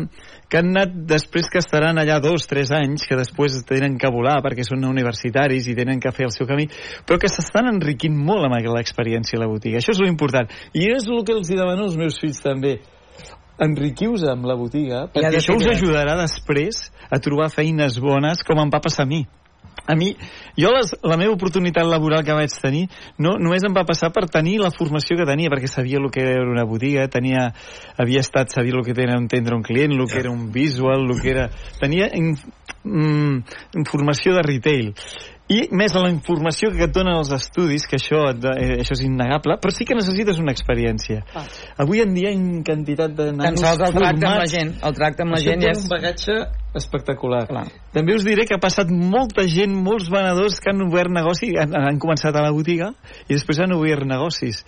que 0.49 0.63
han 0.63 0.73
anat 0.73 0.97
després 1.13 1.53
que 1.53 1.61
estaran 1.61 2.01
allà 2.01 2.19
dos, 2.25 2.49
tres 2.49 2.73
anys, 2.75 3.05
que 3.07 3.21
després 3.21 3.61
tenen 3.69 4.01
que 4.01 4.11
volar 4.11 4.41
perquè 4.43 4.65
són 4.65 4.89
universitaris 4.89 5.69
i 5.69 5.77
tenen 5.77 6.01
que 6.01 6.15
fer 6.17 6.31
el 6.31 6.35
seu 6.35 6.49
camí, 6.49 6.71
però 7.05 7.21
que 7.21 7.31
s'estan 7.31 7.69
enriquint 7.75 8.17
molt 8.17 8.49
amb 8.49 8.59
l'experiència 8.73 9.37
a 9.37 9.45
la 9.45 9.53
botiga. 9.53 9.79
Això 9.79 9.93
és 9.93 10.01
lo 10.01 10.09
important. 10.09 10.49
I 10.73 10.89
és 10.97 11.05
el 11.05 11.23
que 11.23 11.37
els 11.37 11.53
demano 11.53 11.85
als 11.85 12.01
meus 12.01 12.17
fills 12.23 12.41
també 12.41 12.79
enriquiu-vos 13.63 14.27
amb 14.29 14.47
la 14.49 14.57
botiga, 14.59 15.07
perquè 15.13 15.41
això 15.41 15.57
us 15.57 15.67
ajudarà 15.71 16.17
després 16.21 16.87
a 17.11 17.21
trobar 17.23 17.49
feines 17.53 17.99
bones 18.03 18.45
com 18.47 18.61
em 18.61 18.73
va 18.73 18.83
passar 18.85 19.07
a 19.07 19.11
mi. 19.11 19.25
a 19.87 19.95
mi, 19.95 20.09
jo 20.59 20.71
les, 20.73 20.95
la 21.07 21.19
meva 21.21 21.35
oportunitat 21.37 21.87
laboral 21.87 22.25
que 22.27 22.35
vaig 22.35 22.51
tenir 22.59 22.87
no, 23.23 23.37
només 23.39 23.63
em 23.63 23.75
va 23.77 23.85
passar 23.87 24.09
per 24.11 24.25
tenir 24.27 24.57
la 24.59 24.73
formació 24.75 25.19
que 25.21 25.27
tenia, 25.29 25.53
perquè 25.53 25.69
sabia 25.71 26.01
el 26.01 26.11
que 26.11 26.25
era 26.25 26.49
una 26.49 26.65
botiga, 26.67 27.07
tenia, 27.13 27.53
havia 27.97 28.25
estat, 28.25 28.51
sabia 28.51 28.75
el 28.75 28.83
que 28.85 28.97
era 28.97 29.19
entendre 29.21 29.55
un 29.55 29.63
client, 29.63 29.95
el 29.95 30.09
que 30.11 30.19
era 30.25 30.33
un 30.33 30.51
visual, 30.51 31.07
el 31.07 31.21
que 31.23 31.31
era... 31.31 31.47
Tenia 31.79 32.09
in, 32.19 32.35
mm, 32.83 33.39
informació 33.79 34.35
de 34.35 34.43
retail 34.49 34.93
i 35.53 35.61
més 35.71 35.95
la 35.95 36.09
informació 36.11 36.73
que 36.75 36.89
et 36.89 36.95
donen 36.95 37.21
els 37.21 37.31
estudis, 37.35 37.87
que 37.87 38.01
això, 38.01 38.25
eh, 38.35 38.81
això 38.83 38.97
és 38.97 39.05
innegable, 39.07 39.59
però 39.63 39.75
sí 39.75 39.87
que 39.87 39.95
necessites 39.95 40.41
una 40.43 40.55
experiència. 40.57 41.23
Ah. 41.35 41.45
Avui 41.85 42.03
en 42.03 42.15
dia 42.17 42.33
hi 42.35 42.41
ha 42.41 42.63
quantitat 42.67 43.15
de 43.15 43.29
Tan 43.31 43.39
nanos 43.39 43.63
sols 43.63 43.85
el 43.87 43.95
tracte 43.95 44.11
amb 44.11 44.25
la 44.27 44.31
formats 44.33 44.57
gent. 44.57 44.73
El 44.83 44.97
tracte 44.99 45.27
amb 45.27 45.37
la 45.37 45.43
gent 45.45 45.63
ja 45.63 45.71
és... 45.71 45.85
un 45.85 45.93
bagatge 45.93 46.39
espectacular. 46.79 47.45
Clar. 47.49 47.65
També 47.95 48.17
us 48.17 48.25
diré 48.27 48.47
que 48.49 48.57
ha 48.57 48.63
passat 48.63 48.91
molta 48.91 49.47
gent, 49.51 49.75
molts 49.87 50.11
venedors 50.13 50.59
que 50.63 50.73
han 50.73 50.83
obert 50.85 51.13
negoci, 51.13 51.53
han, 51.61 51.75
han 51.77 52.01
començat 52.03 52.37
a 52.37 52.45
la 52.45 52.53
botiga 52.55 52.93
i 53.27 53.33
després 53.35 53.61
han 53.63 53.75
obert 53.77 54.07
negocis. 54.09 54.63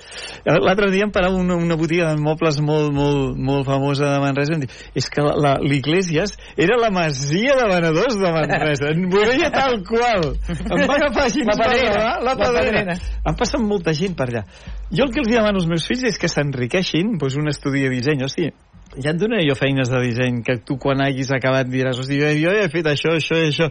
L'altre 0.46 0.90
dia 0.94 1.06
em 1.06 1.12
parava 1.14 1.38
una, 1.38 1.58
una 1.58 1.76
botiga 1.78 2.12
de 2.12 2.22
mobles 2.22 2.60
molt, 2.64 2.92
molt, 2.94 3.36
molt 3.36 3.66
famosa 3.68 4.12
de 4.14 4.22
Manresa 4.22 4.54
i 4.54 4.58
em 4.58 4.64
diu, 4.64 4.74
és 4.98 5.10
que 5.12 5.24
l'Iglesias 5.64 6.36
era 6.56 6.78
la 6.80 6.90
masia 6.94 7.56
de 7.58 7.68
venedors 7.72 8.18
de 8.18 8.32
Manresa. 8.34 8.92
Em 8.94 9.08
veia 9.12 9.52
tal 9.54 9.80
qual. 9.86 10.32
Em 10.48 10.84
va 10.88 10.96
agafar 10.98 11.28
així 11.28 11.44
La 11.48 11.54
agradar, 11.54 12.14
la 12.24 12.34
pedrera. 12.38 12.96
Han 13.24 13.36
passat 13.38 13.62
molta 13.62 13.94
gent 13.96 14.16
per 14.18 14.28
allà. 14.28 14.44
Jo 14.90 15.04
el 15.04 15.12
que 15.12 15.20
els 15.20 15.28
demano 15.30 15.60
als 15.60 15.68
meus 15.68 15.84
fills 15.88 16.06
és 16.08 16.18
que 16.20 16.30
s'enriqueixin, 16.32 17.16
doncs 17.20 17.36
un 17.40 17.50
estudi 17.52 17.84
de 17.84 17.92
disseny, 17.92 18.24
hosti, 18.24 18.48
ja 18.96 19.12
et 19.12 19.20
donaré 19.20 19.46
jo 19.48 19.56
feines 19.58 19.90
de 19.92 20.00
disseny 20.04 20.42
que 20.46 20.58
tu 20.64 20.78
quan 20.80 21.02
hagis 21.04 21.32
acabat 21.34 21.68
diràs, 21.70 21.98
hosti, 22.00 22.20
jo, 22.20 22.30
jo 22.40 22.54
he 22.54 22.68
fet 22.72 22.88
això, 22.94 23.16
això 23.18 23.38
i 23.38 23.50
això. 23.50 23.68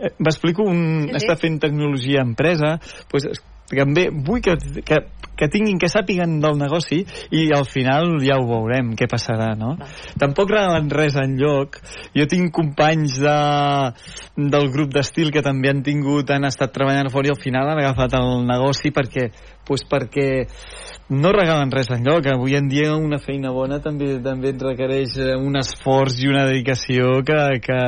Eh, 0.00 0.14
M'explico, 0.18 0.64
un, 0.64 0.82
Sí, 1.06 1.12
sí. 1.12 1.16
està 1.22 1.36
fent 1.40 1.60
tecnologia 1.60 2.24
empresa, 2.24 2.78
doncs 3.12 3.42
també 3.70 4.08
vull 4.10 4.40
que, 4.42 4.56
que, 4.82 4.96
que 5.38 5.48
tinguin, 5.52 5.78
que 5.78 5.88
sàpiguen 5.90 6.38
del 6.42 6.58
negoci 6.58 7.04
i 7.36 7.46
al 7.54 7.66
final 7.70 8.16
ja 8.24 8.38
ho 8.40 8.46
veurem, 8.48 8.94
què 8.98 9.06
passarà, 9.10 9.52
no? 9.58 9.76
Tampoc 10.18 10.50
regalen 10.50 10.90
res 10.90 11.16
en 11.20 11.36
lloc. 11.38 11.78
Jo 12.16 12.26
tinc 12.30 12.50
companys 12.56 13.20
de, 13.22 13.36
del 14.50 14.70
grup 14.74 14.90
d'estil 14.96 15.30
que 15.34 15.44
també 15.46 15.70
han 15.70 15.84
tingut, 15.86 16.32
han 16.34 16.48
estat 16.48 16.74
treballant 16.74 17.12
fora 17.14 17.30
i 17.30 17.34
al 17.34 17.42
final 17.42 17.70
han 17.70 17.82
agafat 17.84 18.18
el 18.18 18.44
negoci 18.48 18.90
perquè, 18.96 19.30
pues 19.66 19.86
perquè 19.86 20.30
no 21.10 21.32
regalen 21.34 21.72
res 21.74 21.90
en 21.90 22.04
lloc. 22.06 22.26
Avui 22.30 22.54
en 22.56 22.68
dia 22.70 22.94
una 22.94 23.18
feina 23.18 23.50
bona 23.52 23.80
també 23.82 24.14
també 24.22 24.52
et 24.54 24.62
requereix 24.62 25.16
eh, 25.18 25.34
un 25.36 25.58
esforç 25.58 26.20
i 26.22 26.30
una 26.30 26.46
dedicació 26.46 27.20
que, 27.26 27.38
que, 27.64 27.80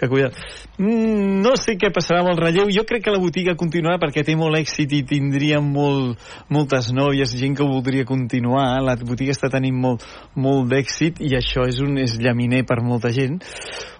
que 0.00 0.08
cuida. 0.08 0.30
Mm, 0.78 1.42
no 1.44 1.54
sé 1.60 1.76
què 1.78 1.92
passarà 1.94 2.22
amb 2.24 2.32
el 2.32 2.40
relleu. 2.40 2.72
Jo 2.72 2.86
crec 2.88 3.04
que 3.04 3.14
la 3.14 3.20
botiga 3.22 3.56
continuarà 3.60 4.00
perquè 4.02 4.24
té 4.24 4.36
molt 4.40 4.56
èxit 4.58 4.96
i 4.96 5.04
tindria 5.08 5.60
molt, 5.60 6.20
moltes 6.48 6.90
noies, 6.96 7.36
gent 7.36 7.58
que 7.58 7.68
voldria 7.68 8.08
continuar. 8.08 8.80
La 8.82 8.96
botiga 8.96 9.36
està 9.36 9.52
tenint 9.52 9.76
molt, 9.76 10.06
molt 10.34 10.70
d'èxit 10.72 11.20
i 11.20 11.36
això 11.36 11.68
és 11.68 11.82
un 11.84 12.00
és 12.00 12.16
llaminer 12.18 12.64
per 12.64 12.80
molta 12.82 13.12
gent 13.14 13.42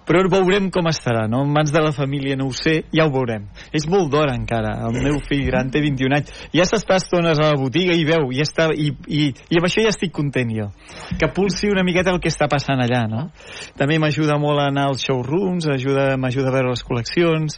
però 0.05 0.21
veurem 0.29 0.69
com 0.73 0.87
estarà, 0.89 1.25
no? 1.29 1.43
En 1.45 1.53
mans 1.53 1.71
de 1.73 1.81
la 1.81 1.91
família 1.95 2.37
no 2.37 2.47
ho 2.49 2.53
sé, 2.55 2.83
ja 2.93 3.05
ho 3.07 3.11
veurem. 3.13 3.47
És 3.75 3.87
molt 3.89 4.11
d'hora 4.13 4.35
encara, 4.37 4.75
el 4.87 4.99
meu 5.03 5.19
fill 5.25 5.45
gran 5.49 5.71
té 5.73 5.81
21 5.83 6.17
anys, 6.19 6.33
ja 6.53 6.65
s'està 6.67 6.99
estones 7.01 7.39
a 7.41 7.51
la 7.51 7.59
botiga 7.59 7.95
i 7.95 8.05
veu, 8.07 8.29
i, 8.33 8.41
està, 8.43 8.69
i, 8.73 8.91
i, 9.07 9.27
i 9.49 9.59
amb 9.59 9.67
això 9.69 9.83
ja 9.83 9.93
estic 9.93 10.13
content 10.15 10.51
jo. 10.55 10.69
Que 11.19 11.29
pulsi 11.33 11.69
una 11.71 11.83
miqueta 11.85 12.13
el 12.13 12.21
que 12.23 12.31
està 12.31 12.47
passant 12.51 12.81
allà, 12.81 13.05
no? 13.09 13.27
També 13.79 13.97
m'ajuda 14.01 14.37
molt 14.41 14.61
a 14.61 14.69
anar 14.71 14.89
als 14.91 15.05
showrooms, 15.05 15.69
ajuda- 15.73 16.15
m'ajuda 16.21 16.51
a 16.51 16.55
veure 16.55 16.73
les 16.75 16.85
col·leccions, 16.85 17.57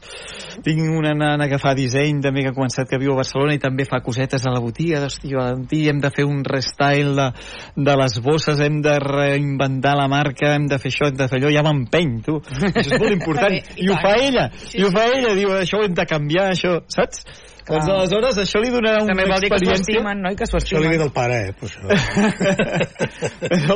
tinc 0.63 0.81
una 0.97 1.13
nana 1.17 1.49
que 1.51 1.59
fa 1.61 1.75
disseny 1.77 2.21
també 2.23 2.45
que 2.45 2.53
ha 2.53 2.57
començat 2.57 2.89
que 2.89 2.99
viu 3.01 3.13
a 3.13 3.19
Barcelona 3.21 3.57
i 3.57 3.61
també 3.61 3.85
fa 3.85 4.01
cosetes 4.05 4.45
a 4.47 4.53
la 4.53 4.63
botiga, 4.63 5.01
d'hosti, 5.03 5.35
Valentí, 5.37 5.83
hem 5.89 5.99
de 6.01 6.11
fer 6.13 6.25
un 6.25 6.43
restyle 6.47 7.13
de, 7.17 7.27
de 7.75 7.97
les 8.01 8.19
bosses, 8.23 8.61
hem 8.63 8.81
de 8.81 8.97
reinventar 9.03 9.95
la 9.99 10.07
marca, 10.11 10.53
hem 10.55 10.67
de 10.71 10.79
fer 10.81 10.91
això, 10.93 11.11
hem 11.11 11.19
de 11.19 11.27
fer 11.29 11.41
allò, 11.41 11.51
ja 11.53 11.63
m'empeny, 11.65 12.17
tu. 12.25 12.36
Això 12.45 12.81
és 12.81 12.89
molt 12.99 13.11
important. 13.15 13.53
I 13.77 13.79
I 13.85 13.87
ho 13.91 13.95
fa 14.01 14.13
ella, 14.21 14.45
Sí, 14.63 14.77
i 14.79 14.81
ho 14.87 14.89
fa 14.91 15.03
ella, 15.11 15.31
diu, 15.37 15.49
això 15.57 15.75
ho 15.81 15.85
hem 15.87 15.93
de 15.97 16.05
canviar, 16.09 16.45
això, 16.53 16.71
saps? 16.87 17.17
Clar. 17.67 17.81
Doncs 17.83 17.91
aleshores 17.91 18.37
això 18.45 18.57
li 18.63 18.69
donarà 18.71 19.01
una 19.03 19.11
També 19.11 19.25
vol 19.27 19.41
dir 19.43 19.49
que 19.51 19.59
s'ho 19.59 19.73
estimen, 19.75 20.17
no? 20.23 20.29
I 20.31 20.35
que 20.39 20.45
s'ho 20.47 20.55
Això 20.61 20.79
li 20.79 20.87
ve 20.87 20.95
estimen. 20.95 21.03
del 21.03 21.11
pare, 21.11 21.37
eh? 21.49 21.53
Però 21.57 21.67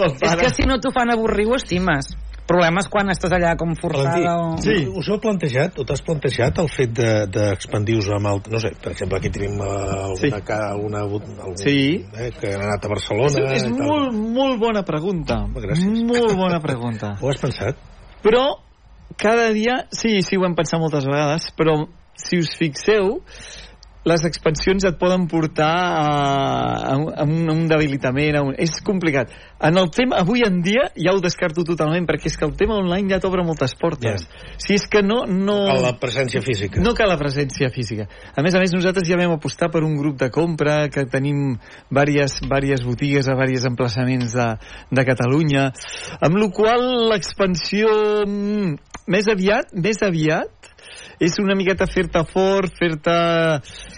el 0.06 0.12
És 0.13 0.19
pare- 0.21 0.43
que 0.45 0.50
si 0.56 0.63
no 0.67 0.78
t'ho 0.80 0.91
fan 0.95 1.10
avorrir, 1.12 1.47
ho 1.50 1.56
estimes. 1.58 2.06
Problemes 2.52 2.88
quan 2.91 3.08
estàs 3.13 3.32
allà 3.36 3.52
com 3.56 3.76
forçada 3.80 4.32
o... 4.41 4.45
Sí. 4.63 4.74
us 4.89 5.08
ho 5.08 5.13
heu 5.13 5.19
plantejat, 5.24 5.78
o 5.80 5.82
t'has 5.88 6.02
plantejat 6.04 6.58
el 6.60 6.67
fet 6.74 6.91
de- 6.97 7.28
d'expandir-vos 7.32 8.08
de, 8.10 8.13
amb 8.17 8.28
el... 8.32 8.38
No 8.52 8.60
sé, 8.63 8.69
per 8.82 8.91
exemple, 8.95 9.15
aquí 9.21 9.30
tenim 9.32 9.54
eh, 9.62 9.65
alguna, 9.67 10.15
Sí. 10.19 10.30
sí. 10.32 10.36
alguna, 10.58 11.00
algun, 11.06 11.21
Sí. 11.62 11.78
eh, 12.17 12.32
que 12.39 12.47
han 12.56 12.62
anat 12.65 12.82
a 12.84 12.86
És, 12.88 12.91
Barcelona... 12.95 13.38
és 13.56 13.63
i 13.63 13.65
tal. 13.71 13.88
molt, 13.88 14.10
molt 14.39 14.56
bona 14.60 14.84
pregunta. 14.84 15.36
Gràcies. 15.54 16.04
Molt 16.12 16.34
bona 16.36 16.60
pregunta. 16.60 17.08
Ho 17.21 17.28
has 17.32 17.39
pensat? 17.39 17.76
Però 18.22 18.44
cada 19.18 19.50
dia, 19.56 19.86
sí, 19.92 20.22
sí, 20.26 20.38
ho 20.38 20.46
hem 20.48 20.56
pensat 20.58 20.82
moltes 20.82 21.08
vegades, 21.10 21.50
però 21.58 21.78
si 22.18 22.40
us 22.42 22.54
fixeu, 22.58 23.20
les 24.08 24.24
expansions 24.26 24.86
et 24.88 24.98
poden 24.98 25.28
portar 25.30 25.70
a, 25.70 26.06
a, 26.90 26.96
un, 26.98 27.12
a 27.22 27.54
un, 27.54 27.68
debilitament, 27.70 28.38
a 28.38 28.42
un, 28.48 28.56
és 28.58 28.80
complicat. 28.86 29.30
En 29.62 29.78
el 29.78 29.92
tema, 29.94 30.18
avui 30.24 30.42
en 30.46 30.58
dia, 30.66 30.88
ja 30.98 31.14
ho 31.14 31.22
descarto 31.22 31.62
totalment, 31.68 32.08
perquè 32.10 32.32
és 32.32 32.38
que 32.40 32.48
el 32.48 32.56
tema 32.58 32.80
online 32.82 33.14
ja 33.14 33.22
t'obre 33.22 33.46
moltes 33.46 33.76
portes. 33.78 34.26
Si 34.58 34.74
és 34.80 34.88
que 34.90 35.04
no... 35.06 35.22
no... 35.30 35.60
A 35.70 35.78
la 35.84 35.94
presència 36.02 36.42
física. 36.42 36.82
No 36.82 36.96
cal 36.98 37.14
la 37.14 37.20
presència 37.22 37.70
física. 37.74 38.08
A 38.34 38.42
més 38.42 38.58
a 38.58 38.64
més, 38.64 38.74
nosaltres 38.74 39.06
ja 39.06 39.20
vam 39.22 39.36
apostar 39.36 39.70
per 39.74 39.84
un 39.86 39.94
grup 40.00 40.18
de 40.24 40.32
compra, 40.34 40.88
que 40.90 41.06
tenim 41.06 41.60
diverses, 41.92 42.40
diverses 42.42 42.86
botigues 42.88 43.30
a 43.30 43.38
diversos 43.38 43.70
emplaçaments 43.70 44.34
de, 44.34 44.48
de 44.90 45.06
Catalunya, 45.12 45.70
amb 46.26 46.42
la 46.42 46.50
qual 46.56 46.88
l'expansió 47.12 47.94
mm, 48.26 48.74
més 49.14 49.30
aviat, 49.30 49.76
més 49.78 50.02
aviat, 50.02 50.71
és 51.22 51.38
una 51.38 51.54
miqueta 51.58 51.86
fer-te 51.86 52.24
fort, 52.26 52.74
fer-te 52.80 53.14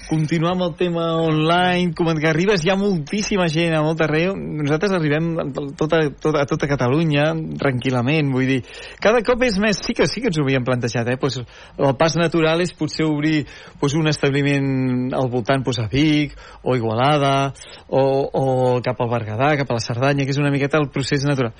continuar 0.09 0.53
amb 0.53 0.65
el 0.65 0.73
tema 0.77 1.05
online, 1.23 1.93
com 1.95 2.11
que 2.19 2.27
arribes 2.29 2.65
ja 2.65 2.75
moltíssima 2.77 3.47
gent 3.51 3.73
a 3.77 3.81
molt 3.85 4.03
arreu, 4.03 4.35
nosaltres 4.35 4.91
arribem 4.97 5.29
a 5.39 5.45
tota, 5.79 6.01
tota, 6.19 6.43
a 6.43 6.49
tota 6.49 6.69
Catalunya 6.69 7.29
tranquil·lament, 7.61 8.33
vull 8.33 8.49
dir, 8.51 8.59
cada 9.01 9.23
cop 9.25 9.45
és 9.47 9.55
més, 9.61 9.79
sí 9.79 9.95
que 9.95 10.07
sí 10.09 10.21
que 10.21 10.29
ens 10.29 10.41
ho 10.41 10.43
havíem 10.43 10.67
plantejat, 10.67 11.13
eh? 11.13 11.17
pues, 11.21 11.39
el 11.39 11.95
pas 11.99 12.17
natural 12.19 12.61
és 12.61 12.75
potser 12.75 13.07
obrir 13.07 13.45
pues, 13.79 13.95
un 13.95 14.11
establiment 14.11 15.15
al 15.15 15.31
voltant 15.31 15.63
pues, 15.63 15.79
a 15.79 15.87
Vic 15.87 16.35
o 16.61 16.75
Igualada 16.75 17.53
o, 17.87 18.03
o 18.27 18.45
cap 18.83 18.99
al 18.99 19.11
Berguedà, 19.15 19.53
cap 19.63 19.71
a 19.71 19.79
la 19.79 19.87
Cerdanya, 19.87 20.27
que 20.27 20.35
és 20.35 20.43
una 20.43 20.51
miqueta 20.51 20.81
el 20.81 20.91
procés 20.91 21.23
natural. 21.23 21.55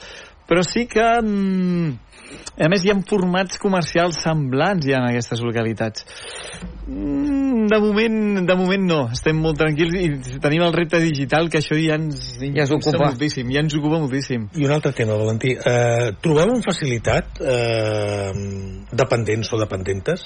Però 0.50 0.64
sí 0.68 0.86
que 0.92 1.06
mm, 1.22 1.94
a 2.64 2.70
més 2.72 2.84
hi 2.86 2.92
ha 2.94 3.00
formats 3.10 3.60
comercials 3.62 4.22
semblants 4.24 4.86
ja 4.90 5.00
en 5.00 5.10
aquestes 5.12 5.42
localitats 5.46 6.06
Mm, 6.86 7.68
de 7.72 7.80
moment, 7.80 8.46
de 8.46 8.56
moment 8.60 8.82
no 8.84 8.98
estem 9.16 9.38
molt 9.40 9.56
tranquils 9.56 9.94
i 9.96 10.40
tenim 10.44 10.66
el 10.66 10.74
repte 10.76 11.00
digital 11.00 11.48
que 11.52 11.62
això 11.62 11.78
ja 11.80 11.96
ens 11.96 12.34
Ja 12.42 12.66
ens 12.66 12.74
ocupa. 12.76 13.06
moltíssim, 13.06 13.48
ja 13.56 13.62
ens 13.64 13.76
ocupa 13.78 14.02
moltíssim 14.02 14.50
I 14.60 14.66
un 14.68 14.74
altre 14.76 14.92
tema, 14.92 15.16
Valentí. 15.16 15.54
Eh, 15.56 16.12
trobeu 16.20 16.52
amb 16.52 16.66
facilitat 16.66 17.40
eh, 17.40 18.34
dependents 18.92 19.54
o 19.56 19.62
dependentes? 19.62 20.26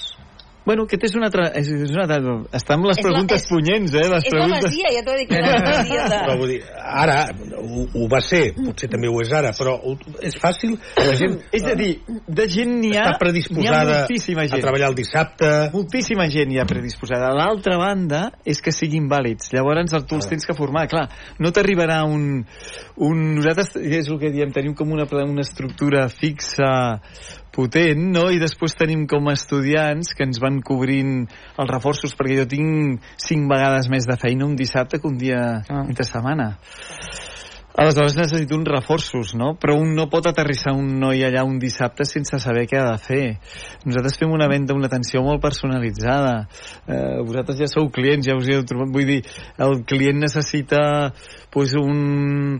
Bueno, 0.68 0.84
aquest 0.84 1.06
és 1.08 1.14
un 1.16 1.24
altre, 1.26 1.46
és, 1.58 1.70
és 1.88 1.94
un 1.96 2.02
altre 2.04 2.18
està 2.58 2.76
amb 2.76 2.86
les 2.90 2.98
És 2.98 3.04
la- 3.04 3.08
preguntes 3.08 3.42
és- 3.42 3.48
punyents 3.48 3.94
eh, 3.96 4.04
les 4.04 4.24
És 4.24 4.28
la 4.28 4.34
preguntes 4.36 4.68
masia, 4.68 4.92
ja 4.94 5.02
t'ho 5.06 5.16
és 5.16 5.32
la 5.32 5.62
masia 5.72 6.04
de... 6.12 6.18
Però 6.28 6.36
vull 6.42 6.52
dir, 6.52 6.60
ara 7.04 7.18
ho, 7.58 7.86
ho 7.96 8.08
va 8.12 8.20
ser, 8.24 8.42
potser 8.58 8.90
també 8.92 9.08
ho 9.08 9.18
és 9.24 9.32
ara, 9.32 9.54
però 9.56 9.78
és 10.28 10.36
fàcil, 10.38 10.76
la 11.00 11.16
gent 11.18 11.38
és 11.56 11.64
a 11.64 11.74
dir, 11.78 11.90
de 12.28 12.48
gent 12.52 12.76
n'hi 12.82 12.92
ha 12.96 13.08
està 13.08 13.16
ha 13.16 13.18
predisposada 13.24 13.84
moltíssima 14.02 14.44
a 14.44 14.60
treballar 14.68 14.92
el 14.92 14.98
dissabte. 14.98 15.50
moltíssima 15.72 16.28
gent 16.28 16.52
ja 16.54 16.64
predisposada. 16.68 17.32
L'altra 17.34 17.78
banda 17.80 18.22
és 18.44 18.60
que 18.60 18.72
siguin 18.72 19.08
vàlids. 19.08 19.48
Llavors 19.56 19.94
tu 20.06 20.16
els 20.18 20.28
tens 20.28 20.44
que 20.46 20.54
formar. 20.54 20.86
Clar, 20.88 21.06
no 21.38 21.50
t'arribarà 21.54 22.02
un, 22.04 22.44
un... 22.96 23.24
Nosaltres, 23.38 23.76
és 23.76 24.08
el 24.08 24.18
que 24.20 24.30
diem, 24.34 24.50
tenim 24.52 24.74
com 24.74 24.90
una, 24.92 25.06
una 25.24 25.40
estructura 25.44 26.08
fixa 26.08 27.00
potent, 27.58 28.04
no? 28.14 28.28
I 28.30 28.38
després 28.38 28.76
tenim 28.78 29.06
com 29.10 29.26
a 29.26 29.34
estudiants 29.34 30.14
que 30.14 30.26
ens 30.28 30.38
van 30.42 30.62
cobrint 30.62 31.24
els 31.26 31.72
reforços, 31.72 32.14
perquè 32.14 32.38
jo 32.38 32.50
tinc 32.50 33.08
cinc 33.18 33.50
vegades 33.50 33.90
més 33.90 34.06
de 34.06 34.18
feina 34.20 34.46
un 34.46 34.54
dissabte 34.58 35.02
que 35.02 35.10
un 35.10 35.18
dia 35.18 35.42
Ah. 35.66 35.82
entre 35.88 36.06
setmana. 36.06 36.54
Aleshores 37.78 38.16
necessito 38.16 38.56
uns 38.56 38.66
reforços, 38.66 39.36
no? 39.38 39.52
Però 39.54 39.76
un 39.78 39.92
no 39.94 40.08
pot 40.10 40.26
aterrissar 40.26 40.72
un 40.74 40.96
noi 40.98 41.20
allà 41.22 41.44
un 41.46 41.60
dissabte 41.62 42.02
sense 42.10 42.40
saber 42.42 42.64
què 42.66 42.74
ha 42.80 42.88
de 42.88 42.98
fer. 42.98 43.26
Nosaltres 43.86 44.18
fem 44.18 44.32
una 44.34 44.48
venda, 44.50 44.74
una 44.74 44.88
atenció 44.90 45.22
molt 45.22 45.38
personalitzada. 45.44 46.48
Eh, 46.88 47.20
vosaltres 47.22 47.60
ja 47.60 47.68
sou 47.70 47.86
clients, 47.94 48.26
ja 48.26 48.34
us 48.34 48.50
hi 48.50 48.56
heu 48.56 48.64
trobat. 48.66 48.90
Vull 48.96 49.06
dir, 49.06 49.20
el 49.62 49.84
client 49.86 50.18
necessita 50.18 50.80
pues, 51.54 51.76
un, 51.78 52.58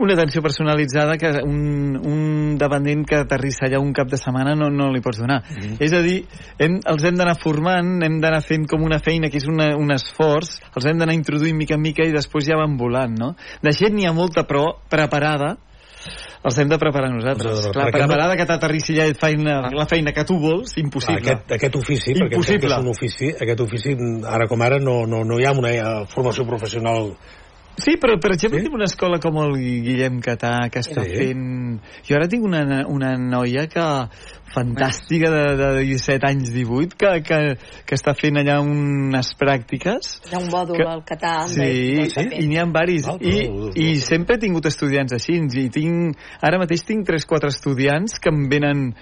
una 0.00 0.14
atenció 0.16 0.42
personalitzada 0.42 1.16
que 1.20 1.30
un, 1.44 1.96
un 2.00 2.56
dependent 2.58 3.04
que 3.06 3.20
aterrissa 3.20 3.66
allà 3.68 3.80
un 3.82 3.92
cap 3.96 4.08
de 4.10 4.18
setmana 4.20 4.54
no, 4.56 4.70
no 4.72 4.88
li 4.94 5.02
pots 5.04 5.20
donar. 5.20 5.42
Mm. 5.44 5.78
És 5.84 5.94
a 5.96 6.02
dir, 6.04 6.18
hem, 6.58 6.78
els 6.88 7.06
hem 7.06 7.18
d'anar 7.20 7.36
formant, 7.40 7.98
hem 8.06 8.20
d'anar 8.22 8.42
fent 8.46 8.66
com 8.70 8.84
una 8.86 9.00
feina 9.04 9.30
que 9.30 9.40
és 9.40 9.48
una, 9.50 9.72
un 9.78 9.92
esforç, 9.94 10.56
els 10.74 10.88
hem 10.88 11.00
d'anar 11.00 11.16
introduint 11.16 11.56
mica 11.56 11.76
en 11.76 11.84
mica 11.84 12.06
i 12.06 12.14
després 12.16 12.48
ja 12.48 12.58
van 12.60 12.78
volant, 12.80 13.16
no? 13.18 13.34
De 13.60 13.74
gent 13.76 13.96
n'hi 13.96 14.08
ha 14.08 14.16
molta, 14.16 14.46
però 14.48 14.66
preparada, 14.90 15.56
els 16.40 16.56
hem 16.56 16.70
de 16.70 16.78
preparar 16.80 17.10
nosaltres. 17.12 17.58
De 17.58 17.72
Clar, 17.72 17.72
preparar, 17.72 17.90
perquè 17.90 18.06
preparada 18.06 18.36
que 18.38 18.46
t'aterrissi 18.48 18.96
ja 18.96 19.08
feina, 19.20 19.58
la 19.76 19.84
feina 19.90 20.14
que 20.16 20.24
tu 20.24 20.38
vols, 20.40 20.72
impossible. 20.80 21.20
Aquest, 21.20 21.52
aquest 21.58 21.76
ofici, 21.76 22.14
perquè 22.16 22.38
Impossible. 22.38 22.62
que 22.64 22.72
és 22.72 22.86
un 22.86 22.94
ofici, 22.94 23.28
aquest 23.36 23.60
ofici, 23.66 23.96
ara 24.24 24.48
com 24.48 24.64
ara, 24.64 24.80
no, 24.80 25.02
no, 25.10 25.20
no 25.28 25.40
hi 25.40 25.44
ha 25.44 25.52
una 25.52 25.74
formació 26.08 26.48
professional 26.48 27.12
Sí, 27.80 27.96
però 28.00 28.18
per 28.20 28.32
exemple 28.34 28.60
Sí? 28.60 28.64
tinc 28.66 28.74
una 28.76 28.84
escola 28.88 29.18
com 29.22 29.36
el 29.42 29.54
Guillem 29.58 30.20
Catà 30.20 30.68
que 30.70 30.80
està 30.84 31.02
Sí. 31.04 31.16
fent... 31.16 31.80
Jo 32.06 32.16
ara 32.18 32.28
tinc 32.28 32.44
una, 32.44 32.84
una 32.88 33.16
noia 33.18 33.66
que 33.72 33.84
fantàstica 34.50 35.30
de, 35.30 35.42
de 35.56 35.68
17 35.86 36.26
anys, 36.26 36.50
18, 36.52 36.96
que, 36.98 37.10
que, 37.22 37.38
que 37.86 37.94
està 37.94 38.14
fent 38.18 38.40
allà 38.40 38.58
unes 38.64 39.30
pràctiques. 39.38 40.16
Hi 40.26 40.34
ha 40.34 40.40
un 40.42 40.48
mòdul 40.50 40.76
Que- 40.80 40.88
al 40.90 41.04
Catà. 41.06 41.34
Sí, 41.48 41.60
el- 41.62 42.10
sí, 42.10 42.26
i 42.40 42.48
n'hi 42.50 42.58
ha 42.58 42.66
varis. 42.66 43.06
Val, 43.06 43.20
I, 43.22 43.36
però- 43.46 43.70
I 43.78 43.96
sempre 44.02 44.36
he 44.36 44.42
tingut 44.42 44.66
estudiants 44.66 45.14
així. 45.14 45.38
I 45.40 45.68
tinc, 45.70 46.16
ara 46.42 46.58
mateix 46.58 46.82
tinc 46.86 47.06
3-4 47.06 47.48
estudiants 47.54 48.18
que 48.20 48.30
em 48.34 48.48
venen 48.50 48.94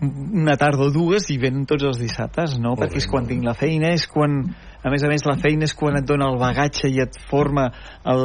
una 0.00 0.56
tarda 0.56 0.86
o 0.88 0.90
dues 0.94 1.28
i 1.30 1.38
venen 1.38 1.66
tots 1.68 1.84
els 1.84 2.00
dissabtes, 2.00 2.58
no? 2.58 2.74
Molt 2.74 2.84
Perquè 2.86 2.98
bé, 2.98 3.04
és 3.04 3.08
quan 3.10 3.26
tinc 3.28 3.44
la 3.46 3.54
feina, 3.58 3.94
és 3.96 4.06
quan... 4.10 4.42
A 4.80 4.88
més 4.88 5.02
a 5.04 5.10
més, 5.12 5.20
la 5.28 5.34
feina 5.36 5.66
és 5.68 5.74
quan 5.76 5.92
et 5.98 6.06
dona 6.08 6.30
el 6.32 6.38
bagatge 6.40 6.88
i 6.88 7.02
et 7.02 7.18
forma 7.28 7.66
el, 8.08 8.22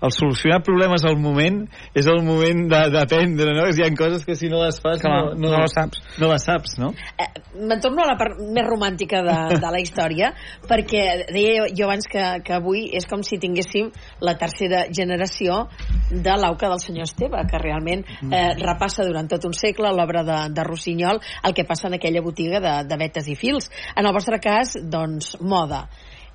el 0.00 0.12
solucionar 0.16 0.62
problemes 0.64 1.02
al 1.04 1.18
moment 1.20 1.58
és 1.92 2.06
el 2.08 2.22
moment 2.24 2.62
de- 2.70 2.86
d'aprendre, 2.94 3.52
no? 3.52 3.66
Hi 3.68 3.84
ha 3.84 3.90
coses 3.92 4.24
que 4.24 4.32
si 4.38 4.48
no 4.48 4.62
les 4.62 4.78
fas 4.80 5.02
Clar, 5.04 5.34
no, 5.34 5.34
no, 5.36 5.50
no 5.52 5.58
les 5.66 5.74
saps. 5.76 6.00
No 6.16 6.30
les 6.32 6.46
saps, 6.48 6.78
no? 6.80 6.94
Eh, 7.20 7.28
Me'n 7.58 7.82
torno 7.84 8.00
a 8.00 8.06
la 8.08 8.14
part 8.16 8.38
més 8.40 8.64
romàntica 8.64 9.20
de, 9.26 9.34
de 9.60 9.72
la 9.74 9.82
història, 9.82 10.30
perquè 10.70 11.02
deia 11.28 11.58
jo, 11.58 11.66
jo 11.76 11.88
abans 11.90 12.08
que, 12.08 12.24
que 12.46 12.56
avui 12.56 12.86
és 12.96 13.04
com 13.10 13.20
si 13.26 13.36
tinguéssim 13.42 13.90
la 14.24 14.36
tercera 14.40 14.86
generació 14.94 15.66
de 16.08 16.38
l'auca 16.40 16.70
del 16.72 16.80
senyor 16.80 17.08
Esteve, 17.10 17.44
que 17.50 17.60
realment 17.60 18.06
eh, 18.30 18.54
repassa 18.62 19.04
durant 19.04 19.28
tot 19.28 19.44
un 19.44 19.52
segle 19.52 19.92
l'obra 19.92 20.24
de, 20.24 20.38
de 20.56 20.64
Rossinyol, 20.64 21.17
el 21.44 21.54
que 21.56 21.66
passa 21.68 21.88
en 21.88 21.98
aquella 21.98 22.22
botiga 22.24 22.60
de, 22.64 22.74
de 22.88 23.00
vetes 23.00 23.28
i 23.28 23.36
fils. 23.38 23.70
En 23.96 24.06
el 24.06 24.14
vostre 24.16 24.40
cas, 24.42 24.76
doncs, 24.82 25.36
moda. 25.40 25.86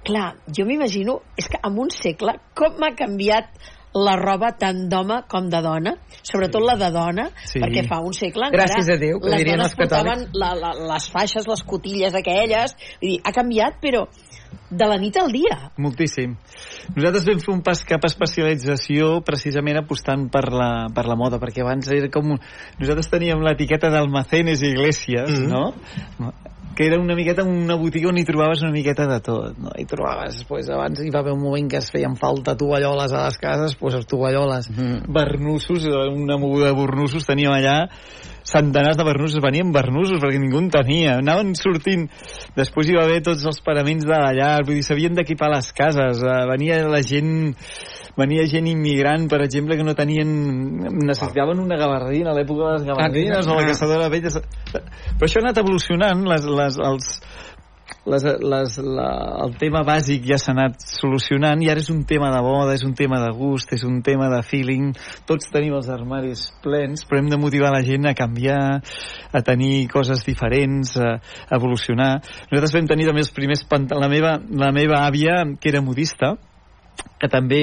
Clar, 0.03 0.34
jo 0.51 0.65
m'imagino, 0.67 1.21
és 1.39 1.47
que 1.47 1.61
en 1.63 1.79
un 1.79 1.91
segle, 1.93 2.36
com 2.57 2.75
m'ha 2.81 2.91
canviat 2.99 3.53
la 3.93 4.15
roba 4.17 4.51
tant 4.57 4.87
d'home 4.89 5.21
com 5.29 5.49
de 5.49 5.61
dona, 5.61 5.95
sobretot 6.23 6.61
la 6.65 6.75
de 6.75 6.89
dona, 6.91 7.27
Sí. 7.45 7.59
perquè 7.61 7.85
fa 7.87 7.99
un 8.01 8.13
segle 8.13 8.47
encara 8.47 8.65
Gràcies 8.65 8.89
a 8.89 8.97
Déu, 8.97 9.19
que 9.19 9.29
les 9.29 9.43
dones 9.45 9.65
els 9.67 9.75
portaven 9.75 10.27
la, 10.33 10.53
la, 10.55 10.71
les 10.93 11.09
faixes, 11.13 11.45
les 11.47 11.63
cotilles 11.63 12.15
aquelles, 12.15 12.73
vull 13.01 13.09
dir, 13.11 13.19
ha 13.23 13.31
canviat, 13.31 13.77
però 13.81 14.07
de 14.73 14.85
la 14.89 14.97
nit 14.97 15.15
al 15.17 15.31
dia. 15.31 15.71
Moltíssim. 15.77 16.35
Nosaltres 16.95 17.25
vam 17.25 17.39
fer 17.39 17.53
un 17.53 17.61
pas 17.61 17.83
cap 17.85 18.03
a 18.03 18.09
especialització 18.09 19.19
precisament 19.25 19.77
apostant 19.77 20.27
per 20.33 20.47
la, 20.53 20.87
per 20.93 21.05
la 21.09 21.15
moda, 21.15 21.37
perquè 21.41 21.61
abans 21.61 21.87
era 21.93 22.09
com... 22.09 22.33
un- 22.33 22.41
Nosaltres 22.79 23.09
teníem 23.09 23.41
l'etiqueta 23.45 23.89
d'Almacenes 23.93 24.61
i 24.63 24.71
Iglesias, 24.73 25.29
Mhm. 25.29 25.49
no? 25.49 26.33
Que 26.76 26.88
era 26.88 26.99
una 26.99 27.15
miqueta 27.15 27.43
una 27.43 27.76
botiga 27.76 28.09
on 28.09 28.17
hi 28.17 28.26
trobaves 28.26 28.63
una 28.63 28.71
miqueta 28.71 29.07
de 29.07 29.19
tot, 29.21 29.57
no? 29.57 29.71
Hi 29.78 29.86
trobaves, 29.86 30.43
pues, 30.49 30.69
abans 30.69 31.01
hi 31.03 31.11
va 31.13 31.19
haver 31.19 31.34
un 31.34 31.43
moment 31.43 31.69
que 31.69 31.78
es 31.78 31.91
feien 31.91 32.15
falta 32.17 32.57
tovalloles 32.57 33.13
a 33.13 33.26
les 33.28 33.38
cases, 33.38 33.76
pues, 33.76 33.95
les 33.95 34.07
tovalloles, 34.07 34.69
Mhm. 34.69 35.05
barnussos, 35.07 35.86
eh, 35.86 36.09
una 36.09 36.38
moguda 36.38 36.67
de 36.67 36.74
barnussos 36.74 37.26
teníem 37.26 37.51
allà, 37.51 37.89
centenars 38.43 38.97
de 38.97 39.03
barnussos, 39.03 39.41
venien 39.41 39.71
barnussos 39.71 40.19
perquè 40.19 40.39
ningú 40.39 40.59
en 40.59 40.69
tenia, 40.69 41.17
anaven 41.17 41.55
sortint. 41.55 42.09
Després 42.55 42.89
hi 42.89 42.97
va 42.97 43.05
haver 43.05 43.21
tots 43.24 43.45
els 43.45 43.61
paraments 43.63 44.03
de 44.05 44.17
la 44.19 44.34
llar 44.36 44.65
vull 44.65 44.76
dir, 44.76 44.84
s'havien 44.84 45.15
d'equipar 45.15 45.49
les 45.53 45.71
cases. 45.74 46.21
Eh, 46.21 46.45
venia 46.49 46.82
la 46.88 47.01
gent 47.01 47.55
venia 48.18 48.45
gent 48.45 48.68
immigrant, 48.70 49.28
per 49.30 49.41
exemple, 49.41 49.78
que 49.78 49.84
no 49.84 49.95
tenien 49.97 50.28
necessitaven 51.05 51.59
una 51.59 51.78
gabardina 51.80 52.32
a 52.32 52.36
l'època 52.38 52.68
de 52.68 52.74
les 52.78 52.84
gabardines 52.91 53.47
o 53.47 53.55
la 53.55 53.64
Ah. 53.64 53.68
caçadora 53.72 54.03
de 54.05 54.09
velles 54.09 54.38
però 54.38 55.26
això 55.28 55.39
ha 55.41 55.47
anat 55.47 55.57
evolucionant 55.64 56.22
les, 56.28 56.45
les, 56.45 56.78
els, 56.78 57.09
les, 58.05 58.24
les, 58.24 58.78
la, 58.84 59.07
el 59.45 59.53
tema 59.59 59.82
bàsic 59.88 60.26
ja 60.28 60.38
s'ha 60.38 60.51
anat 60.53 60.82
solucionant 60.84 61.61
i 61.64 61.70
ara 61.72 61.80
és 61.80 61.89
un 61.93 62.03
tema 62.05 62.30
de 62.34 62.41
moda, 62.43 62.74
és 62.76 62.84
un 62.84 62.93
tema 62.93 63.20
de 63.24 63.32
gust, 63.38 63.72
és 63.74 63.84
un 63.88 64.01
tema 64.03 64.30
de 64.34 64.41
feeling. 64.43 64.91
Tots 65.26 65.49
tenim 65.53 65.74
els 65.78 65.89
armaris 65.89 66.45
plens, 66.64 67.05
però 67.07 67.20
hem 67.22 67.30
de 67.32 67.38
motivar 67.39 67.72
la 67.74 67.82
gent 67.86 68.05
a 68.09 68.14
canviar, 68.18 68.82
a 69.32 69.41
tenir 69.41 69.88
coses 69.91 70.26
diferents, 70.26 70.97
a, 70.97 71.16
a 71.49 71.55
evolucionar. 71.59 72.22
Nosaltres 72.51 72.74
vam 72.76 72.88
tenir 72.91 73.07
també 73.09 73.24
els 73.26 73.32
primers 73.36 73.64
pant- 73.70 73.89
la 73.95 74.09
meva, 74.11 74.38
la 74.51 74.72
meva 74.76 75.03
àvia, 75.07 75.43
que 75.59 75.70
era 75.70 75.82
modista, 75.82 76.36
que 77.19 77.29
també 77.31 77.61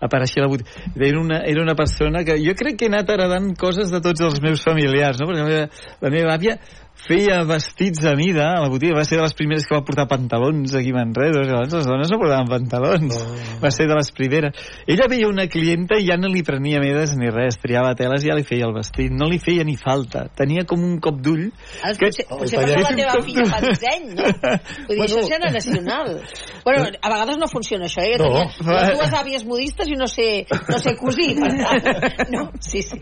apareixia 0.00 0.42
a 0.42 0.46
la 0.46 0.52
botiga. 0.52 0.86
Era 0.96 1.20
una, 1.20 1.40
era 1.48 1.62
una 1.62 1.74
persona 1.78 2.24
que 2.24 2.38
jo 2.40 2.54
crec 2.58 2.78
que 2.80 2.88
he 2.88 2.92
anat 2.92 3.10
heredant 3.12 3.52
coses 3.60 3.92
de 3.92 4.00
tots 4.04 4.24
els 4.24 4.40
meus 4.44 4.64
familiars, 4.64 5.20
no? 5.20 5.28
perquè 5.28 5.42
la 5.42 5.50
meva, 5.50 5.84
la 6.00 6.12
meva 6.14 6.36
àvia 6.38 6.56
feia 6.94 7.42
vestits 7.44 8.04
a 8.06 8.12
mida 8.14 8.44
a 8.56 8.60
la 8.62 8.68
botiga, 8.70 8.94
va 8.94 9.04
ser 9.04 9.16
de 9.18 9.24
les 9.24 9.34
primeres 9.34 9.64
que 9.66 9.74
va 9.74 9.82
portar 9.84 10.04
pantalons 10.06 10.74
aquí 10.78 10.92
a 10.92 10.98
Manresa, 11.00 11.40
abans 11.50 11.72
les 11.74 11.86
dones 11.88 12.10
no 12.12 12.18
portaven 12.20 12.46
pantalons, 12.48 13.16
Oh. 13.16 13.58
va 13.64 13.70
ser 13.74 13.88
de 13.88 13.94
les 13.96 14.10
primeres. 14.14 14.54
Ella 14.86 15.08
veia 15.10 15.26
una 15.26 15.48
clienta 15.48 15.98
i 15.98 16.06
ja 16.06 16.16
no 16.16 16.28
li 16.28 16.42
prenia 16.46 16.78
medes 16.80 17.16
ni 17.18 17.30
res, 17.30 17.58
triava 17.58 17.94
teles 17.98 18.22
i 18.24 18.28
ja 18.30 18.36
li 18.38 18.44
feia 18.46 18.66
el 18.68 18.74
vestit, 18.76 19.10
no 19.10 19.26
li 19.28 19.38
feia 19.42 19.64
ni 19.64 19.74
falta, 19.76 20.28
tenia 20.36 20.64
com 20.64 20.78
un 20.84 21.00
cop 21.00 21.18
d'ull 21.20 21.48
Ara, 21.82 21.94
que- 21.96 22.06
potser, 22.06 22.26
potser 22.28 22.60
taller- 22.60 22.78
la 22.82 22.94
teva 22.94 23.22
filla 23.26 23.44
fa 23.50 23.60
disseny, 23.66 24.14
no? 24.14 24.22
Vull 24.86 24.96
dir, 24.96 24.96
Bueno. 24.96 25.04
això 25.04 25.18
és 25.18 25.28
generacional. 25.32 26.20
Bueno, 26.64 26.86
a 27.02 27.08
vegades 27.10 27.36
no 27.38 27.48
funciona 27.48 27.86
això, 27.86 28.02
eh? 28.06 28.14
Jo 28.18 28.30
No. 28.30 28.46
tenia 28.46 28.78
les 28.78 28.98
dues 28.98 29.12
àvies 29.22 29.44
modistes 29.44 29.88
i 29.88 29.96
no 29.98 30.06
sé, 30.06 30.46
no 30.68 30.78
sé 30.78 30.94
cosir, 30.96 31.34
per 31.34 31.50
tant. 31.50 32.30
No, 32.32 32.46
sí, 32.60 32.80
sí, 32.82 32.96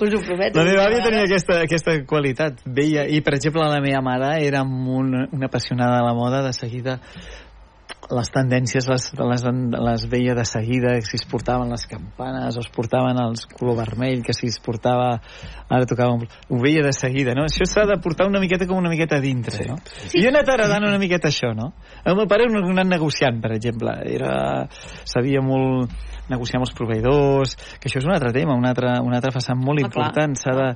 us 0.00 0.14
ho 0.14 0.20
prometo. 0.20 0.58
La 0.60 0.64
meva 0.68 0.84
àvia 0.84 1.00
tenia 1.02 1.24
aquesta, 1.24 1.62
aquesta 1.64 1.96
qualitat. 2.06 2.60
Veia, 2.66 3.06
i 3.08 3.20
per 3.24 3.37
exemple 3.38 3.64
la 3.64 3.82
meva 3.84 4.02
mare 4.04 4.36
era 4.46 4.62
una, 4.62 5.26
una 5.32 5.46
apassionada 5.46 6.00
de 6.00 6.06
la 6.06 6.14
moda, 6.14 6.42
de 6.44 6.52
seguida 6.52 6.98
les 8.08 8.30
tendències 8.32 8.86
les, 8.88 9.04
les, 9.20 9.44
les 9.84 10.04
veia 10.08 10.34
de 10.36 10.44
seguida, 10.48 10.94
si 11.04 11.18
es 11.18 11.24
portaven 11.28 11.68
les 11.72 11.84
campanes 11.90 12.56
o 12.56 12.62
es 12.64 12.70
portaven 12.72 13.20
els 13.20 13.44
color 13.52 13.76
vermell, 13.82 14.22
que 14.24 14.32
si 14.36 14.48
es 14.48 14.58
portava 14.64 15.10
ara 15.68 15.88
tocava 15.88 16.16
un... 16.16 16.24
ho 16.24 16.60
veia 16.62 16.84
de 16.84 16.92
seguida, 16.96 17.34
no? 17.36 17.44
Això 17.48 17.68
s'ha 17.68 17.84
de 17.88 17.98
portar 18.04 18.28
una 18.28 18.40
miqueta 18.40 18.68
com 18.68 18.80
una 18.80 18.92
miqueta 18.92 19.18
a 19.18 19.24
dintre, 19.24 19.56
sí. 19.56 19.68
no? 19.68 19.76
I 20.12 20.22
jo 20.22 20.30
he 20.30 20.32
anat 20.32 20.52
heredant 20.54 20.88
una 20.88 21.00
miqueta 21.00 21.28
això, 21.28 21.52
no? 21.56 21.72
El 22.04 22.16
meu 22.16 22.28
pare 22.30 22.48
era 22.48 22.56
un 22.62 22.72
anat 22.72 22.92
negociant, 22.96 23.42
per 23.44 23.52
exemple, 23.58 23.98
era... 24.08 24.32
sabia 25.04 25.44
molt 25.44 25.92
negociar 26.30 26.60
amb 26.60 26.66
els 26.68 26.74
proveïdors, 26.76 27.54
que 27.80 27.88
això 27.90 28.00
és 28.02 28.06
un 28.08 28.14
altre 28.14 28.32
tema, 28.36 28.56
un 28.58 28.66
altre, 28.68 28.94
un 29.04 29.14
altre 29.16 29.32
vessant 29.34 29.58
molt 29.58 29.82
Ah, 29.82 29.86
important, 29.88 30.34
s'ha 30.38 30.54
de... 30.56 30.66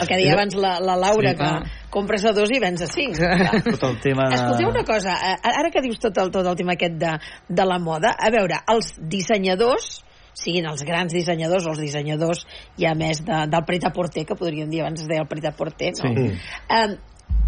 El 0.00 0.08
que 0.08 0.20
deia 0.20 0.36
abans 0.36 0.56
la, 0.56 0.76
la 0.80 0.96
Laura, 0.96 1.32
Sí, 1.32 1.36
que 1.36 1.42
clar. 1.42 1.88
compres 1.90 2.24
a 2.24 2.32
dos 2.36 2.50
i 2.50 2.60
vens 2.62 2.82
a 2.82 2.88
cinc. 2.90 3.18
Clar. 3.18 3.62
tot 3.74 3.84
el 3.90 3.98
tema 4.04 4.28
de... 4.30 4.38
Escolteu 4.40 4.70
una 4.72 4.84
cosa, 4.88 5.18
eh, 5.32 5.36
ara 5.52 5.70
que 5.74 5.82
dius 5.84 6.00
tot 6.02 6.16
el, 6.22 6.30
tot 6.34 6.46
el 6.46 6.56
tema 6.56 6.76
aquest 6.78 6.96
de, 7.00 7.12
de 7.48 7.66
la 7.68 7.78
moda, 7.82 8.14
a 8.18 8.30
veure, 8.34 8.62
els 8.72 8.94
dissenyadors, 8.98 10.00
siguin 10.32 10.64
els 10.70 10.80
grans 10.88 11.12
dissenyadors 11.12 11.66
o 11.68 11.74
els 11.74 11.80
dissenyadors 11.84 12.46
ja 12.80 12.94
més 12.96 13.20
de, 13.24 13.42
del 13.52 13.64
pret-a-porter, 13.68 14.24
que 14.26 14.36
podríem 14.38 14.70
dir 14.72 14.80
abans 14.80 15.02
es 15.04 15.08
deia 15.10 15.24
el 15.26 15.28
pret-a-porter, 15.28 15.92
no? 16.00 16.12
Sí. 16.16 16.30
Eh, 16.72 16.86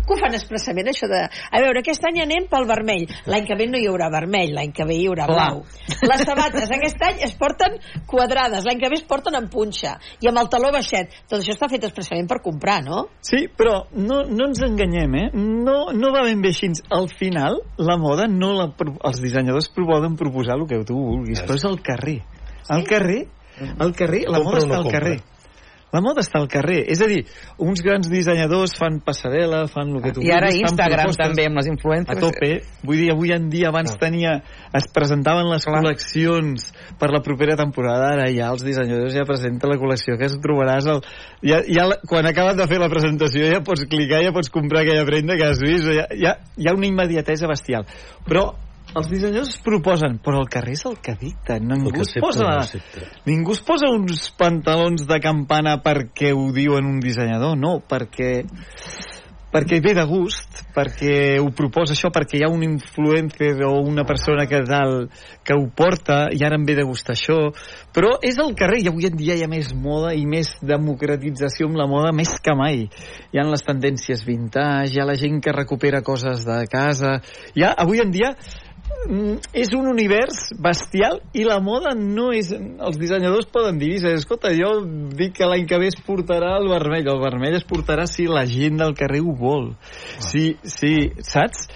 que 0.07 0.15
ho 0.15 0.19
fan 0.21 0.35
expressament, 0.37 0.89
això 0.93 1.09
de... 1.11 1.21
A 1.27 1.61
veure, 1.63 1.81
aquest 1.81 2.05
any 2.09 2.21
anem 2.25 2.47
pel 2.51 2.67
vermell. 2.69 3.07
L'any 3.31 3.47
que 3.49 3.57
ve 3.59 3.67
no 3.71 3.79
hi 3.81 3.87
haurà 3.91 4.11
vermell, 4.13 4.53
l'any 4.57 4.73
que 4.77 4.87
ve 4.89 4.97
hi 5.01 5.07
haurà 5.11 5.27
Clar. 5.31 5.37
blau. 5.51 5.63
Les 6.11 6.25
sabates 6.27 6.71
aquest 6.77 7.03
any 7.09 7.23
es 7.29 7.35
porten 7.41 7.79
quadrades, 8.11 8.65
l'any 8.69 8.81
que 8.83 8.91
ve 8.93 8.99
es 9.01 9.07
porten 9.09 9.35
en 9.39 9.49
punxa. 9.53 9.97
I 10.23 10.29
amb 10.31 10.43
el 10.43 10.49
taló 10.53 10.71
baixet. 10.75 11.13
Tot 11.29 11.41
això 11.41 11.55
està 11.57 11.69
fet 11.73 11.85
expressament 11.89 12.29
per 12.31 12.41
comprar, 12.45 12.81
no? 12.85 13.07
Sí, 13.25 13.47
però 13.49 13.85
no, 13.97 14.23
no 14.29 14.49
ens 14.51 14.63
enganyem, 14.65 15.15
eh? 15.23 15.27
No, 15.35 15.91
no 15.97 16.13
va 16.15 16.25
ben 16.27 16.43
bé 16.45 16.53
així. 16.55 16.71
Al 16.95 17.09
final, 17.13 17.61
la 17.77 17.97
moda, 18.01 18.25
no 18.31 18.53
la, 18.57 18.71
pro- 18.77 18.97
els 19.05 19.21
dissenyadors 19.21 19.69
poden 19.75 20.17
proposar 20.17 20.57
el 20.61 20.67
que 20.71 20.79
tu 20.89 20.97
vulguis, 20.97 21.43
però 21.45 21.59
és 21.59 21.65
al 21.69 21.81
carrer. 21.85 22.21
Al 22.73 22.85
carrer, 22.89 23.27
al 23.79 23.93
carrer, 23.95 24.25
la 24.29 24.41
moda 24.41 24.63
està 24.63 24.69
no 24.71 24.79
al 24.79 24.87
compra? 24.87 25.01
carrer. 25.01 25.19
La 25.95 26.03
moda 26.03 26.25
està 26.25 26.41
al 26.43 26.49
carrer. 26.51 26.81
És 26.91 27.01
a 27.05 27.09
dir, 27.11 27.21
uns 27.63 27.83
grans 27.85 28.09
dissenyadors 28.11 28.75
fan 28.79 28.99
passarel·la, 29.07 29.65
fan 29.71 29.93
el 29.95 30.03
que 30.03 30.15
tu 30.17 30.25
I 30.25 30.33
ara 30.35 30.51
vulguis, 30.51 30.65
fan 30.65 30.75
Instagram 30.75 31.05
propostes 31.05 31.31
també, 31.31 31.47
amb 31.47 31.61
les 31.61 31.69
a 31.69 31.73
influencers. 31.73 32.23
tope. 32.25 32.51
Vull 32.83 33.03
dir, 33.05 33.11
avui 33.15 33.35
en 33.37 33.49
dia 33.53 33.71
abans 33.71 33.95
tenia... 34.01 34.35
Es 34.75 34.89
presentaven 34.91 35.47
les 35.53 35.63
Clar. 35.63 35.79
col·leccions 35.79 36.67
per 36.99 37.13
la 37.15 37.23
propera 37.23 37.55
temporada, 37.61 38.11
ara 38.17 38.27
ja 38.35 38.51
els 38.51 38.65
dissenyadors 38.67 39.15
ja 39.15 39.23
presenten 39.29 39.71
la 39.71 39.79
col·lecció 39.79 40.19
que 40.19 40.27
es 40.27 40.35
trobaràs... 40.43 40.91
El, 40.91 41.01
ja, 41.47 41.63
ja, 41.69 41.87
quan 42.11 42.27
acabes 42.27 42.59
de 42.59 42.67
fer 42.71 42.83
la 42.83 42.91
presentació 42.91 43.47
ja 43.53 43.63
pots 43.65 43.87
clicar, 43.87 44.25
ja 44.27 44.35
pots 44.35 44.51
comprar 44.51 44.83
aquella 44.83 45.07
prenda 45.07 45.39
que 45.39 45.47
has 45.47 45.63
vist, 45.63 45.87
ja, 45.95 46.09
ja, 46.19 46.37
hi 46.59 46.69
ha 46.69 46.75
una 46.75 46.91
immediatesa 46.91 47.51
bestial. 47.51 47.87
Però 48.27 48.49
els 48.95 49.09
dissenyadors 49.11 49.55
es 49.57 49.63
proposen, 49.65 50.19
però 50.23 50.43
el 50.43 50.51
carrer 50.51 50.77
és 50.79 50.85
el 50.89 50.99
que 51.03 51.17
dicta. 51.21 51.59
Ningú 51.59 51.93
que 51.95 52.05
es 52.07 52.15
posa... 52.23 52.53
Ningú 53.27 53.57
es 53.57 53.63
posa 53.67 53.91
uns 53.93 54.29
pantalons 54.39 55.09
de 55.11 55.19
campana 55.23 55.81
perquè 55.83 56.35
ho 56.35 56.51
diuen 56.55 56.87
un 56.89 57.03
dissenyador, 57.03 57.59
no, 57.59 57.81
perquè 57.91 58.33
perquè 59.55 59.79
ve 59.79 59.93
de 59.95 60.03
gust, 60.11 60.65
perquè 60.75 61.39
ho 61.39 61.47
proposa 61.55 61.95
això, 61.95 62.09
perquè 62.11 62.41
hi 62.41 62.43
ha 62.43 62.51
un 62.51 62.65
influencer 62.67 63.53
o 63.63 63.77
una 63.87 64.03
persona 64.03 64.49
que 64.51 64.59
dalt 64.67 65.15
que 65.47 65.55
ho 65.55 65.69
porta 65.71 66.25
i 66.35 66.43
ara 66.43 66.59
em 66.59 66.65
ve 66.67 66.75
de 66.75 66.83
gust 66.83 67.13
això, 67.15 67.37
però 67.95 68.17
és 68.19 68.41
el 68.43 68.51
carrer 68.59 68.81
i 68.83 68.91
avui 68.91 69.07
en 69.07 69.15
dia 69.15 69.39
hi 69.39 69.47
ha 69.47 69.51
més 69.51 69.71
moda 69.79 70.11
i 70.19 70.27
més 70.27 70.57
democratització 70.59 71.71
amb 71.71 71.79
la 71.79 71.87
moda 71.87 72.11
més 72.11 72.35
que 72.43 72.57
mai. 72.59 72.89
Hi 73.31 73.39
ha 73.39 73.47
les 73.47 73.63
tendències 73.63 74.27
vintage, 74.27 74.97
hi 74.97 74.99
ha 74.99 75.07
la 75.07 75.15
gent 75.23 75.39
que 75.39 75.55
recupera 75.55 76.03
coses 76.03 76.43
de 76.49 76.65
casa, 76.67 77.21
hi 77.55 77.63
ha, 77.63 77.77
avui 77.87 78.03
en 78.03 78.11
dia 78.11 78.35
és 79.53 79.73
un 79.77 79.89
univers 79.91 80.47
bestial 80.61 81.21
i 81.37 81.45
la 81.45 81.59
moda 81.61 81.93
no 81.99 82.31
és... 82.33 82.51
Els 82.55 82.99
dissenyadors 83.01 83.49
poden 83.53 83.79
dir, 83.81 83.97
escolta, 84.15 84.53
jo 84.57 84.71
dic 85.17 85.35
que 85.39 85.49
l'any 85.49 85.67
que 85.69 85.79
ve 85.81 85.91
es 85.93 85.99
portarà 86.07 86.55
el 86.61 86.71
vermell. 86.73 87.11
El 87.13 87.21
vermell 87.23 87.59
es 87.59 87.67
portarà 87.69 88.07
si 88.11 88.29
la 88.31 88.47
gent 88.49 88.81
del 88.81 88.97
carrer 88.99 89.21
ho 89.25 89.35
vol. 89.39 89.73
Si, 90.25 90.55
si, 90.63 90.95
saps? 91.27 91.69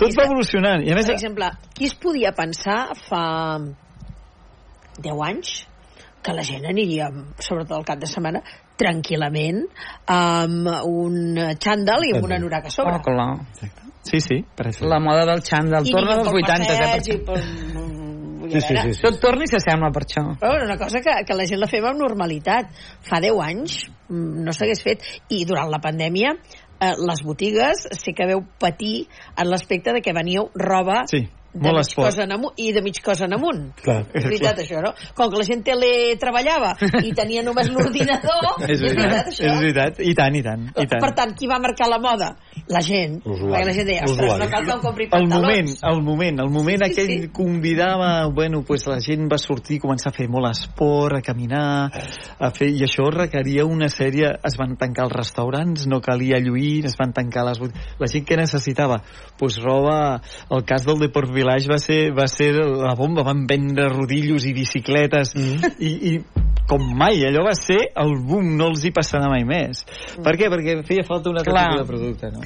Tot 0.00 0.08
És 0.10 0.18
va 0.18 0.26
evolucionant. 0.26 0.82
I 0.82 0.94
a 0.94 0.98
més, 0.98 1.06
Per 1.06 1.18
exemple, 1.18 1.52
qui 1.76 1.86
es 1.90 1.94
podia 1.94 2.32
pensar 2.34 2.80
fa 3.06 3.26
10 4.98 5.22
anys 5.28 5.54
que 6.22 6.34
la 6.34 6.44
gent 6.46 6.66
aniria, 6.70 7.08
sobretot 7.42 7.80
el 7.80 7.86
cap 7.86 8.02
de 8.02 8.08
setmana, 8.10 8.42
tranquil·lament, 8.78 9.64
amb 10.10 10.68
un 10.86 11.38
xandall 11.62 12.06
i 12.06 12.12
amb 12.16 12.28
una 12.30 12.38
anorac 12.38 12.70
a 12.70 12.74
sobre. 12.74 12.98
Oh, 12.98 13.06
clar. 13.06 13.81
Sí, 14.02 14.20
sí, 14.20 14.40
per 14.56 14.68
això. 14.70 14.86
La 14.88 15.00
moda 15.00 15.24
del. 15.28 15.42
I 15.42 15.50
Torna 15.50 15.82
vinga 15.82 16.16
dels 16.16 16.28
pel 16.28 16.42
80, 16.42 16.72
eh? 16.72 16.76
i 16.76 16.92
perquè- 16.92 17.24
pel... 17.26 17.82
Sí, 18.52 18.60
sí, 18.60 18.74
sí, 18.76 18.92
sí. 18.92 19.00
Tot 19.06 19.20
torna 19.22 19.46
i 19.46 19.48
s'assembla 19.48 19.88
per 19.94 20.02
això. 20.04 20.22
Però 20.40 20.56
és 20.58 20.64
una 20.66 20.76
cosa 20.76 21.00
que, 21.00 21.12
que 21.24 21.34
la 21.38 21.46
gent 21.48 21.60
la 21.62 21.68
fem 21.70 21.84
amb 21.88 22.02
normalitat. 22.02 22.68
Fa 23.06 23.20
10 23.22 23.38
anys 23.46 23.76
mm, 24.10 24.42
no 24.44 24.52
s'hagués 24.52 24.82
fet. 24.84 25.06
I 25.32 25.44
durant 25.48 25.70
la 25.72 25.78
pandèmia 25.80 26.34
eh, 26.36 26.92
les 27.00 27.22
botigues 27.24 27.86
sé 27.96 28.12
que 28.12 28.26
veu 28.28 28.42
patir 28.60 29.06
en 29.38 29.48
l'aspecte 29.48 29.94
de 29.96 30.02
que 30.04 30.12
veníeu 30.12 30.50
roba 30.58 31.04
Sí, 31.08 31.22
de 31.54 31.60
molt 31.64 31.78
mig 31.80 31.86
esport. 31.86 32.10
cos 32.10 32.18
en 32.26 32.32
amunt 32.36 32.60
i 32.60 32.72
de 32.76 32.82
mig 32.84 33.00
cos 33.04 33.22
en 33.24 33.32
amunt. 33.38 33.62
Clar. 33.80 34.02
És 34.12 34.24
veritat, 34.26 34.58
això, 34.66 34.82
no? 34.84 34.92
Com 35.16 35.30
que 35.32 35.40
la 35.40 35.48
gent 35.48 35.64
teletreballava 35.64 36.74
i 37.04 37.12
tenia 37.16 37.42
només 37.46 37.70
l'ordinador, 37.72 38.52
És 38.68 38.80
veritat, 38.84 39.30
això. 39.32 39.48
és 39.48 39.60
veritat. 39.64 40.00
I 40.02 40.14
tant, 40.18 40.36
i 40.36 40.42
tant, 40.44 40.68
i 40.76 40.86
tant. 40.86 41.00
Per 41.06 41.12
tant, 41.16 41.32
qui 41.38 41.48
va 41.48 41.58
marcar 41.62 41.88
la 41.88 41.98
moda? 42.02 42.34
La 42.68 42.80
gent. 42.84 43.18
Perquè 43.24 43.64
la 43.64 43.72
gent 43.74 43.86
deia, 43.88 44.04
ostres, 44.04 44.32
no 44.38 44.46
cal 44.52 44.64
que 44.66 44.72
em 44.76 44.80
compri 44.80 45.04
el 45.04 45.10
pantalons. 45.10 45.42
moment, 45.42 45.70
el 45.90 46.02
moment, 46.02 46.40
el 46.40 46.50
moment 46.52 46.82
Sí, 46.84 46.90
aquell 46.90 47.12
sí. 47.22 47.28
convidava, 47.32 48.26
bueno, 48.28 48.62
pues 48.62 48.86
la 48.86 48.98
gent 49.00 49.26
va 49.32 49.38
sortir, 49.38 49.78
començar 49.80 50.10
a 50.12 50.16
fer 50.16 50.28
molt 50.28 50.48
esport, 50.50 51.16
a 51.16 51.22
caminar, 51.22 51.90
a 52.38 52.50
fer, 52.50 52.68
i 52.70 52.82
això 52.84 53.08
requeria 53.10 53.64
una 53.64 53.88
sèrie, 53.88 54.30
es 54.44 54.56
van 54.58 54.76
tancar 54.76 55.04
els 55.08 55.12
restaurants, 55.16 55.86
no 55.86 56.00
calia 56.00 56.38
lluir, 56.40 56.84
es 56.86 56.96
van 56.98 57.12
tancar 57.12 57.44
les 57.48 57.58
botigues. 57.58 57.96
La 57.98 58.06
gent 58.06 58.24
que 58.28 58.36
necessitava? 58.36 59.02
Pues 59.38 59.56
roba, 59.62 60.20
el 60.50 60.64
cas 60.64 60.84
del 60.84 60.98
Deport 61.00 61.32
Village 61.32 61.68
va 61.72 61.78
ser, 61.78 62.12
va 62.16 62.26
ser 62.28 62.52
la 62.54 62.94
bomba, 62.94 63.22
van 63.22 63.46
vendre 63.46 63.88
rodillos 63.88 64.44
i 64.46 64.52
bicicletes, 64.52 65.32
Mm. 65.34 65.72
i, 65.80 65.90
i 66.12 66.18
com 66.68 66.82
mai, 66.96 67.24
allò 67.26 67.42
va 67.46 67.54
ser 67.58 67.78
el 67.96 68.12
boom, 68.26 68.56
no 68.56 68.68
els 68.70 68.84
hi 68.84 68.90
passarà 68.92 69.28
mai 69.30 69.44
més. 69.44 69.84
Per 70.22 70.34
què? 70.38 70.48
Perquè 70.52 70.76
feia 70.86 71.02
falta 71.08 71.30
un 71.30 71.38
altre 71.38 71.52
Clar. 71.52 71.70
tipus 71.72 71.80
de 71.80 71.88
producte, 71.92 72.30
no? 72.32 72.41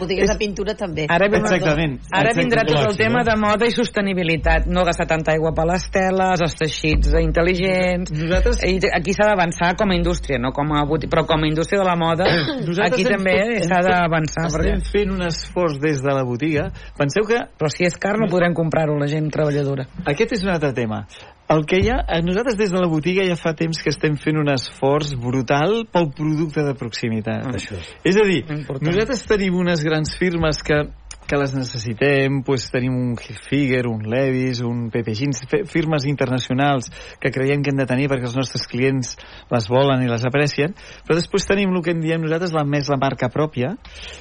Botigues 0.00 0.30
de 0.30 0.36
pintura 0.40 0.74
també. 0.74 1.04
Ara, 1.12 1.28
ve- 1.28 1.38
Exactament. 1.40 1.98
Ara 2.12 2.30
vindrà 2.36 2.62
tot 2.64 2.78
el 2.88 2.96
tema 2.96 3.22
de 3.26 3.34
moda 3.36 3.66
i 3.68 3.72
sostenibilitat. 3.74 4.66
No 4.66 4.84
gastar 4.88 5.06
tanta 5.10 5.32
aigua 5.32 5.52
per 5.56 5.66
les 5.68 5.84
teles, 5.92 6.40
els 6.40 6.54
teixits 6.56 7.10
intel·ligents... 7.20 8.12
Nosaltres- 8.14 8.62
I 8.64 8.78
aquí 8.96 9.12
s'ha 9.16 9.26
d'avançar 9.28 9.74
com 9.76 9.90
a 9.92 9.96
indústria, 9.98 10.38
no 10.40 10.52
com 10.56 10.72
a 10.76 10.84
boti... 10.88 11.08
però 11.10 11.26
com 11.28 11.42
a 11.44 11.48
indústria 11.48 11.80
de 11.82 11.86
la 11.88 11.96
moda, 12.00 12.24
Nosaltres 12.68 12.92
aquí 12.92 13.04
també 13.08 13.36
s'ha 13.66 13.80
d'avançar. 13.84 14.46
Estem 14.48 14.60
Perquè... 14.60 14.90
fent 14.92 15.12
un 15.16 15.26
esforç 15.28 15.78
des 15.82 16.00
de 16.04 16.14
la 16.16 16.24
botiga. 16.24 16.70
Penseu 16.96 17.26
que 17.28 17.42
Però 17.60 17.68
si 17.72 17.84
és 17.88 17.96
car 18.00 18.16
no 18.20 18.28
podrem 18.30 18.54
comprar-ho, 18.56 18.96
la 19.00 19.06
gent 19.10 19.28
treballadora. 19.32 19.86
aquest 20.06 20.32
és 20.38 20.44
un 20.46 20.54
altre 20.54 20.72
tema. 20.72 21.04
El 21.50 21.64
que 21.66 21.80
hi 21.82 21.88
ha, 21.90 22.04
eh, 22.06 22.20
nosaltres 22.22 22.56
des 22.58 22.70
de 22.70 22.78
la 22.78 22.86
botiga 22.86 23.24
ja 23.26 23.34
fa 23.34 23.56
temps 23.58 23.80
que 23.82 23.90
estem 23.90 24.14
fent 24.22 24.38
un 24.38 24.52
esforç 24.52 25.16
brutal 25.18 25.80
pel 25.90 26.06
producte 26.14 26.62
de 26.62 26.76
proximitat. 26.78 27.48
Això 27.50 27.74
és. 27.74 27.88
És 28.06 28.18
a 28.22 28.26
dir, 28.28 28.44
Important. 28.44 28.86
nosaltres 28.86 29.24
tenim 29.26 29.56
unes 29.58 29.82
grans 29.82 30.14
firmes 30.20 30.62
que 30.62 30.84
que 31.30 31.38
les 31.38 31.52
necessitem, 31.54 32.40
pues, 32.42 32.66
tenim 32.74 32.96
un 32.98 33.12
Hilfiger, 33.14 33.84
un 33.86 34.02
Levis, 34.10 34.64
un 34.66 34.88
Pepe 34.90 35.14
Jeans, 35.14 35.44
firmes 35.70 36.04
internacionals 36.10 36.88
que 37.22 37.30
creiem 37.30 37.62
que 37.62 37.70
hem 37.70 37.78
de 37.78 37.86
tenir 37.86 38.08
perquè 38.10 38.26
els 38.26 38.34
nostres 38.34 38.66
clients 38.66 39.12
les 39.52 39.68
volen 39.70 40.02
i 40.02 40.10
les 40.10 40.24
aprecien, 40.26 40.74
però 41.06 41.14
després 41.14 41.46
tenim 41.46 41.70
el 41.70 41.84
que 41.86 41.94
en 41.94 42.02
diem 42.02 42.24
nosaltres 42.24 42.54
la 42.56 42.64
més 42.66 42.90
la 42.90 42.98
marca 42.98 43.30
pròpia, 43.30 43.76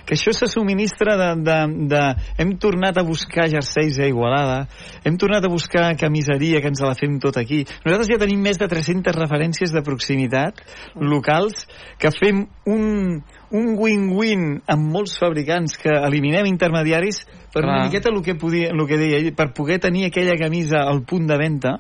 que 0.05 0.14
això 0.14 0.36
se 0.38 0.51
subministra 0.51 1.18
de, 1.18 1.32
de, 1.47 1.57
de... 1.89 2.03
Hem 2.38 2.53
tornat 2.62 3.01
a 3.01 3.05
buscar 3.07 3.49
jerseis 3.49 3.97
a 3.97 4.05
Igualada, 4.05 4.60
hem 5.01 5.18
tornat 5.18 5.49
a 5.49 5.51
buscar 5.51 5.89
camiseria 5.97 6.62
que 6.62 6.70
ens 6.70 6.86
la 6.86 6.93
fem 6.99 7.18
tot 7.18 7.41
aquí. 7.41 7.64
Nosaltres 7.88 8.14
ja 8.14 8.22
tenim 8.22 8.45
més 8.45 8.62
de 8.62 8.70
300 8.70 9.18
referències 9.18 9.74
de 9.74 9.82
proximitat 9.86 10.62
locals 11.01 11.66
que 11.97 12.14
fem 12.14 12.45
un, 12.70 13.24
un 13.52 13.74
win-win 13.78 14.62
amb 14.70 14.91
molts 14.93 15.18
fabricants 15.20 15.78
que 15.82 15.89
eliminem 15.89 16.47
intermediaris 16.50 17.24
per 17.54 17.64
una 17.64 17.80
Clar. 17.80 17.86
miqueta 17.88 18.12
el 18.14 18.22
que, 18.26 18.36
podia, 18.38 18.70
el 18.74 18.86
que 18.88 19.00
deia 19.02 19.18
ell, 19.18 19.32
per 19.36 19.50
poder 19.58 19.80
tenir 19.82 20.06
aquella 20.08 20.38
camisa 20.38 20.84
al 20.86 21.02
punt 21.04 21.26
de 21.30 21.38
venda 21.38 21.80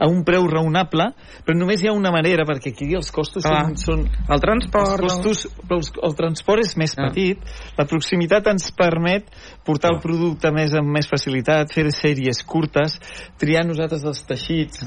a 0.00 0.08
un 0.08 0.22
preu 0.24 0.46
raonable, 0.48 1.10
però 1.44 1.56
només 1.58 1.82
hi 1.84 1.90
ha 1.90 1.94
una 1.96 2.12
manera, 2.14 2.46
perquè 2.48 2.72
aquí 2.72 2.88
els 2.96 3.10
costos 3.12 3.44
Clar. 3.44 3.66
són, 3.76 3.76
són 3.76 4.04
El 4.08 4.34
els 4.36 4.44
transport... 4.44 5.04
costos, 5.04 5.44
però 5.60 5.80
els, 5.80 5.90
el 6.08 6.16
transport 6.16 6.64
és 6.64 6.76
més 6.80 6.96
Ah. 6.96 7.08
petit, 7.08 7.38
la 7.78 7.84
proximitat 7.86 8.48
ens 8.50 8.70
permet 8.76 9.28
portar 9.64 9.92
el 9.94 10.00
producte 10.02 10.50
més 10.52 10.72
amb 10.74 10.88
més 10.90 11.06
facilitat, 11.08 11.70
fer 11.72 11.84
sèries 11.94 12.42
curtes, 12.48 12.96
triar 13.38 13.66
nosaltres 13.68 14.02
els 14.08 14.22
teixits, 14.26 14.82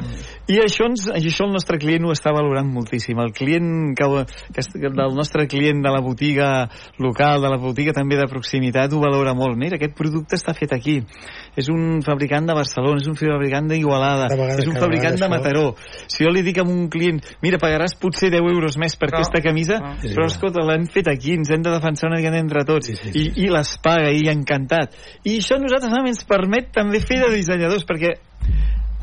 i 0.49 0.57
això, 0.59 0.89
ens, 0.89 1.05
això 1.13 1.45
el 1.45 1.53
nostre 1.53 1.77
client 1.77 2.05
ho 2.05 2.11
està 2.13 2.33
valorant 2.33 2.67
moltíssim. 2.73 3.19
El 3.21 3.33
client 3.37 3.93
que, 3.97 4.07
que, 4.55 4.89
del 4.89 5.15
nostre 5.15 5.45
client 5.47 5.83
de 5.83 5.91
la 5.93 6.01
botiga 6.01 6.69
local, 6.99 7.41
de 7.43 7.49
la 7.53 7.59
botiga 7.61 7.93
també 7.93 8.17
de 8.17 8.27
proximitat, 8.29 8.93
ho 8.93 8.99
valora 9.03 9.33
molt. 9.37 9.57
Mira, 9.59 9.77
aquest 9.77 9.95
producte 9.97 10.35
està 10.39 10.55
fet 10.57 10.73
aquí. 10.73 10.99
És 11.59 11.69
un 11.69 12.01
fabricant 12.05 12.47
de 12.49 12.55
Barcelona, 12.57 13.01
és 13.01 13.07
un 13.07 13.17
fabricant 13.19 13.69
d'Igualada, 13.69 14.27
és 14.57 14.67
un 14.67 14.79
fabricant 14.79 15.02
vegada 15.03 15.27
de 15.27 15.29
Mataró. 15.29 15.65
Si 16.07 16.23
jo 16.23 16.31
li 16.33 16.41
dic 16.45 16.59
a 16.59 16.65
un 16.67 16.87
client, 16.89 17.21
mira, 17.43 17.59
pagaràs 17.61 17.95
potser 17.99 18.31
10 18.33 18.41
euros 18.53 18.77
més 18.81 18.95
per 18.95 19.09
Però- 19.09 19.21
aquesta 19.21 19.41
camisa. 19.43 19.79
És 20.03 20.15
però 20.15 20.25
escolta, 20.31 20.63
l'hem 20.65 20.85
fet 20.87 21.07
aquí, 21.11 21.33
ens 21.37 21.49
hem 21.51 21.61
de 21.61 21.71
defensar 21.75 22.09
una 22.09 22.19
mica 22.19 22.35
entre 22.37 22.63
tots, 22.65 22.87
Sí, 22.87 22.95
sí, 22.95 23.11
sí, 23.11 23.19
i, 23.19 23.45
i 23.45 23.49
les 23.49 23.77
paga, 23.83 24.09
i 24.11 24.27
encantat. 24.31 24.95
I 25.23 25.37
això 25.39 25.55
a 25.55 25.63
nosaltres 25.63 25.93
també 25.93 26.09
ens 26.09 26.23
permet 26.27 26.71
també 26.73 26.99
fer 26.99 27.19
de 27.23 27.29
dissenyadors, 27.35 27.85
perquè 27.85 28.15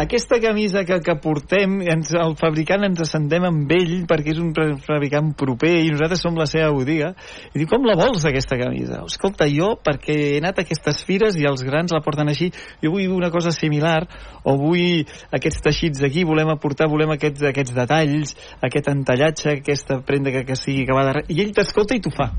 aquesta 0.01 0.41
camisa 0.41 0.85
que, 0.89 0.97
que 1.05 1.15
portem, 1.21 1.81
ens, 1.93 2.13
el 2.17 2.33
fabricant 2.41 2.87
ens 2.87 3.03
assentem 3.05 3.45
amb 3.45 3.73
ell 3.77 4.07
perquè 4.09 4.33
és 4.33 4.41
un 4.41 4.55
fabricant 4.87 5.35
proper 5.37 5.75
i 5.83 5.91
nosaltres 5.93 6.23
som 6.25 6.39
la 6.41 6.47
seva 6.49 6.71
botiga. 6.73 7.11
I 7.53 7.61
dic, 7.61 7.69
com 7.69 7.85
la 7.85 7.99
vols, 8.01 8.25
aquesta 8.25 8.57
camisa? 8.61 9.03
Escolta, 9.05 9.49
jo, 9.53 9.75
perquè 9.85 10.17
he 10.17 10.39
anat 10.41 10.63
a 10.63 10.65
aquestes 10.65 11.03
fires 11.05 11.37
i 11.37 11.45
els 11.51 11.65
grans 11.67 11.93
la 11.93 12.01
porten 12.05 12.33
així, 12.33 12.49
jo 12.81 12.95
vull 12.95 13.13
una 13.13 13.29
cosa 13.35 13.53
similar, 13.53 14.07
o 14.41 14.57
vull 14.61 15.05
aquests 15.37 15.61
teixits 15.69 16.01
d'aquí, 16.01 16.25
volem 16.25 16.49
aportar, 16.55 16.89
volem 16.89 17.13
aquests, 17.19 17.45
aquests 17.53 17.77
detalls, 17.77 18.37
aquest 18.65 18.89
entallatge, 18.95 19.59
aquesta 19.61 20.01
prenda 20.07 20.33
que, 20.33 20.47
que 20.49 20.57
sigui 20.57 20.87
acabada... 20.89 21.27
I 21.29 21.45
ell 21.45 21.53
t'escolta 21.57 21.99
i 21.99 22.01
t'ho 22.01 22.15
fa. 22.17 22.33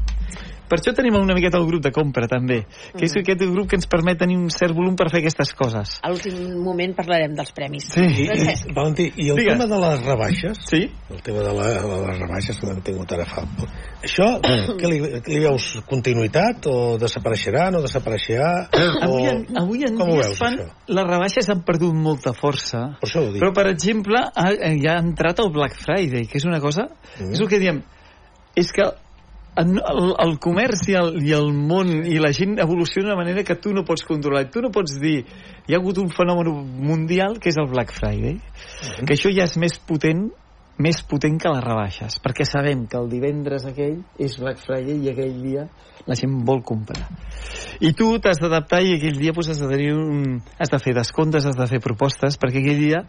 Per 0.72 0.78
això 0.80 0.94
tenim 0.96 1.18
una 1.20 1.36
miqueta 1.36 1.60
el 1.60 1.66
grup 1.68 1.84
de 1.84 1.92
compra, 1.92 2.30
també, 2.32 2.62
que 2.96 3.04
és 3.04 3.16
aquest 3.20 3.42
grup 3.52 3.68
que 3.72 3.76
ens 3.76 3.90
permet 3.92 4.22
tenir 4.22 4.38
un 4.40 4.48
cert 4.54 4.72
volum 4.72 4.96
per 4.96 5.10
fer 5.12 5.20
aquestes 5.20 5.52
coses. 5.60 5.98
A 6.00 6.12
l'últim 6.14 6.38
moment 6.64 6.94
parlarem 6.96 7.36
dels 7.36 7.52
premis. 7.58 7.90
Sí. 7.92 8.06
I, 8.24 8.28
i. 8.32 8.74
Valentí, 8.78 9.10
i 9.20 9.28
el 9.34 9.42
Digues. 9.42 9.58
tema 9.58 9.68
de 9.68 9.82
les 9.84 10.06
rebaixes, 10.06 10.62
Sí? 10.70 10.86
el 11.12 11.22
tema 11.26 11.44
de, 11.44 11.52
la, 11.58 11.68
de 11.84 12.00
les 12.06 12.22
rebaixes 12.22 12.60
que 12.62 12.70
l'hem 12.70 12.80
tingut 12.88 13.12
ara 13.18 13.28
fa... 13.28 13.44
Això, 14.02 14.30
què 14.80 14.90
li, 14.94 15.02
li 15.28 15.42
veus? 15.44 15.68
Continuïtat 15.90 16.66
o 16.72 16.78
desapareixerà, 17.02 17.68
no 17.76 17.84
desapareixerà? 17.84 18.52
Avui 19.04 19.28
o... 19.28 19.36
en, 19.36 19.44
avui 19.60 19.84
en 19.90 20.00
dia 20.00 20.08
veus, 20.24 20.40
fan, 20.40 20.56
això? 20.56 20.96
les 20.96 21.10
rebaixes 21.12 21.52
han 21.52 21.66
perdut 21.68 21.94
molta 22.08 22.32
força. 22.38 22.86
Per 23.02 23.10
això 23.10 23.26
ho 23.26 23.30
dic. 23.34 23.44
Però, 23.44 23.52
per 23.60 23.68
exemple, 23.74 24.24
ha, 24.24 24.50
ja 24.80 24.96
ha 24.96 25.04
entrat 25.04 25.44
el 25.44 25.52
Black 25.52 25.76
Friday, 25.84 26.30
que 26.32 26.40
és 26.40 26.48
una 26.48 26.64
cosa... 26.64 26.88
Mm. 27.20 27.36
És 27.36 27.44
el 27.44 27.52
que 27.52 27.60
diem... 27.60 27.84
És 28.56 28.72
que 28.76 28.84
en- 29.58 29.80
el, 29.80 30.14
el 30.26 30.38
comerç 30.40 30.88
i 30.90 30.96
el, 31.00 31.18
i 31.28 31.34
el 31.36 31.52
món 31.54 31.92
i 32.08 32.18
la 32.24 32.32
gent 32.34 32.58
evoluciona 32.60 33.10
de 33.12 33.16
manera 33.20 33.44
que 33.44 33.56
tu 33.56 33.74
no 33.74 33.84
pots 33.86 34.04
controlar. 34.08 34.50
Tu 34.52 34.62
no 34.62 34.72
pots 34.72 35.00
dir... 35.02 35.26
Hi 35.68 35.76
ha 35.76 35.80
hagut 35.80 35.98
un 36.02 36.10
fenomen 36.10 36.48
mundial 36.82 37.38
que 37.40 37.50
és 37.52 37.58
el 37.62 37.68
Black 37.72 37.94
Friday, 37.94 38.40
Mm-hmm. 38.82 39.06
que 39.06 39.14
això 39.14 39.30
ja 39.30 39.44
és 39.46 39.58
més 39.62 39.76
potent 39.86 40.32
més 40.82 41.04
potent 41.08 41.38
que 41.42 41.52
les 41.54 41.64
rebaixes, 41.64 42.18
perquè 42.24 42.46
sabem 42.50 42.88
que 42.90 42.98
el 43.00 43.08
divendres 43.12 43.66
aquell 43.70 44.02
és 44.20 44.36
Black 44.42 44.60
Friday 44.66 44.98
i 45.06 45.14
aquell 45.14 45.38
dia 45.44 45.68
la 46.10 46.16
gent 46.18 46.40
vol 46.48 46.64
comprar. 46.66 47.04
I 47.86 47.92
tu 47.94 48.08
t'has 48.18 48.40
d'adaptar 48.42 48.80
i 48.82 48.96
aquell 48.96 49.20
dia 49.22 49.34
pues, 49.38 49.52
has, 49.54 49.60
de 49.62 49.68
tenir 49.70 49.92
un... 49.94 50.40
has 50.58 50.72
de 50.74 50.80
fer 50.82 50.96
descomptes, 50.98 51.46
has 51.46 51.56
de 51.60 51.68
fer 51.70 51.78
propostes, 51.84 52.40
perquè 52.42 52.58
aquell 52.64 52.80
dia 52.82 53.04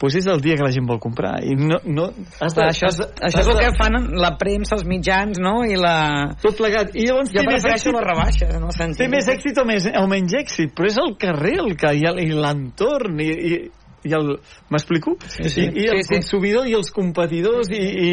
pues, 0.00 0.16
és 0.18 0.26
el 0.26 0.40
dia 0.42 0.56
que 0.58 0.66
la 0.66 0.72
gent 0.74 0.88
vol 0.90 0.98
comprar. 1.02 1.36
I 1.46 1.54
no, 1.54 1.78
no, 1.86 2.08
has 2.42 2.56
Clar, 2.56 2.66
això, 2.72 2.90
és, 2.90 2.98
has 2.98 2.98
de- 2.98 3.28
això 3.28 3.38
has 3.44 3.46
és 3.46 3.52
el 3.52 3.60
de- 3.60 3.62
que 3.68 3.76
fan 3.78 3.98
la 4.18 4.32
premsa, 4.40 4.74
els 4.74 4.82
mitjans, 4.90 5.38
no? 5.38 5.60
I 5.62 5.78
la... 5.78 5.94
Tot 6.42 6.58
plegat. 6.58 6.90
I 6.98 7.06
llavors 7.06 7.30
Jo 7.30 7.44
prefereixo 7.46 7.92
èxit- 7.92 7.98
les 8.00 8.08
rebaixes, 8.10 8.56
en 8.58 8.66
el 8.66 8.74
sentit. 8.74 8.98
té 9.04 9.08
més 9.14 9.30
èxit 9.36 9.62
o, 9.62 9.66
més, 9.68 9.86
o 10.02 10.04
menys 10.10 10.34
èxit, 10.42 10.74
però 10.74 10.90
és 10.90 10.98
el 10.98 11.14
carrer 11.22 11.54
el 11.62 11.76
que, 11.78 11.94
i 11.94 12.02
el- 12.10 12.20
i 12.26 12.28
l'entorn 12.34 13.22
i, 13.22 13.30
i, 13.30 13.60
i 14.04 14.12
el... 14.18 14.34
M'explico? 14.70 15.16
Sí, 15.28 15.48
sí. 15.48 15.62
I, 15.68 15.84
i 15.84 15.86
el 15.92 16.02
Sí, 16.02 16.08
sí. 16.08 16.14
consumidor 16.16 16.66
i 16.68 16.74
els 16.74 16.90
competidors 16.90 17.70
i... 17.70 17.78
i 17.78 18.10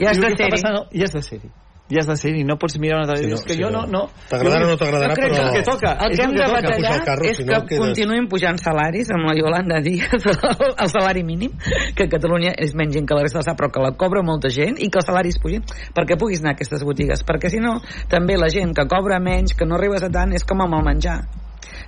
I 0.00 0.06
has 0.10 0.16
i 0.18 0.20
el 0.20 0.26
de 0.26 0.34
que 0.34 0.34
està 0.34 0.44
ser-hi. 0.44 0.56
passant- 0.56 0.92
I 0.96 1.02
has 1.06 1.12
de 1.12 1.22
ser-hi. 1.22 1.50
I 1.86 2.00
has 2.00 2.08
de 2.10 2.16
ser-hi. 2.18 2.40
No 2.42 2.56
pots 2.58 2.74
mirar 2.82 2.96
una 2.98 3.06
televisió. 3.06 3.28
Sí, 3.28 3.30
no, 3.30 3.38
és 3.38 3.44
que 3.46 3.54
sí, 3.54 3.60
jo 3.62 3.68
no. 3.70 3.82
no... 3.86 4.00
no 4.08 4.26
T'agradarà 4.30 4.64
o 4.66 4.70
no 4.72 4.76
t'agradarà, 4.80 5.14
crec 5.14 5.30
però... 5.36 5.42
el 5.44 5.52
que 5.54 5.62
toca. 5.68 5.92
El 6.02 6.10
és 6.10 6.18
que 6.18 6.24
hem 6.24 6.32
el 6.32 6.36
de 6.40 6.42
que 6.46 6.52
batallar 6.56 6.94
el 6.96 7.04
carro, 7.06 7.26
és 7.30 7.36
si 7.38 7.44
que 7.44 7.52
no 7.52 7.60
quedes- 7.68 7.82
continuïn 7.84 8.26
pujant 8.32 8.58
salaris 8.58 9.12
amb 9.14 9.28
la 9.28 9.36
Yolanda 9.38 9.78
Díaz 9.84 10.26
el 10.82 10.90
salari 10.90 11.22
mínim, 11.22 11.52
que 11.94 12.08
a 12.08 12.10
Catalunya 12.16 12.56
és 12.58 12.74
menys 12.74 12.96
gent 12.98 13.06
que 13.06 13.14
la 13.14 13.22
resta 13.22 13.44
de 13.46 13.54
però 13.60 13.70
que 13.70 13.84
la 13.86 13.92
cobra 13.94 14.24
molta 14.26 14.50
gent 14.50 14.80
i 14.82 14.90
que 14.90 14.98
els 14.98 15.06
salaris 15.06 15.38
pugin 15.38 15.62
perquè 15.94 16.18
puguis 16.18 16.42
anar 16.42 16.56
a 16.56 16.58
aquestes 16.58 16.82
botigues. 16.82 17.22
Perquè 17.22 17.52
si 17.54 17.62
no, 17.62 17.76
també 18.10 18.34
la 18.36 18.50
gent 18.50 18.74
que 18.74 18.88
cobra 18.90 19.20
menys, 19.22 19.54
que 19.54 19.64
no 19.64 19.78
arribes 19.78 20.02
a 20.02 20.10
tant, 20.10 20.34
és 20.34 20.42
com 20.42 20.66
amb 20.66 20.74
el 20.80 20.82
menjar 20.90 21.20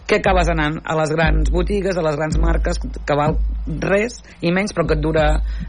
que 0.08 0.22
acabes 0.22 0.48
anant 0.48 0.80
a 0.88 0.96
les 0.96 1.12
grans 1.12 1.50
botigues, 1.52 1.96
a 1.96 2.04
les 2.04 2.16
grans 2.16 2.38
marques, 2.40 2.80
que 2.80 3.16
val 3.18 3.36
res 3.68 4.22
i 4.40 4.52
menys, 4.54 4.72
però 4.72 4.86
que 4.88 4.96
et 4.96 5.02
dura 5.04 5.26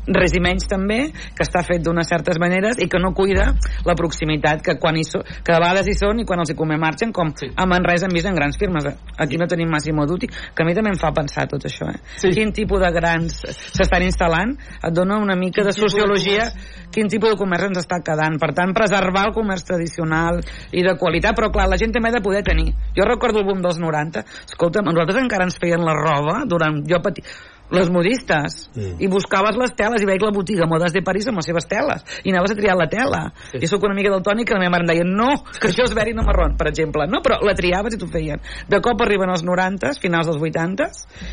res 0.08 0.34
i 0.38 0.40
menys 0.40 0.70
també, 0.72 1.00
que 1.36 1.44
està 1.44 1.66
fet 1.68 1.84
d'unes 1.84 2.08
certes 2.08 2.40
maneres 2.40 2.80
i 2.80 2.88
que 2.88 3.02
no 3.04 3.12
cuida 3.18 3.50
la 3.86 3.98
proximitat 4.00 4.64
que 4.64 4.78
quan 4.80 4.96
hi 4.96 5.04
so, 5.04 5.22
que 5.44 5.52
a 5.52 5.60
vegades 5.60 5.92
hi 5.92 5.98
són 6.00 6.24
i 6.24 6.28
quan 6.28 6.40
els 6.40 6.54
hi 6.54 6.58
comer 6.60 6.80
marxen, 6.80 7.12
com 7.12 7.34
sí. 7.36 7.52
a 7.52 7.68
Manresa 7.68 8.08
hem 8.08 8.16
vist 8.16 8.32
en 8.32 8.40
grans 8.40 8.58
firmes. 8.60 8.88
Aquí 9.20 9.38
no 9.38 9.50
tenim 9.52 9.70
Massimo 9.70 10.08
Dutti, 10.08 10.30
que 10.32 10.64
a 10.64 10.68
mi 10.68 10.76
també 10.78 10.94
em 10.94 11.00
fa 11.02 11.12
pensar 11.16 11.50
tot 11.52 11.68
això. 11.68 11.90
Eh? 11.92 12.00
Sí. 12.24 12.32
Quin 12.38 12.56
tipus 12.56 12.80
de 12.80 12.94
grans 12.96 13.42
s'estan 13.44 14.08
instal·lant 14.08 14.56
et 14.80 14.96
dona 14.96 15.20
una 15.20 15.36
mica 15.36 15.68
de 15.68 15.76
sociologia 15.76 16.48
quin 16.92 17.10
tipus 17.10 17.34
de 17.34 17.38
comerç 17.38 17.70
ens 17.70 17.82
està 17.84 18.00
quedant. 18.06 18.38
Per 18.42 18.50
tant, 18.58 18.74
preservar 18.74 19.28
el 19.28 19.36
comerç 19.36 19.66
tradicional 19.68 20.42
i 20.74 20.84
de 20.86 20.96
qualitat, 21.00 21.38
però 21.38 21.52
clar, 21.54 21.68
la 21.70 21.78
gent 21.78 21.94
també 21.94 22.10
ha 22.10 22.18
de 22.18 22.24
poder 22.26 22.42
tenir. 22.48 22.74
Jo 22.98 23.06
recordo 23.08 23.44
el 23.44 23.48
boom 23.48 23.62
dels 23.62 23.80
90, 23.82 24.26
escolta'm, 24.48 24.88
a 24.88 24.96
nosaltres 24.96 25.24
encara 25.24 25.48
ens 25.50 25.60
feien 25.62 25.86
la 25.86 25.96
roba 25.98 26.44
durant... 26.50 26.84
Jo 26.90 27.02
pati 27.04 27.26
les 27.70 27.90
modistes 27.90 28.70
Mm. 28.76 28.98
i 29.02 29.08
buscaves 29.08 29.58
les 29.58 29.74
teles 29.78 30.02
i 30.02 30.08
veig 30.08 30.22
la 30.22 30.32
botiga 30.34 30.68
Modes 30.70 30.94
de 30.94 31.02
París 31.06 31.28
amb 31.30 31.40
les 31.40 31.48
seves 31.50 31.68
teles 31.70 32.04
i 32.24 32.32
anaves 32.32 32.52
a 32.52 32.58
triar 32.58 32.76
la 32.78 32.88
tela. 32.90 33.32
Sí. 33.52 33.60
jo 33.62 33.68
sóc 33.68 33.84
una 33.84 33.94
amiga 33.94 34.12
del 34.14 34.24
Toni 34.24 34.46
que 34.46 34.54
la 34.54 34.60
meva 34.60 34.72
mare 34.72 34.86
em 34.86 34.90
deia 34.90 35.06
no, 35.06 35.44
que 35.60 35.70
això 35.70 35.86
és 35.86 35.94
veri 35.94 36.14
no 36.14 36.24
marrón 36.26 36.56
per 36.58 36.70
exemple, 36.70 37.06
no, 37.08 37.22
però 37.26 37.40
la 37.46 37.54
triaves 37.54 37.94
i 37.94 37.98
t'ho 37.98 38.08
feien. 38.10 38.42
De 38.70 38.82
cop 38.82 39.02
arriben 39.02 39.30
els 39.30 39.44
90 39.46 39.94
finals 40.02 40.30
dels 40.30 40.42
80 40.42 40.90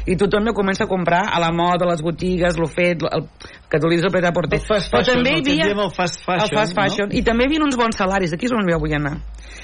i 0.06 0.16
tothom 0.16 0.44
no 0.44 0.54
comença 0.56 0.84
a 0.84 0.90
comprar 0.90 1.24
a 1.32 1.40
la 1.40 1.52
moda, 1.52 1.88
les 1.88 2.02
botigues, 2.02 2.58
lo 2.58 2.68
fet 2.68 3.04
el, 3.04 3.28
que 3.70 3.80
tu 3.80 3.88
li 3.88 3.96
dius 3.96 4.08
el 4.08 4.14
pret 4.14 4.28
a 4.28 4.32
porter. 4.32 4.60
El 4.60 4.66
fast 4.66 4.92
però 4.92 5.02
fashion, 5.02 5.24
també 5.24 5.36
hi 5.40 5.60
havia 5.60 5.72
el 5.72 5.92
fast 5.94 6.22
fashion, 6.24 6.48
el 6.50 6.60
fast 6.60 6.76
fashion. 6.76 7.12
I 7.12 7.22
també 7.24 7.46
hi 7.46 7.52
havia 7.52 7.64
uns 7.64 7.76
bons 7.80 7.96
salaris 7.96 8.32
aquí 8.36 8.48
és 8.48 8.56
on 8.56 8.68
jo 8.68 8.80
vull 8.82 8.96
anar. 8.96 9.18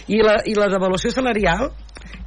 I 0.09 0.23
la, 0.25 0.41
i 0.49 0.55
la 0.57 0.69
devaluació 0.73 1.13
salarial 1.13 1.71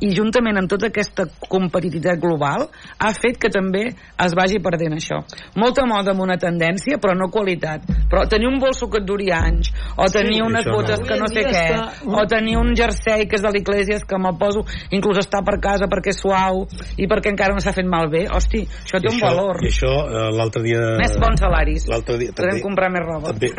i 0.03 0.09
juntament 0.15 0.57
amb 0.59 0.69
tota 0.69 0.89
aquesta 0.91 1.25
competitivitat 1.49 2.19
global 2.21 2.67
ha 2.99 3.11
fet 3.15 3.37
que 3.41 3.49
també 3.53 3.85
es 3.91 4.35
vagi 4.37 4.59
perdent 4.63 4.95
això. 4.97 5.21
Molta 5.55 5.85
moda 5.87 6.11
amb 6.13 6.21
una 6.25 6.37
tendència, 6.41 6.97
però 7.01 7.15
no 7.17 7.29
qualitat. 7.31 7.85
Però 8.11 8.25
tenir 8.29 8.47
un 8.49 8.59
bolso 8.59 8.89
que 8.91 8.99
et 9.01 9.05
duri 9.07 9.31
anys, 9.31 9.71
o 9.97 10.07
tenir 10.11 10.35
Sí, 10.35 10.41
unes 10.41 10.65
això 10.65 10.71
no. 10.71 10.77
botes 10.81 10.99
que 11.07 11.17
no 11.19 11.27
sé 11.31 11.43
què, 11.45 11.63
està- 11.65 12.19
o 12.21 12.25
tenir 12.27 12.57
un 12.57 12.73
jersei 12.75 13.25
que 13.27 13.35
és 13.37 13.41
de 13.41 13.51
l'Iglesias 13.51 14.03
que 14.07 14.17
me'l 14.19 14.37
poso, 14.37 14.65
inclús 14.91 15.17
està 15.23 15.43
per 15.45 15.59
casa 15.63 15.87
perquè 15.87 16.11
és 16.13 16.19
suau 16.21 16.65
i 16.97 17.07
perquè 17.07 17.31
encara 17.31 17.53
no 17.53 17.59
s'ha 17.63 17.73
fet 17.73 17.85
malbé. 17.85 18.25
Hosti, 18.29 18.65
això 18.67 18.99
té 18.99 19.07
I 19.07 19.13
un 19.13 19.19
això, 19.19 19.29
valor. 19.31 19.63
I 19.63 19.67
això, 19.71 19.91
eh, 20.05 20.29
l'altre 20.35 20.63
dia... 20.63 20.79
Més 20.99 21.17
bons 21.21 21.39
salaris. 21.39 21.87
L'altre 21.87 22.17
dia 22.17 22.33
Podem 22.35 22.61
comprar 22.61 22.89
més 22.91 23.05
roba. 23.05 23.31
També, 23.33 23.51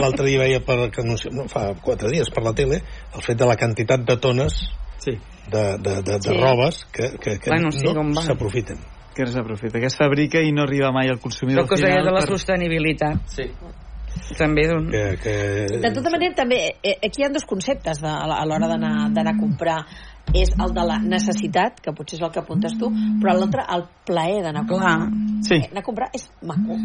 l'altre 0.00 0.26
dia 0.26 0.38
veia 0.40 0.60
per, 0.64 0.90
que 0.90 1.02
no, 1.04 1.16
fa 1.48 1.72
quatre 1.82 2.10
dies 2.12 2.30
per 2.32 2.42
la 2.44 2.52
tele 2.56 2.80
el 2.82 3.22
fet 3.22 3.36
de 3.38 3.46
la 3.48 3.56
quantitat 3.56 4.04
de 4.08 4.16
tones 4.16 4.62
Sí, 5.02 5.18
de, 5.50 5.62
de, 5.78 5.94
de, 6.02 6.12
de 6.18 6.22
Sí. 6.22 6.36
robes 6.38 6.84
que, 6.92 7.10
que, 7.18 7.38
que 7.40 7.50
Bueno, 7.50 7.70
sí, 7.72 7.82
no 7.92 8.22
s'aprofiten. 8.22 8.78
que 9.14 9.26
s'aprofita, 9.26 9.80
que 9.80 9.86
es 9.90 9.96
fabrica 9.96 10.40
i 10.40 10.52
no 10.52 10.62
arriba 10.62 10.92
mai 10.92 11.08
al 11.10 11.18
consumidor 11.20 11.66
deia 11.68 11.76
final. 11.76 12.04
de 12.06 12.12
la 12.12 12.20
per- 12.20 12.28
sostenibilitat. 12.30 13.18
Sí. 13.28 13.50
També 14.38 14.62
és 14.66 14.72
un... 14.72 14.90
Que, 14.92 15.16
que... 15.22 15.32
De 15.82 15.90
tota 15.92 16.10
manera, 16.12 16.34
també, 16.36 16.58
eh, 16.84 16.96
aquí 17.02 17.22
hi 17.22 17.24
ha 17.26 17.30
dos 17.32 17.44
conceptes 17.48 18.00
de, 18.00 18.08
a 18.08 18.44
l'hora 18.46 18.68
d'anar 18.68 19.10
d'anar 19.12 19.34
a 19.34 19.40
comprar. 19.40 19.78
És 20.32 20.48
el 20.56 20.70
de 20.72 20.82
la 20.86 20.96
necessitat, 21.02 21.80
que 21.84 21.92
potser 21.92 22.16
és 22.16 22.22
el 22.24 22.30
que 22.32 22.40
apuntes 22.40 22.72
tu, 22.80 22.88
però 23.20 23.34
l'altre, 23.36 23.64
el 23.74 23.82
plaer 24.06 24.42
d'anar 24.42 24.62
a 24.62 24.66
comprar. 24.66 24.96
Clar. 24.96 25.42
Sí. 25.42 25.54
Eh, 25.58 25.68
Anar 25.72 25.82
a 25.82 25.84
comprar 25.84 26.08
és 26.14 26.24
maco. 26.46 26.76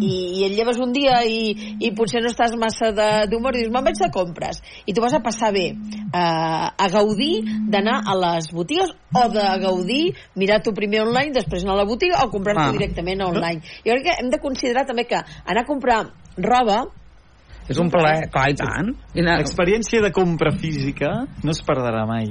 I, 0.00 0.12
i 0.38 0.44
et 0.46 0.52
lleves 0.54 0.78
un 0.78 0.92
dia 0.94 1.18
i, 1.26 1.76
i 1.84 1.90
potser 1.92 2.22
no 2.22 2.30
estàs 2.30 2.54
massa 2.56 2.92
de- 2.94 3.26
d'humor 3.28 3.56
i 3.56 3.64
dius, 3.64 3.72
me'n 3.74 3.84
vaig 3.84 3.98
de 3.98 4.08
compres. 4.14 4.62
I 4.86 4.94
tu 4.94 5.02
vas 5.02 5.12
a 5.12 5.20
passar 5.20 5.52
bé, 5.52 5.66
eh, 5.74 6.14
a 6.14 6.88
gaudir 6.92 7.42
d'anar 7.68 8.02
a 8.06 8.14
les 8.14 8.48
botigues 8.54 8.94
o 9.12 9.28
de 9.28 9.44
gaudir, 9.60 10.14
mirar 10.36 10.62
tu 10.62 10.72
primer 10.72 11.02
online, 11.02 11.32
després 11.34 11.64
anar 11.64 11.74
a 11.74 11.82
la 11.82 11.84
botiga 11.84 12.24
o 12.24 12.30
comprar-t'ho 12.30 12.68
Ah. 12.70 12.72
directament 12.72 13.20
online. 13.26 13.60
Jo 13.84 13.92
crec 13.92 14.04
que 14.04 14.16
hem 14.22 14.30
de 14.30 14.38
considerar 14.38 14.86
també 14.86 15.04
que 15.04 15.16
anar 15.18 15.62
a 15.62 15.66
comprar 15.66 16.06
roba 16.38 16.86
És 17.68 17.78
un 17.80 17.90
plaer, 17.92 18.30
clar, 18.32 18.46
i 18.48 18.56
tant. 18.56 18.94
I. 19.12 19.22
L'experiència 19.26 20.00
de 20.00 20.10
compra 20.14 20.54
física 20.56 21.10
no 21.44 21.52
es 21.52 21.60
perdrà 21.66 22.06
mai. 22.08 22.30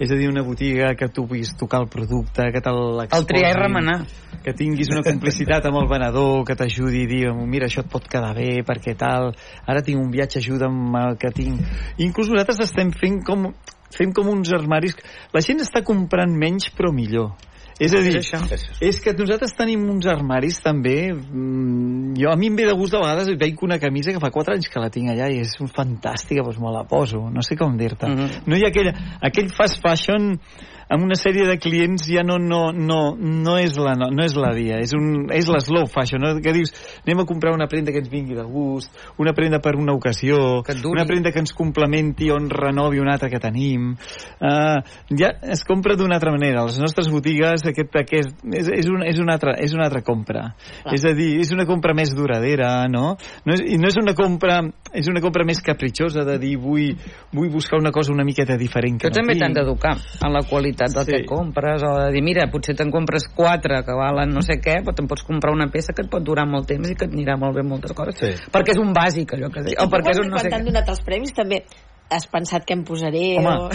És 0.00 0.08
a 0.08 0.16
dir, 0.16 0.30
una 0.32 0.44
botiga 0.46 0.94
que 0.96 1.10
tu 1.12 1.26
puguis 1.28 1.52
tocar 1.60 1.82
el 1.84 1.90
producte, 1.92 2.48
que 2.54 2.62
te 2.64 2.72
l'exposin... 2.72 3.18
El 3.18 3.28
triar 3.28 3.52
i 3.52 3.58
remenar. 3.58 3.98
Que 4.44 4.54
tinguis 4.56 4.88
una 4.94 5.04
complicitat 5.04 5.66
amb 5.68 5.82
el 5.82 5.90
venedor, 5.90 6.40
que 6.48 6.56
t'ajudi 6.56 7.04
a 7.04 7.10
dir, 7.10 7.22
mira, 7.50 7.68
això 7.68 7.84
et 7.84 7.90
pot 7.92 8.06
quedar 8.08 8.32
bé, 8.38 8.62
perquè 8.64 8.96
tal, 8.96 9.34
ara 9.68 9.84
tinc 9.84 10.00
un 10.00 10.08
viatge, 10.14 10.40
ajuda'm 10.40 10.96
el 11.02 11.18
que 11.20 11.34
tinc... 11.36 11.60
Inclús 12.00 12.32
nosaltres 12.32 12.64
estem 12.70 12.94
fent 12.96 13.20
com 13.28 13.50
fem 13.94 14.12
com 14.12 14.32
uns 14.32 14.52
armaris... 14.56 14.96
La 15.36 15.44
gent 15.44 15.60
està 15.64 15.84
comprant 15.84 16.32
menys 16.32 16.72
però 16.76 16.92
millor. 16.94 17.34
És 17.78 17.92
a 17.94 18.00
dir, 18.02 18.16
És 18.18 18.32
això. 18.32 18.40
és 18.82 18.98
que 19.00 19.12
nosaltres 19.14 19.52
tenim 19.54 19.84
uns 19.88 20.06
armaris 20.10 20.56
també 20.64 21.12
mm, 21.14 22.16
jo 22.18 22.30
a 22.32 22.36
mi 22.36 22.48
em 22.50 22.56
ve 22.58 22.64
de 22.66 22.72
gust 22.74 22.92
de 22.92 22.98
vegades 22.98 23.28
veig 23.38 23.62
una 23.62 23.78
camisa 23.78 24.10
que 24.12 24.18
fa 24.22 24.30
4 24.34 24.54
anys 24.56 24.66
que 24.72 24.80
la 24.82 24.90
tinc 24.90 25.12
allà 25.12 25.28
i 25.30 25.38
és 25.44 25.52
fantàstica, 25.74 26.42
doncs 26.42 26.58
me 26.58 26.72
la 26.74 26.82
poso 26.90 27.28
no 27.30 27.42
sé 27.46 27.56
com 27.56 27.76
dir-te, 27.78 28.08
Mhm. 28.08 28.42
no 28.46 28.56
hi 28.56 28.64
ha 28.64 28.68
aquella, 28.72 28.94
aquell 29.22 29.48
fast 29.54 29.80
fashion 29.80 30.40
amb 30.88 31.04
una 31.04 31.16
sèrie 31.18 31.46
de 31.48 31.58
clients 31.60 32.06
ja 32.08 32.24
no, 32.26 32.38
no, 32.40 32.72
no, 32.72 33.00
no 33.18 33.56
és 33.60 33.76
la, 33.80 33.94
no, 33.98 34.10
no 34.14 34.24
és 34.24 34.36
la 34.38 34.52
dia, 34.56 34.80
és, 34.82 34.94
un, 34.96 35.28
és 35.34 35.48
la 35.50 35.60
slow 35.64 35.88
fashion, 35.90 36.22
no? 36.24 36.34
que 36.42 36.54
dius, 36.56 36.72
anem 37.04 37.22
a 37.22 37.26
comprar 37.28 37.52
una 37.54 37.68
prenda 37.70 37.92
que 37.92 38.00
ens 38.02 38.10
vingui 38.12 38.36
de 38.38 38.44
gust, 38.48 38.94
una 39.20 39.34
prenda 39.36 39.60
per 39.64 39.74
una 39.76 39.94
ocasió, 39.96 40.62
una 40.88 41.06
prenda 41.08 41.32
que 41.32 41.42
ens 41.42 41.52
complementi 41.56 42.30
o 42.32 42.38
ens 42.40 42.52
renovi 42.54 43.02
una 43.02 43.14
altra 43.16 43.30
que 43.32 43.40
tenim. 43.42 43.92
Uh, 44.40 44.80
ja 45.18 45.32
es 45.42 45.64
compra 45.68 45.96
d'una 45.98 46.16
altra 46.16 46.32
manera. 46.34 46.62
A 46.62 46.68
les 46.68 46.78
nostres 46.80 47.10
botigues 47.12 47.66
aquest, 47.68 47.94
aquest, 48.00 48.44
és, 48.48 48.70
és, 48.72 48.88
una, 48.90 49.06
és, 49.08 49.20
una 49.22 49.36
altra, 49.36 49.54
és 49.60 49.74
una 49.76 49.86
altra 49.88 50.02
compra. 50.06 50.48
Clar. 50.82 50.94
És 50.96 51.04
a 51.08 51.14
dir, 51.16 51.34
és 51.42 51.52
una 51.54 51.66
compra 51.68 51.94
més 51.96 52.14
duradera, 52.16 52.72
no? 52.90 53.16
no 53.44 53.56
és, 53.56 53.64
I 53.68 53.80
no 53.80 53.90
és 53.90 53.98
una 54.00 54.16
compra 54.18 54.62
és 54.96 55.08
una 55.10 55.20
compra 55.20 55.44
més 55.44 55.60
capritxosa 55.64 56.24
de 56.24 56.38
dir 56.40 56.54
vull, 56.60 56.94
vull 57.34 57.50
buscar 57.52 57.76
una 57.80 57.92
cosa 57.92 58.12
una 58.14 58.24
miqueta 58.24 58.56
diferent 58.56 58.96
que 59.02 59.10
Tu 59.10 59.18
no 59.18 59.20
també 59.20 59.36
t'han 59.36 59.56
d'educar 59.56 59.94
en 60.24 60.32
la 60.32 60.40
qualitat 60.48 60.77
del 60.86 61.04
Sí. 61.04 61.12
que 61.12 61.24
compres 61.26 61.82
o 61.82 61.92
de 61.98 62.12
dir, 62.12 62.22
mira, 62.22 62.46
potser 62.50 62.76
te'n 62.76 62.90
compres 62.90 63.28
quatre 63.34 63.82
que 63.84 63.92
valen 63.92 64.30
no 64.30 64.42
sé 64.42 64.60
què, 64.60 64.82
però 64.84 64.94
te'n 64.94 65.08
pots 65.08 65.22
comprar 65.22 65.52
una 65.52 65.66
peça 65.66 65.92
que 65.92 66.02
et 66.02 66.10
pot 66.10 66.22
durar 66.22 66.46
molt 66.46 66.66
temps 66.66 66.88
i 66.88 66.94
que 66.94 67.04
et 67.04 67.12
anirà 67.12 67.36
molt 67.38 67.54
bé 67.56 67.62
moltes 67.62 67.92
coses 67.92 68.14
Sí. 68.18 68.50
perquè 68.52 68.70
és 68.70 68.78
un 68.78 68.92
bàsic 68.92 69.34
allò 69.34 69.50
que 69.50 69.62
deia, 69.62 69.82
o 69.82 69.88
perquè 69.88 70.10
és 70.10 70.18
un 70.18 70.28
no 70.28 70.36
quan 70.36 70.44
sé 70.44 70.50
t'han 70.50 70.62
què 70.62 70.72
donat 70.72 70.88
els 70.88 71.02
premis 71.02 71.32
també 71.34 71.64
has 72.10 72.26
pensat 72.26 72.64
que 72.64 72.72
em 72.72 72.84
posaré 72.84 73.36
Home. 73.36 73.50
o... 73.52 73.68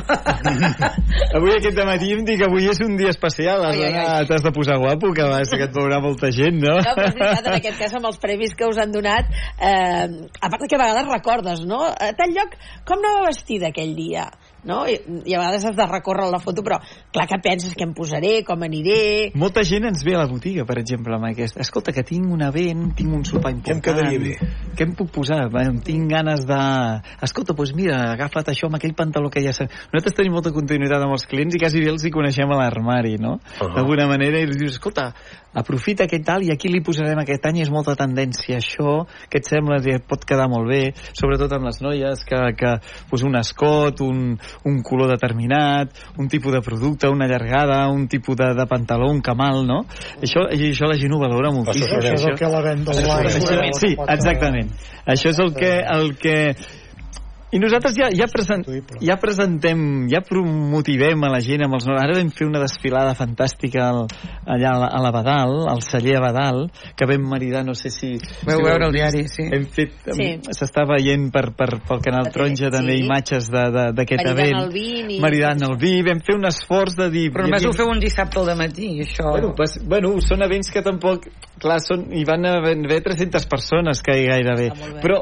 Avui 1.38 1.54
aquest 1.54 1.78
matí 1.86 2.12
em 2.16 2.24
dic 2.26 2.40
que 2.42 2.48
avui 2.48 2.66
és 2.70 2.80
un 2.82 2.96
dia 2.98 3.12
especial, 3.14 3.62
has 3.68 4.28
t'has 4.28 4.46
de 4.46 4.52
posar 4.56 4.80
guapo, 4.82 5.14
que 5.14 5.28
va 5.30 5.44
ser 5.46 5.60
que 5.62 5.68
et 5.70 5.76
veurà 5.76 6.00
molta 6.02 6.32
gent, 6.34 6.58
no? 6.62 6.80
No, 6.80 6.96
però 6.98 7.12
és 7.12 7.14
veritat, 7.20 7.46
en 7.46 7.60
aquest 7.60 7.80
cas 7.84 7.94
amb 8.00 8.10
els 8.10 8.18
premis 8.18 8.56
que 8.58 8.70
us 8.70 8.80
han 8.82 8.92
donat 8.96 9.30
eh, 9.62 10.08
a 10.42 10.50
part 10.50 10.66
que 10.66 10.80
a 10.80 10.82
vegades 10.82 11.12
recordes 11.12 11.64
no? 11.70 11.84
a 11.86 12.10
tal 12.18 12.34
lloc, 12.34 12.58
com 12.88 12.98
anava 13.04 13.30
vestida 13.30 13.70
aquell 13.70 13.94
dia 13.98 14.32
no? 14.68 14.84
I, 14.88 14.98
i 15.26 15.36
a 15.36 15.42
vegades 15.42 15.66
has 15.70 15.76
de 15.78 15.88
recórrer 15.90 16.30
la 16.32 16.40
foto 16.44 16.64
però 16.64 16.80
clar 17.14 17.28
que 17.30 17.40
penses 17.44 17.76
que 17.76 17.86
em 17.86 17.94
posaré 17.94 18.44
com 18.48 18.64
aniré 18.64 19.32
Molta 19.40 19.64
gent 19.68 19.88
ens 19.90 20.04
ve 20.06 20.16
a 20.16 20.24
la 20.24 20.28
botiga, 20.30 20.66
per 20.66 20.78
exemple, 20.80 21.14
amb 21.16 21.28
aquest. 21.30 21.58
Escolta, 21.62 21.94
que 21.96 22.04
tinc 22.08 22.30
un 22.32 22.42
event, 22.46 22.90
tinc 22.98 23.14
un 23.14 23.24
sopar 23.28 23.52
Ja 23.54 23.74
em 23.74 23.78
important. 23.78 23.84
quedaria 23.84 24.20
bé. 24.20 24.52
què 24.78 24.88
em 24.88 24.94
puc 24.98 25.12
posar? 25.14 25.48
Em 25.64 25.80
tinc 25.84 26.10
ganes 26.12 26.46
de... 26.48 26.60
Escolta, 27.26 27.56
doncs 27.58 27.74
mira, 27.78 28.00
agafa't 28.14 28.52
això 28.54 28.70
amb 28.70 28.80
aquell 28.80 28.96
pantaló 28.98 29.30
que 29.34 29.44
ja. 29.44 29.54
Nosaltres 29.54 30.18
tenim 30.18 30.36
molta 30.36 30.54
continuïtat 30.56 31.04
amb 31.04 31.18
els 31.18 31.28
clients 31.30 31.56
i 31.56 31.62
quasi 31.62 31.84
bé 31.84 31.92
els 31.92 32.06
hi 32.06 32.14
coneixem 32.14 32.52
a 32.52 32.60
l'armari, 32.62 33.18
no? 33.18 33.38
Uh 33.38 33.68
-huh. 33.68 33.74
D'alguna 33.76 34.08
manera, 34.08 34.40
i 34.40 34.48
els 34.48 34.58
dius, 34.58 34.74
escolta, 34.74 35.14
aprofita 35.54 36.06
aquest 36.06 36.26
tal 36.26 36.44
i 36.44 36.52
aquí 36.52 36.68
li 36.68 36.82
posarem 36.82 37.20
aquest 37.20 37.46
any, 37.46 37.62
és 37.62 37.70
molta 37.70 37.96
tendència 37.96 38.58
això, 38.58 39.06
que 39.30 39.38
et 39.38 39.46
sembla 39.46 39.82
que 39.82 39.96
et 39.96 40.08
pot 40.08 40.26
quedar 40.26 40.50
molt 40.50 40.68
bé, 40.70 40.94
sobretot 41.14 41.52
amb 41.54 41.66
les 41.66 41.82
noies, 41.82 42.26
que, 42.26 42.40
que 42.58 42.80
pues 43.10 43.24
un 43.24 43.36
escot, 43.36 44.02
un, 44.02 44.40
un 44.70 44.82
color 44.86 45.12
determinat, 45.12 45.92
un 46.18 46.30
tipus 46.32 46.54
de 46.54 46.62
producte, 46.62 47.10
una 47.10 47.28
llargada, 47.28 47.88
un 47.90 48.08
tipus 48.08 48.38
de, 48.38 48.54
de 48.58 48.68
pantaló, 48.70 49.10
un 49.12 49.22
camal, 49.22 49.66
no? 49.68 49.84
Això, 50.22 50.48
això 50.52 50.90
la 50.90 51.00
gent 51.00 51.14
ho 51.14 51.20
valora 51.22 51.52
moltíssim. 51.56 51.98
Això 52.00 52.14
és 52.14 52.30
el 52.32 52.40
que 52.40 52.54
la 52.54 52.64
venda 52.66 52.96
online. 52.96 53.34
Això, 53.34 53.60
sí, 53.80 53.94
exactament. 53.98 54.72
Això 55.04 55.34
és 55.34 55.44
el 55.44 55.54
que, 55.58 55.74
el 55.98 56.16
que 56.22 56.38
i 57.54 57.60
nosaltres 57.62 57.94
ja, 57.98 58.08
ja, 58.18 58.26
present, 58.32 58.64
ja 59.06 59.16
presentem, 59.22 60.08
ja 60.12 60.22
promotivem 60.26 61.22
a 61.24 61.30
la 61.34 61.40
gent 61.46 61.64
amb 61.68 61.76
els... 61.78 61.86
Ara 61.94 62.16
vam 62.18 62.32
fer 62.34 62.48
una 62.50 62.62
desfilada 62.64 63.14
fantàstica 63.18 63.84
al, 63.92 64.00
allà 64.50 64.72
a 64.74 64.80
la, 64.84 64.88
a 64.98 65.02
la 65.04 65.12
Badal, 65.14 65.54
al 65.70 65.84
celler 65.86 66.18
Badal, 66.24 66.64
que 66.98 67.06
vam 67.10 67.28
maridar, 67.30 67.62
no 67.68 67.76
sé 67.78 67.92
si... 67.94 68.16
Veu 68.48 68.58
si 68.62 68.66
veure 68.66 68.88
el 68.90 68.96
diari, 68.96 69.24
sí. 69.30 69.46
Hem 69.54 69.68
fet... 69.76 69.94
Sí. 70.18 70.30
S'està 70.58 70.86
veient 70.90 71.30
per, 71.34 71.52
per, 71.58 71.70
pel 71.88 72.02
canal 72.06 72.28
Sí. 72.30 72.34
Taronja 72.38 72.70
també 72.74 72.96
imatges 72.98 73.50
d'aquest 73.52 74.24
Maridant 74.24 74.40
event. 74.40 74.60
el 74.64 74.72
vi 74.74 74.88
i- 75.18 75.20
Maridant 75.22 75.62
el 75.68 75.78
vi. 75.82 75.94
Vam 76.08 76.22
fer 76.26 76.38
un 76.40 76.48
esforç 76.50 76.98
de 76.98 77.10
dir... 77.14 77.28
Però 77.36 77.46
només 77.46 77.62
havia- 77.62 77.70
ho 77.74 77.78
feu 77.78 77.92
un 77.94 78.02
dissabte 78.02 78.40
al 78.42 78.54
matí, 78.58 78.90
això... 79.06 79.30
Bueno, 79.36 79.54
pues, 79.58 79.78
bueno, 79.86 80.16
són 80.26 80.42
events 80.48 80.72
que 80.74 80.82
tampoc... 80.86 81.30
Clar, 81.64 81.78
són, 81.86 82.08
hi 82.18 82.26
van 82.28 82.44
haver 82.50 83.02
300 83.06 83.46
persones 83.52 84.02
que 84.04 84.18
hi 84.20 84.26
gairebé. 84.28 84.72
Però 85.04 85.22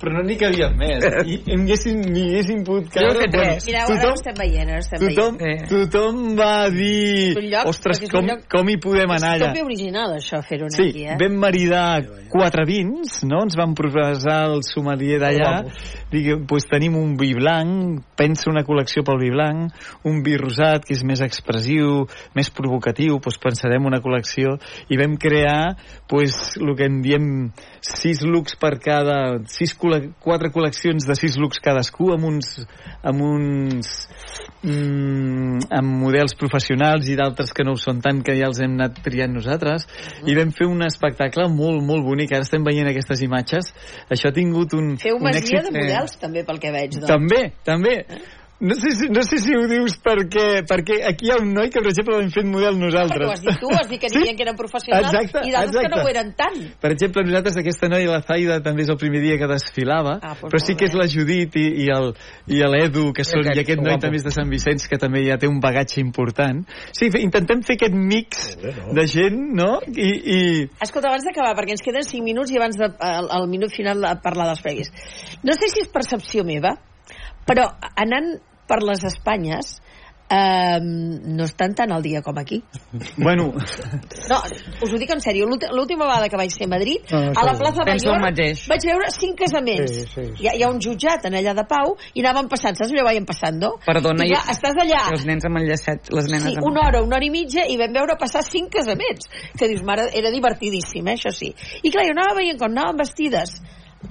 però 0.00 0.12
no 0.16 0.22
n'hi 0.26 0.36
cabien 0.40 0.76
més. 0.78 1.04
I 1.32 1.38
em 1.54 1.64
haguessin, 1.66 2.00
m'hi 2.12 2.24
haguessin 2.30 2.64
pogut 2.66 2.88
caure. 2.94 3.18
fet 3.24 3.32
tres. 3.34 3.66
Mira, 3.68 3.84
ara 3.88 4.10
ho 4.10 4.14
estem 4.14 4.38
veient, 4.38 4.68
ara 4.70 4.78
ho 4.78 4.84
estem 4.84 5.02
tothom, 5.04 5.38
veient. 5.42 5.62
Eh. 5.64 5.68
tothom 5.72 6.20
va 6.38 6.52
dir 6.74 7.36
És 7.38 7.44
lloc, 7.50 7.66
ostres, 7.72 8.02
és 8.06 8.12
com, 8.12 8.26
lloc- 8.28 8.46
com 8.50 8.68
hi 8.72 8.76
podem 8.82 9.10
anar 9.16 9.34
És 9.36 9.42
allà 9.42 9.50
tot 9.52 9.58
bé 9.58 9.64
original, 9.66 10.14
això, 10.18 10.42
fer-ho 10.46 10.70
Sí, 10.74 10.88
aquí, 10.90 11.04
eh? 11.08 11.16
vam 11.20 11.38
maridar 11.42 11.88
quatre 12.32 12.64
vins, 12.68 13.18
no? 13.28 13.42
Ens 13.46 13.56
van 13.58 13.74
proposar 13.78 14.38
el 14.52 14.62
sommelier 14.66 15.18
d'allà. 15.22 15.54
Diguem, 16.12 16.46
pues 16.48 16.64
tenim 16.70 16.94
un 16.96 17.16
vi 17.20 17.34
blanc, 17.36 18.00
pensa 18.16 18.48
una 18.50 18.62
col·lecció 18.64 19.02
pel 19.04 19.18
vi 19.20 19.28
blanc, 19.34 19.74
un 20.08 20.22
vi 20.24 20.36
rosat, 20.40 20.86
que 20.88 20.94
és 20.96 21.02
més 21.04 21.20
expressiu, 21.20 22.06
més 22.36 22.48
provocatiu, 22.54 23.18
pues 23.20 23.36
pensarem 23.42 23.84
una 23.84 24.00
col·lecció, 24.00 24.56
i 24.88 24.96
vam 25.00 25.18
crear, 25.20 25.76
pues, 26.08 26.56
el 26.56 26.74
que 26.78 26.86
en 26.88 27.02
diem 27.04 27.28
sis 27.84 28.22
looks 28.26 28.56
per 28.60 28.76
cada... 28.82 29.38
Sis 29.50 29.74
col·le 29.78 30.12
quatre 30.22 30.50
col·leccions 30.54 31.06
de 31.08 31.16
sis 31.18 31.38
looks 31.40 31.60
cadascú, 31.64 32.12
amb 32.14 32.28
uns... 32.28 32.54
amb 33.02 33.22
uns 33.24 33.92
mm, 34.62 35.68
amb 35.78 35.94
models 36.02 36.34
professionals 36.38 37.08
i 37.08 37.16
d'altres 37.18 37.52
que 37.54 37.66
no 37.66 37.76
ho 37.76 37.80
són 37.80 38.02
tant 38.04 38.22
que 38.26 38.36
ja 38.38 38.48
els 38.50 38.62
hem 38.64 38.74
anat 38.78 39.00
triant 39.04 39.34
nosaltres. 39.36 39.86
I 40.26 40.36
vam 40.38 40.52
fer 40.56 40.68
un 40.70 40.82
espectacle 40.86 41.48
molt, 41.52 41.84
molt 41.86 42.06
bonic. 42.06 42.34
Ara 42.34 42.46
estem 42.46 42.66
veient 42.66 42.90
aquestes 42.90 43.22
imatges. 43.26 43.72
Això 44.10 44.32
ha 44.32 44.36
tingut 44.36 44.74
un, 44.78 44.96
Feu 45.02 45.20
un 45.20 45.28
masia 45.28 45.44
èxit 45.44 45.70
de 45.70 45.76
models, 45.78 46.18
també, 46.22 46.44
pel 46.48 46.60
que 46.62 46.74
veig, 46.74 46.98
doncs. 46.98 47.10
també, 47.10 47.42
també 47.66 47.96
no 48.60 48.74
sé, 48.74 48.90
si, 48.90 49.06
no 49.08 49.22
sé 49.22 49.38
si 49.38 49.54
ho 49.54 49.66
dius 49.70 49.94
perquè, 50.02 50.64
perquè 50.66 50.96
aquí 51.06 51.28
hi 51.28 51.30
ha 51.30 51.36
un 51.38 51.52
noi 51.54 51.68
que, 51.70 51.78
per 51.78 51.92
exemple, 51.92 52.16
l'hem 52.18 52.30
fet 52.34 52.46
model 52.48 52.74
Perquè 52.74 52.84
nosaltres. 52.84 53.26
ho 53.28 53.30
has 53.30 53.42
dit 53.44 53.58
tu, 53.62 53.68
has 53.70 53.88
dit 53.88 54.00
que 54.02 54.08
n'hi 54.10 54.18
havia 54.24 54.34
que 54.34 54.42
eren 54.46 54.56
professionals 54.58 55.06
Exacte, 55.14 55.42
i 55.46 55.52
d'altres 55.54 55.82
que 55.84 55.90
no 55.92 56.00
ho 56.02 56.08
eren 56.10 56.32
tant. 56.34 56.56
Per 56.82 56.90
exemple, 56.90 57.22
nosaltres, 57.28 57.56
aquesta 57.62 57.88
noia, 57.92 58.10
la 58.10 58.20
Zaida, 58.26 58.56
també 58.64 58.82
és 58.82 58.90
el 58.90 58.98
primer 58.98 59.20
dia 59.22 59.36
que 59.38 59.46
desfilava, 59.52 60.16
Ah, 60.22 60.34
doncs 60.34 60.50
però 60.50 60.58
sí 60.64 60.74
que 60.74 60.88
és 60.90 60.96
la 60.98 61.06
Judit 61.06 61.54
i, 61.56 61.66
i 61.84 61.88
el- 61.94 62.10
i 62.48 62.58
l'Edu, 62.66 63.12
que 63.14 63.22
són, 63.24 63.44
aquest, 63.46 63.56
i 63.56 63.60
aquest 63.62 63.78
que 63.78 63.84
noi 63.84 63.92
guapo. 63.94 64.02
també 64.08 64.16
és 64.16 64.24
de 64.26 64.34
Sant 64.34 64.50
Vicenç, 64.50 64.88
que 64.88 64.98
també 64.98 65.22
ja 65.26 65.38
té 65.38 65.46
un 65.46 65.60
bagatge 65.60 66.00
important. 66.00 66.64
Sí, 66.92 67.06
intentem 67.22 67.62
fer 67.62 67.76
aquest 67.78 67.94
mix 67.94 68.56
Molt 68.56 68.64
bé, 68.66 68.74
no? 68.82 68.92
de 68.98 69.06
gent, 69.06 69.38
no? 69.54 69.70
I, 69.86 70.10
i 70.10 70.38
Escolta, 70.82 71.08
abans 71.14 71.24
d'acabar, 71.24 71.54
perquè 71.54 71.76
ens 71.78 71.82
queden 71.84 72.02
5 72.02 72.24
minuts 72.24 72.50
i 72.50 72.58
abans 72.58 72.76
de, 72.76 72.90
al, 72.98 73.30
al 73.30 73.46
minut 73.48 73.70
final 73.70 74.00
de 74.02 74.16
parlar 74.22 74.46
dels 74.50 74.62
premis. 74.66 74.90
No 75.46 75.54
sé 75.54 75.70
si 75.70 75.80
és 75.86 75.88
percepció 75.94 76.42
meva, 76.44 76.74
però 77.48 77.70
anant 77.96 78.34
per 78.68 78.82
les 78.84 79.00
Espanyes 79.08 79.78
eh, 80.30 80.76
no 80.82 81.44
estan 81.48 81.72
tan 81.74 81.90
al 81.90 82.02
dia 82.04 82.20
com 82.20 82.36
aquí. 82.36 82.58
bueno, 83.16 83.46
No, 84.28 84.36
us 84.84 84.92
ho 84.92 84.98
dic 85.00 85.08
en 85.14 85.22
sèrio. 85.24 85.46
L'últi- 85.48 85.70
L'última 85.72 86.04
vegada 86.04 86.28
que 86.28 86.36
vaig 86.36 86.50
ser 86.52 86.66
a 86.66 86.68
Madrid, 86.68 87.00
No, 87.10 87.20
no, 87.22 87.32
a 87.32 87.44
la 87.46 87.54
plaça 87.56 87.80
Mayor, 87.86 88.20
vaig 88.68 88.84
veure 88.84 89.08
cinc 89.10 89.38
casaments. 89.40 89.88
Sí, 89.94 90.04
sí, 90.04 90.26
sí. 90.26 90.42
Hi, 90.44 90.48
ha, 90.50 90.52
hi 90.58 90.62
ha 90.66 90.68
un 90.68 90.82
jutjat 90.84 91.24
en 91.30 91.38
allà 91.40 91.54
de 91.56 91.64
Pau 91.64 91.96
i 92.12 92.20
anaven 92.20 92.48
passant, 92.52 92.76
saps 92.76 92.92
allò 92.92 93.06
vayan 93.08 93.24
passando? 93.24 93.78
Perdona, 93.86 94.26
I 94.28 94.34
clar, 94.34 94.44
i- 94.44 94.52
estàs 94.52 94.76
allà 94.84 95.00
Els 95.16 95.24
nens 95.24 95.48
amb 95.48 95.62
el 95.62 95.66
llacet, 95.70 96.12
les 96.12 96.28
nenes 96.28 96.44
Sí, 96.52 96.56
amb... 96.60 96.66
una 96.74 96.84
hora, 96.90 97.00
una 97.02 97.16
hora 97.16 97.24
i 97.24 97.30
mitja, 97.32 97.64
i 97.64 97.78
vam 97.80 97.92
veure 97.96 98.18
passar 98.20 98.44
cinc 98.44 98.68
casaments. 98.76 99.30
Que 99.56 99.66
dius, 99.72 99.80
mare, 99.82 100.10
era 100.12 100.30
divertidíssim, 100.30 101.08
eh, 101.08 101.16
això 101.16 101.32
sí. 101.32 101.54
I 101.82 101.90
clar, 101.90 102.04
jo 102.04 102.12
anava 102.12 102.36
veient 102.36 102.58
com 102.60 102.68
anaven 102.68 103.00
vestides, 103.00 103.62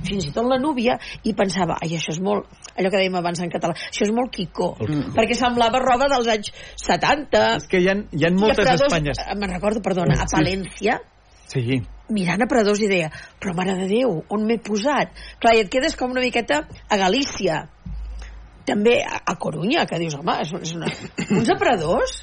fins 0.03 0.27
i 0.27 0.31
tot 0.35 0.45
la 0.49 0.57
núvia, 0.59 0.97
i 1.23 1.33
pensava, 1.33 1.77
ai, 1.81 1.93
això 1.95 2.11
és 2.13 2.19
molt, 2.23 2.47
allò 2.75 2.89
que 2.91 2.97
dèiem 2.99 3.15
abans 3.19 3.39
en 3.43 3.49
català, 3.53 3.73
això 3.73 4.03
és 4.07 4.11
molt 4.15 4.31
quico, 4.35 4.73
perquè 5.15 5.37
semblava 5.39 5.79
roba 5.83 6.09
dels 6.11 6.27
anys 6.27 6.51
70. 6.83 7.43
és 7.61 7.67
que 7.71 7.79
hi 7.83 7.87
ha, 7.89 7.95
hi 8.11 8.25
ha 8.27 8.31
moltes 8.35 8.59
I 8.59 8.61
a 8.61 8.65
Prados, 8.65 8.87
Espanyes. 8.91 9.21
eh, 9.23 9.35
Me'n 9.35 9.53
recordo, 9.53 9.81
perdona, 9.81 10.19
a 10.21 10.27
Sí. 10.27 10.35
Palència, 10.35 10.99
Sí, 11.47 11.79
mirant 12.11 12.41
a 12.43 12.45
Pradós 12.51 12.81
i 12.83 12.87
deia, 12.91 13.07
però 13.39 13.53
mare 13.55 13.77
de 13.79 13.85
Déu, 13.87 14.17
on 14.35 14.43
m'he 14.45 14.57
posat? 14.59 15.13
Clar, 15.39 15.53
i 15.55 15.61
et 15.63 15.69
quedes 15.71 15.95
com 15.95 16.11
una 16.11 16.19
miqueta 16.19 16.67
a 16.89 16.97
Galícia, 16.99 17.69
també 18.67 18.97
a, 18.99 19.21
a 19.31 19.35
Corunya, 19.39 19.85
que 19.87 19.95
dius, 20.01 20.17
home, 20.19 20.33
és, 20.43 20.51
és 20.59 20.73
una, 20.75 20.89
uns 21.37 21.49
aparadors, 21.53 22.17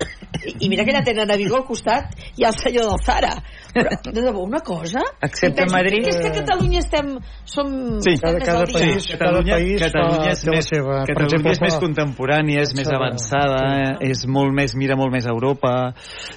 i, 0.45 0.53
i 0.67 0.69
mira 0.69 0.85
que 0.85 0.93
ja 0.93 1.01
tenen 1.07 1.31
a 1.33 1.39
Vigo 1.41 1.57
al 1.57 1.65
costat 1.65 2.12
i 2.37 2.45
el 2.45 2.53
senyor 2.61 2.91
del 2.91 3.01
Zara. 3.07 3.33
Però, 3.75 3.91
de 4.07 4.22
debò, 4.22 4.43
una 4.47 4.61
cosa... 4.61 5.01
Excepte 5.20 5.66
Madrid. 5.70 6.05
Que 6.05 6.11
és 6.14 6.18
que 6.22 6.29
a 6.31 6.35
Catalunya 6.41 6.79
estem... 6.79 7.09
Som... 7.45 7.99
Sí. 8.01 8.14
estem 8.14 8.39
Cada- 8.39 8.45
cada 8.47 8.64
dia. 8.64 8.79
país- 8.79 9.03
Sí, 9.05 9.12
Catalunya, 9.18 9.55
cada 9.55 9.64
país 9.64 9.83
Catalunya 9.83 10.31
és 10.31 10.43
té 10.45 10.51
més, 10.55 10.68
seva. 10.70 10.99
Catalunya 11.05 11.25
exemple, 11.27 11.51
és 11.53 11.61
més 11.64 11.77
contemporània, 11.83 12.61
és 12.62 12.75
més 12.79 12.89
Avançada. 12.89 13.59
avançada, 13.59 13.99
eh? 14.05 14.11
és 14.11 14.25
molt 14.31 14.55
més, 14.55 14.75
mira 14.79 14.95
molt 14.97 15.11
més 15.12 15.27
a 15.27 15.33
Europa, 15.35 15.72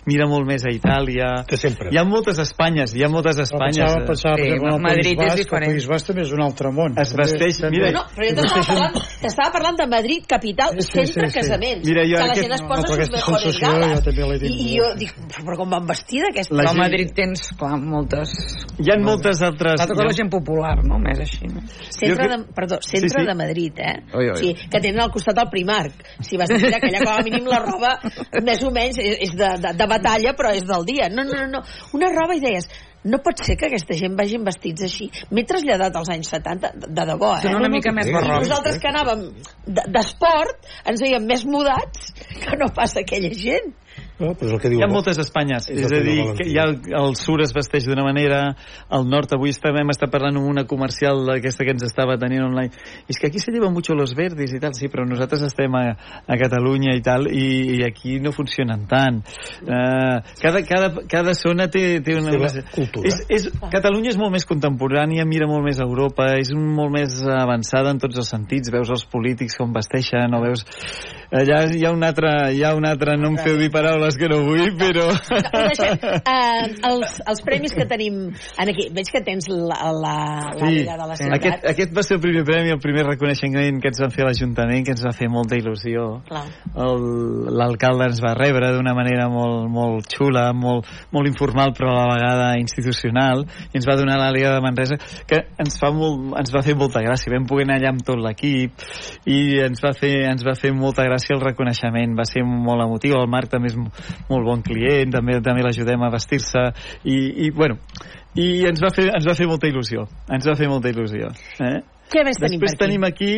mira 0.10 0.26
molt 0.28 0.48
més 0.50 0.66
a 0.66 0.72
Itàlia. 0.74 1.30
Que 1.48 1.58
sempre. 1.62 1.92
Hi 1.94 1.98
ha 2.02 2.04
moltes 2.10 2.40
Espanyes, 2.42 2.96
hi 2.98 3.04
ha 3.06 3.10
moltes 3.14 3.38
Espanyes. 3.40 3.78
Pensava, 3.78 4.02
eh? 4.02 4.08
pensava, 4.08 4.36
Sí, 4.36 4.42
per 4.42 4.48
exemple, 4.48 4.70
en 4.70 4.76
el 4.76 4.82
Madrid 4.88 5.22
és 5.28 5.36
diferent. 5.44 5.68
El 5.70 5.76
País 5.78 5.88
Basc 5.94 6.08
també 6.12 6.22
és 6.26 6.34
un 6.34 6.42
altre 6.42 6.72
món. 6.74 6.98
Es 6.98 7.14
vesteix- 7.16 7.62
També- 7.62 7.78
mira, 7.78 7.92
No, 7.98 8.04
però 8.16 8.28
jo 8.28 8.36
t'estava 8.42 8.66
parlant, 8.74 8.98
t'estava 9.22 9.52
parlant 9.54 9.78
de 9.78 9.88
Madrid, 9.94 10.26
capital, 10.28 10.74
Sí, 10.78 10.82
sí, 10.82 10.92
centre 10.98 11.30
sí, 11.30 11.34
sí. 11.34 11.40
casaments. 11.40 11.86
Mira, 11.88 12.02
jo 12.10 12.18
que 12.18 12.26
la 12.26 12.34
aquest- 12.34 12.42
gent 12.42 12.54
es 12.58 12.62
posa 12.62 12.82
no, 12.82 12.88
sus 12.98 13.12
mejores 13.12 13.60
galas. 13.60 14.06
l'he 14.06 14.38
I, 14.48 14.78
jo 14.80 14.88
dic, 14.98 15.14
però 15.46 15.56
com 15.58 15.70
van 15.70 15.86
vestida 15.88 16.30
aquesta? 16.32 16.56
La 16.56 16.64
gent- 16.72 16.78
Madrid 16.82 17.14
tens, 17.28 17.44
clar, 17.60 17.76
moltes... 17.84 18.32
Hi 18.80 18.92
ha 18.94 18.98
moltes 19.04 19.42
altres... 19.46 19.76
L'altra 19.80 19.96
cosa 19.96 20.08
la 20.08 20.14
ha- 20.14 20.18
gent 20.18 20.32
popular, 20.34 20.74
no? 20.88 20.98
Més 21.04 21.22
així, 21.26 21.50
no? 21.52 21.64
Centre 21.92 22.28
Jo 22.28 22.32
de, 22.34 22.40
perdó, 22.58 22.80
centre 22.86 23.10
Sí, 23.12 23.22
sí. 23.22 23.28
de 23.30 23.36
Madrid, 23.38 23.80
eh? 23.84 23.96
Oi, 24.16 24.30
oi. 24.34 24.38
Sí, 24.42 24.52
que 24.72 24.82
tenen 24.84 25.02
al 25.04 25.12
costat 25.14 25.40
el 25.44 25.50
Primark. 25.54 26.04
Si 26.26 26.38
vas 26.40 26.52
a 26.54 26.60
mirar 26.62 26.82
que 26.84 26.92
allà 26.92 27.04
com 27.06 27.14
a 27.16 27.24
mínim 27.28 27.48
la 27.52 27.62
roba 27.66 27.96
més 28.44 28.64
o 28.68 28.72
menys 28.76 29.00
és, 29.04 29.18
és 29.30 29.34
de, 29.38 29.54
de, 29.64 29.74
de 29.80 29.88
batalla 29.94 30.34
però 30.38 30.54
és 30.56 30.66
del 30.68 30.86
dia. 30.88 31.10
No, 31.14 31.26
no, 31.28 31.38
no, 31.44 31.48
no. 31.60 31.64
Una 31.98 32.12
roba 32.14 32.36
i 32.38 32.44
deies, 32.44 32.70
no 33.08 33.20
pot 33.24 33.40
ser 33.46 33.56
que 33.60 33.70
aquesta 33.70 33.96
gent 33.96 34.16
vagin 34.20 34.44
vestits 34.44 34.84
així. 34.88 35.08
M'he 35.32 35.46
traslladat 35.48 35.96
als 35.96 36.10
anys 36.12 36.30
70, 36.34 36.72
de, 36.76 36.90
de 36.98 37.06
debò, 37.12 37.34
eh? 37.38 37.44
Són 37.46 37.60
una 37.62 37.70
mica 37.72 37.94
més 37.96 38.10
I 38.10 38.16
barrocs. 38.16 38.48
nosaltres 38.48 38.80
que 38.84 38.90
anàvem 38.92 39.22
de- 39.66 39.86
d'esport 39.96 40.68
ens 40.92 41.04
veiem 41.06 41.26
més 41.30 41.46
mudats 41.48 42.12
que 42.44 42.58
no 42.60 42.68
passa 42.76 43.02
aquella 43.06 43.32
gent. 43.38 43.74
No, 44.18 44.32
però 44.34 44.48
és 44.50 44.54
el 44.56 44.62
que 44.62 44.70
diu 44.72 44.80
Hi 44.82 44.86
ha 44.86 44.90
moltes 44.90 45.20
Espanyes, 45.22 45.68
És 45.70 45.84
és, 45.84 45.92
a 45.94 46.00
dir, 46.02 46.16
que 46.40 46.48
ha 46.58 46.64
el, 46.66 46.78
el 46.98 47.16
sur 47.20 47.38
es 47.44 47.52
vesteix 47.54 47.86
d'una 47.86 48.02
manera, 48.06 48.40
el 48.98 49.06
nord 49.06 49.36
avui 49.38 49.54
també 49.62 49.84
hem 49.84 49.92
estat 49.94 50.10
parlant 50.14 50.40
amb 50.40 50.50
una 50.50 50.64
comercial 50.70 51.22
d'aquesta 51.28 51.66
que 51.68 51.76
ens 51.76 51.86
estava 51.86 52.16
tenint 52.18 52.48
online, 52.48 52.74
i 53.06 53.14
és 53.14 53.22
que 53.22 53.30
aquí 53.30 53.42
se 53.44 53.54
llevan 53.54 53.76
mucho 53.76 53.94
los 53.94 54.16
verdes 54.18 54.56
i 54.58 54.62
tal, 54.64 54.74
sí, 54.74 54.90
però 54.90 55.06
nosaltres 55.06 55.44
estem 55.46 55.76
a, 55.78 55.84
a 56.26 56.38
Catalunya 56.42 56.96
i 56.98 57.04
tal, 57.06 57.30
i, 57.30 57.46
i 57.78 57.84
aquí 57.86 58.18
no 58.24 58.34
funcionen 58.34 58.88
tant. 58.90 59.22
Uh, 59.62 60.18
cada, 60.42 60.64
cada, 60.66 60.90
cada 61.06 61.36
zona 61.38 61.70
té, 61.70 62.00
té 62.02 62.18
una... 62.18 62.34
La 62.34 62.50
cultura. 62.74 63.06
És, 63.06 63.22
és, 63.30 63.48
Catalunya 63.70 64.16
és 64.16 64.18
molt 64.18 64.34
més 64.34 64.48
contemporània, 64.50 65.28
mira 65.30 65.46
molt 65.50 65.66
més 65.68 65.78
a 65.78 65.86
Europa, 65.86 66.32
és 66.42 66.50
un, 66.56 66.66
molt 66.78 66.96
més 66.96 67.22
avançada 67.22 67.94
en 67.94 68.02
tots 68.02 68.18
els 68.18 68.34
sentits, 68.34 68.74
veus 68.74 68.90
els 68.94 69.06
polítics 69.14 69.58
com 69.62 69.78
vesteixen, 69.78 70.34
o 70.34 70.42
veus 70.42 70.66
allà 71.32 71.66
hi 71.76 71.84
ha 71.84 71.92
un 71.92 72.04
altre, 72.04 72.30
hi 72.56 72.64
ha 72.64 72.74
un 72.76 72.86
altre 72.88 73.18
no 73.20 73.34
em 73.34 73.38
feu 73.44 73.58
dir 73.60 73.68
paraules 73.74 74.16
que 74.20 74.30
no 74.32 74.40
vull, 74.46 74.70
però... 74.80 75.10
No, 75.12 75.64
deixem. 75.68 75.98
Uh, 76.18 76.68
els, 76.88 77.18
els 77.28 77.42
premis 77.46 77.74
que 77.76 77.86
tenim 77.90 78.20
en 78.32 78.72
aquí, 78.72 78.88
veig 78.96 79.10
que 79.12 79.22
tens 79.26 79.50
la, 79.52 79.92
la, 79.92 80.14
la 80.56 80.70
Liga 80.72 80.96
de 80.96 81.08
la 81.10 81.18
Ciutat. 81.20 81.36
aquest, 81.36 81.68
aquest 81.74 81.96
va 81.98 82.04
ser 82.06 82.18
el 82.18 82.22
primer 82.24 82.44
premi, 82.48 82.72
el 82.74 82.82
primer 82.84 83.04
reconeixement 83.10 83.82
que 83.84 83.92
ens 83.92 84.02
van 84.04 84.14
fer 84.16 84.24
a 84.24 84.30
l'Ajuntament, 84.30 84.86
que 84.88 84.96
ens 84.96 85.04
va 85.04 85.14
fer 85.16 85.30
molta 85.32 85.60
il·lusió. 85.60 86.08
L'alcalde 87.60 88.10
ens 88.12 88.24
va 88.24 88.34
rebre 88.38 88.72
d'una 88.76 88.96
manera 88.98 89.28
molt, 89.32 89.68
molt 89.72 90.08
xula, 90.14 90.48
molt, 90.56 90.88
molt 91.16 91.30
informal, 91.30 91.76
però 91.78 91.92
a 91.92 92.00
la 92.00 92.08
vegada 92.16 92.48
institucional, 92.62 93.44
i 93.74 93.82
ens 93.82 93.90
va 93.90 93.98
donar 94.00 94.20
la 94.22 94.32
Liga 94.36 94.56
de 94.56 94.64
Manresa, 94.64 95.00
que 95.28 95.44
ens, 95.60 95.76
fa 95.82 95.92
molt, 95.96 96.32
ens 96.40 96.56
va 96.56 96.64
fer 96.64 96.78
molta 96.80 97.04
gràcia. 97.04 97.34
Vam 97.36 97.50
poder 97.50 97.68
anar 97.68 97.82
allà 97.82 97.94
amb 97.94 98.08
tot 98.08 98.24
l'equip, 98.24 98.88
i 99.28 99.42
ens 99.68 99.84
va, 99.84 99.92
fer, 99.98 100.16
ens 100.32 100.48
va 100.48 100.56
fer 100.58 100.72
molta 100.76 101.04
gràcia 101.04 101.17
el 101.36 101.42
reconeixement. 101.42 102.16
Va 102.18 102.26
ser 102.26 102.44
molt 102.46 102.82
emotiu. 102.86 103.18
El 103.18 103.28
Marc 103.30 103.50
també 103.50 103.68
és 103.72 103.76
mo- 103.78 103.92
molt 104.30 104.46
bon 104.46 104.62
client, 104.62 105.12
també 105.12 105.42
també 105.42 105.64
l'ajudem 105.64 106.04
a 106.04 106.10
vestir-se, 106.14 106.64
i, 107.04 107.48
i 107.48 107.52
bueno, 107.52 107.78
i 108.36 108.66
ens 108.70 108.82
va, 108.84 108.90
fer, 108.94 109.10
ens 109.16 109.26
va 109.28 109.34
fer 109.34 109.48
molta 109.48 109.68
il·lusió. 109.68 110.08
Ens 110.30 110.48
va 110.48 110.56
fer 110.56 110.68
molta 110.70 110.90
il·lusió. 110.90 111.32
Eh? 111.60 111.80
Què 112.08 112.24
més 112.24 112.40
tenim 112.40 112.62
Després 112.62 112.78
tenim 112.80 113.04
aquí 113.08 113.34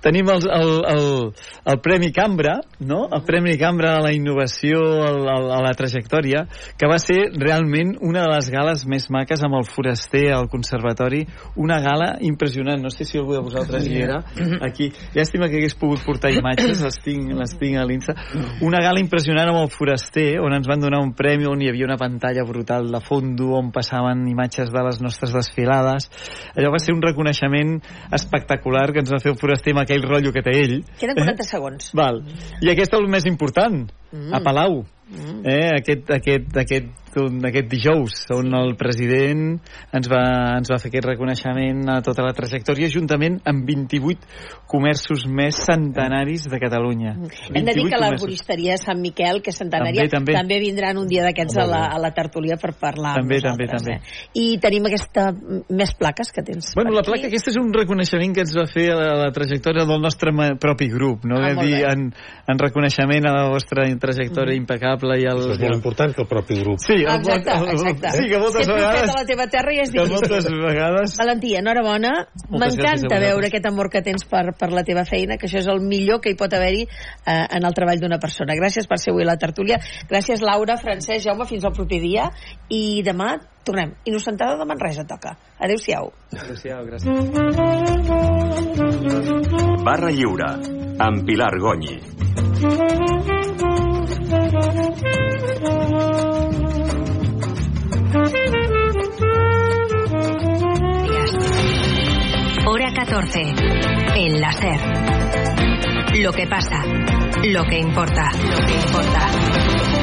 tenim 0.00 0.28
el, 0.32 0.44
el, 0.48 0.70
el, 0.88 1.06
el 1.72 1.78
Premi 1.84 2.10
Cambra, 2.12 2.58
no? 2.80 3.06
el 3.12 3.22
Premi 3.24 3.56
Cambra 3.60 3.94
a 3.96 4.02
la 4.04 4.12
innovació, 4.16 4.80
el, 5.06 5.20
el, 5.28 5.48
a 5.52 5.60
la 5.64 5.72
trajectòria, 5.76 6.46
que 6.78 6.88
va 6.88 6.98
ser 7.02 7.18
realment 7.36 7.94
una 8.00 8.24
de 8.24 8.32
les 8.32 8.50
gales 8.52 8.86
més 8.88 9.08
maques 9.12 9.44
amb 9.44 9.58
el 9.60 9.66
foraster 9.68 10.30
al 10.36 10.48
conservatori, 10.52 11.22
una 11.60 11.80
gala 11.84 12.14
impressionant, 12.26 12.80
no 12.80 12.92
sé 12.92 13.04
si 13.04 13.20
algú 13.20 13.36
de 13.36 13.42
vosaltres 13.44 13.86
hi 13.88 14.00
era, 14.00 14.20
aquí, 14.66 14.90
llàstima 15.14 15.50
que 15.50 15.60
hagués 15.60 15.76
pogut 15.80 16.04
portar 16.06 16.32
imatges, 16.32 16.80
les 16.86 17.00
tinc, 17.04 17.32
les 17.36 17.56
tinc 17.60 17.80
a 17.80 17.84
l'Insta, 17.88 18.16
una 18.64 18.80
gala 18.84 19.02
impressionant 19.02 19.52
amb 19.52 19.62
el 19.62 19.72
foraster, 19.74 20.28
on 20.40 20.56
ens 20.56 20.68
van 20.68 20.80
donar 20.80 21.02
un 21.04 21.12
premi, 21.16 21.48
on 21.48 21.60
hi 21.60 21.70
havia 21.70 21.88
una 21.88 22.00
pantalla 22.00 22.44
brutal 22.48 22.88
de 22.92 23.02
fondo, 23.04 23.52
on 23.60 23.72
passaven 23.74 24.24
imatges 24.30 24.72
de 24.72 24.84
les 24.86 25.00
nostres 25.04 25.36
desfilades, 25.36 26.08
allò 26.56 26.72
va 26.72 26.80
ser 26.80 26.96
un 26.96 27.04
reconeixement 27.04 27.76
espectacular 28.12 28.92
que 28.92 29.00
ens 29.00 29.12
va 29.12 29.20
fer 29.22 29.32
el 29.32 29.38
foraster 29.38 29.72
amb 29.74 29.82
aquell 29.84 30.02
rotllo 30.06 30.32
que 30.32 30.42
té 30.42 30.54
ell. 30.60 30.78
Queden 30.98 31.16
40 31.16 31.44
segons. 31.44 31.90
Val. 31.94 32.22
I 32.60 32.70
aquest 32.72 32.94
és 32.94 32.98
el 33.00 33.08
més 33.08 33.26
important, 33.26 33.90
Mm. 34.12 34.34
a 34.34 34.40
Palau. 34.42 34.84
Eh, 35.10 35.70
aquest, 35.74 36.10
aquest, 36.14 36.56
aquest, 36.56 36.90
aquest 37.18 37.66
dijous 37.70 38.14
on 38.30 38.54
el 38.54 38.76
president 38.78 39.56
ens 39.96 40.08
va, 40.10 40.22
ens 40.60 40.70
va 40.70 40.78
fer 40.78 40.90
aquest 40.92 41.08
reconeixement 41.08 41.82
a 41.90 41.96
tota 42.06 42.22
la 42.22 42.34
trajectòria 42.36 42.90
juntament 42.92 43.40
amb 43.50 43.64
28 43.66 44.62
comerços 44.70 45.24
més 45.26 45.58
centenaris 45.66 46.46
de 46.50 46.60
Catalunya. 46.62 47.16
Hem 47.50 47.66
de 47.66 47.74
dir 47.74 47.82
28 47.82 47.90
que 47.90 48.00
l'arboristeria 48.04 48.76
Sant 48.78 49.00
Miquel, 49.02 49.42
que 49.42 49.50
és 49.50 49.58
centenària, 49.58 50.06
També, 50.12 50.36
també. 50.36 50.60
vindran 50.62 51.00
un 51.02 51.08
dia 51.10 51.24
d'aquests 51.26 51.58
a, 51.58 51.66
la, 51.66 51.82
a 51.90 51.98
la 51.98 52.12
tertúlia 52.14 52.58
per 52.60 52.72
parlar 52.78 53.16
amb 53.16 53.26
També, 53.26 53.40
també, 53.42 53.66
nosaltres. 53.66 53.82
també. 53.82 53.98
Eh? 53.98 54.44
I 54.44 54.46
tenim 54.62 54.86
aquesta 54.86 55.26
més 55.74 55.94
plaques 55.98 56.30
que 56.30 56.46
tens 56.46 56.70
Bueno, 56.78 56.94
la 56.94 57.02
placa 57.06 57.26
aquesta 57.26 57.50
és 57.50 57.58
un 57.58 57.72
reconeixement 57.74 58.36
que 58.36 58.44
ens 58.46 58.54
va 58.54 58.68
fer 58.70 58.86
a 58.94 58.98
la, 59.00 59.10
a 59.16 59.18
la 59.24 59.34
trajectòria 59.34 59.88
del 59.88 60.00
nostre 60.02 60.30
propi 60.62 60.86
grup, 60.92 61.26
no? 61.26 61.42
Ah, 61.42 61.54
dir, 61.58 61.82
en, 61.90 62.10
en 62.14 62.62
reconeixement 62.62 63.26
a 63.26 63.34
la 63.34 63.44
vostra 63.50 63.88
trajectòria 64.00 64.54
impecable 64.54 64.99
i 65.04 65.24
el... 65.30 65.40
Això 65.40 65.54
és 65.56 65.60
molt 65.62 65.76
important 65.76 66.14
que 66.14 66.22
el 66.24 66.28
propi 66.30 66.58
grup. 66.60 66.78
Sí, 66.84 66.96
el, 67.00 67.08
Exacte, 67.20 67.50
el, 67.54 67.68
el, 67.68 67.72
exacte. 67.78 68.10
sí, 68.16 68.24
que 68.30 68.38
moltes 68.42 68.66
profeta 68.66 68.88
vegades... 68.90 69.10
a 69.10 69.18
la 69.20 69.26
teva 69.28 69.46
terra 69.52 69.72
ja 69.76 69.82
és 69.86 69.90
Que 69.90 69.98
difícil. 69.98 70.14
moltes 70.16 70.44
vegades... 70.66 71.16
Valentí, 71.20 71.54
enhorabona. 71.60 72.12
M'encanta 72.50 73.20
veure 73.22 73.46
aquest 73.50 73.66
amor 73.70 73.90
que 73.92 74.02
tens 74.06 74.24
per, 74.28 74.44
per 74.58 74.70
la 74.74 74.84
teva 74.86 75.04
feina, 75.08 75.36
que 75.40 75.46
això 75.48 75.58
és 75.62 75.68
el 75.72 75.80
millor 75.84 76.20
que 76.20 76.30
hi 76.34 76.38
pot 76.38 76.52
haver-hi 76.56 76.84
eh, 76.86 77.46
en 77.56 77.64
el 77.66 77.74
treball 77.76 78.00
d'una 78.02 78.18
persona. 78.22 78.56
Gràcies 78.58 78.86
per 78.90 78.98
ser 79.00 79.12
avui 79.14 79.24
a 79.24 79.30
la 79.32 79.38
tertúlia. 79.40 79.80
Gràcies, 80.10 80.42
Laura, 80.44 80.76
Francesc, 80.80 81.24
Jaume, 81.26 81.46
fins 81.48 81.64
al 81.64 81.72
proper 81.76 82.00
dia. 82.02 82.28
I 82.68 83.02
demà 83.06 83.36
tornem. 83.64 83.92
Innocentada 84.08 84.56
de 84.58 84.64
Manresa 84.66 85.04
toca. 85.06 85.36
Adéu-siau. 85.60 86.10
Adéu-siau, 86.32 86.84
gràcies. 86.88 87.10
Barra 89.84 90.10
lliure, 90.10 90.50
amb 91.00 91.24
Pilar 91.28 91.54
Gonyi. 91.60 91.98
Hora 102.66 102.92
14. 102.92 103.42
En 104.16 104.40
la 104.40 104.50
SER. 104.52 104.80
Lo 106.18 106.32
que 106.32 106.48
pasa. 106.48 106.82
Lo 107.44 107.64
que 107.64 107.78
importa. 107.78 108.28
Lo 108.32 108.66
que 108.66 108.74
importa. 108.74 109.99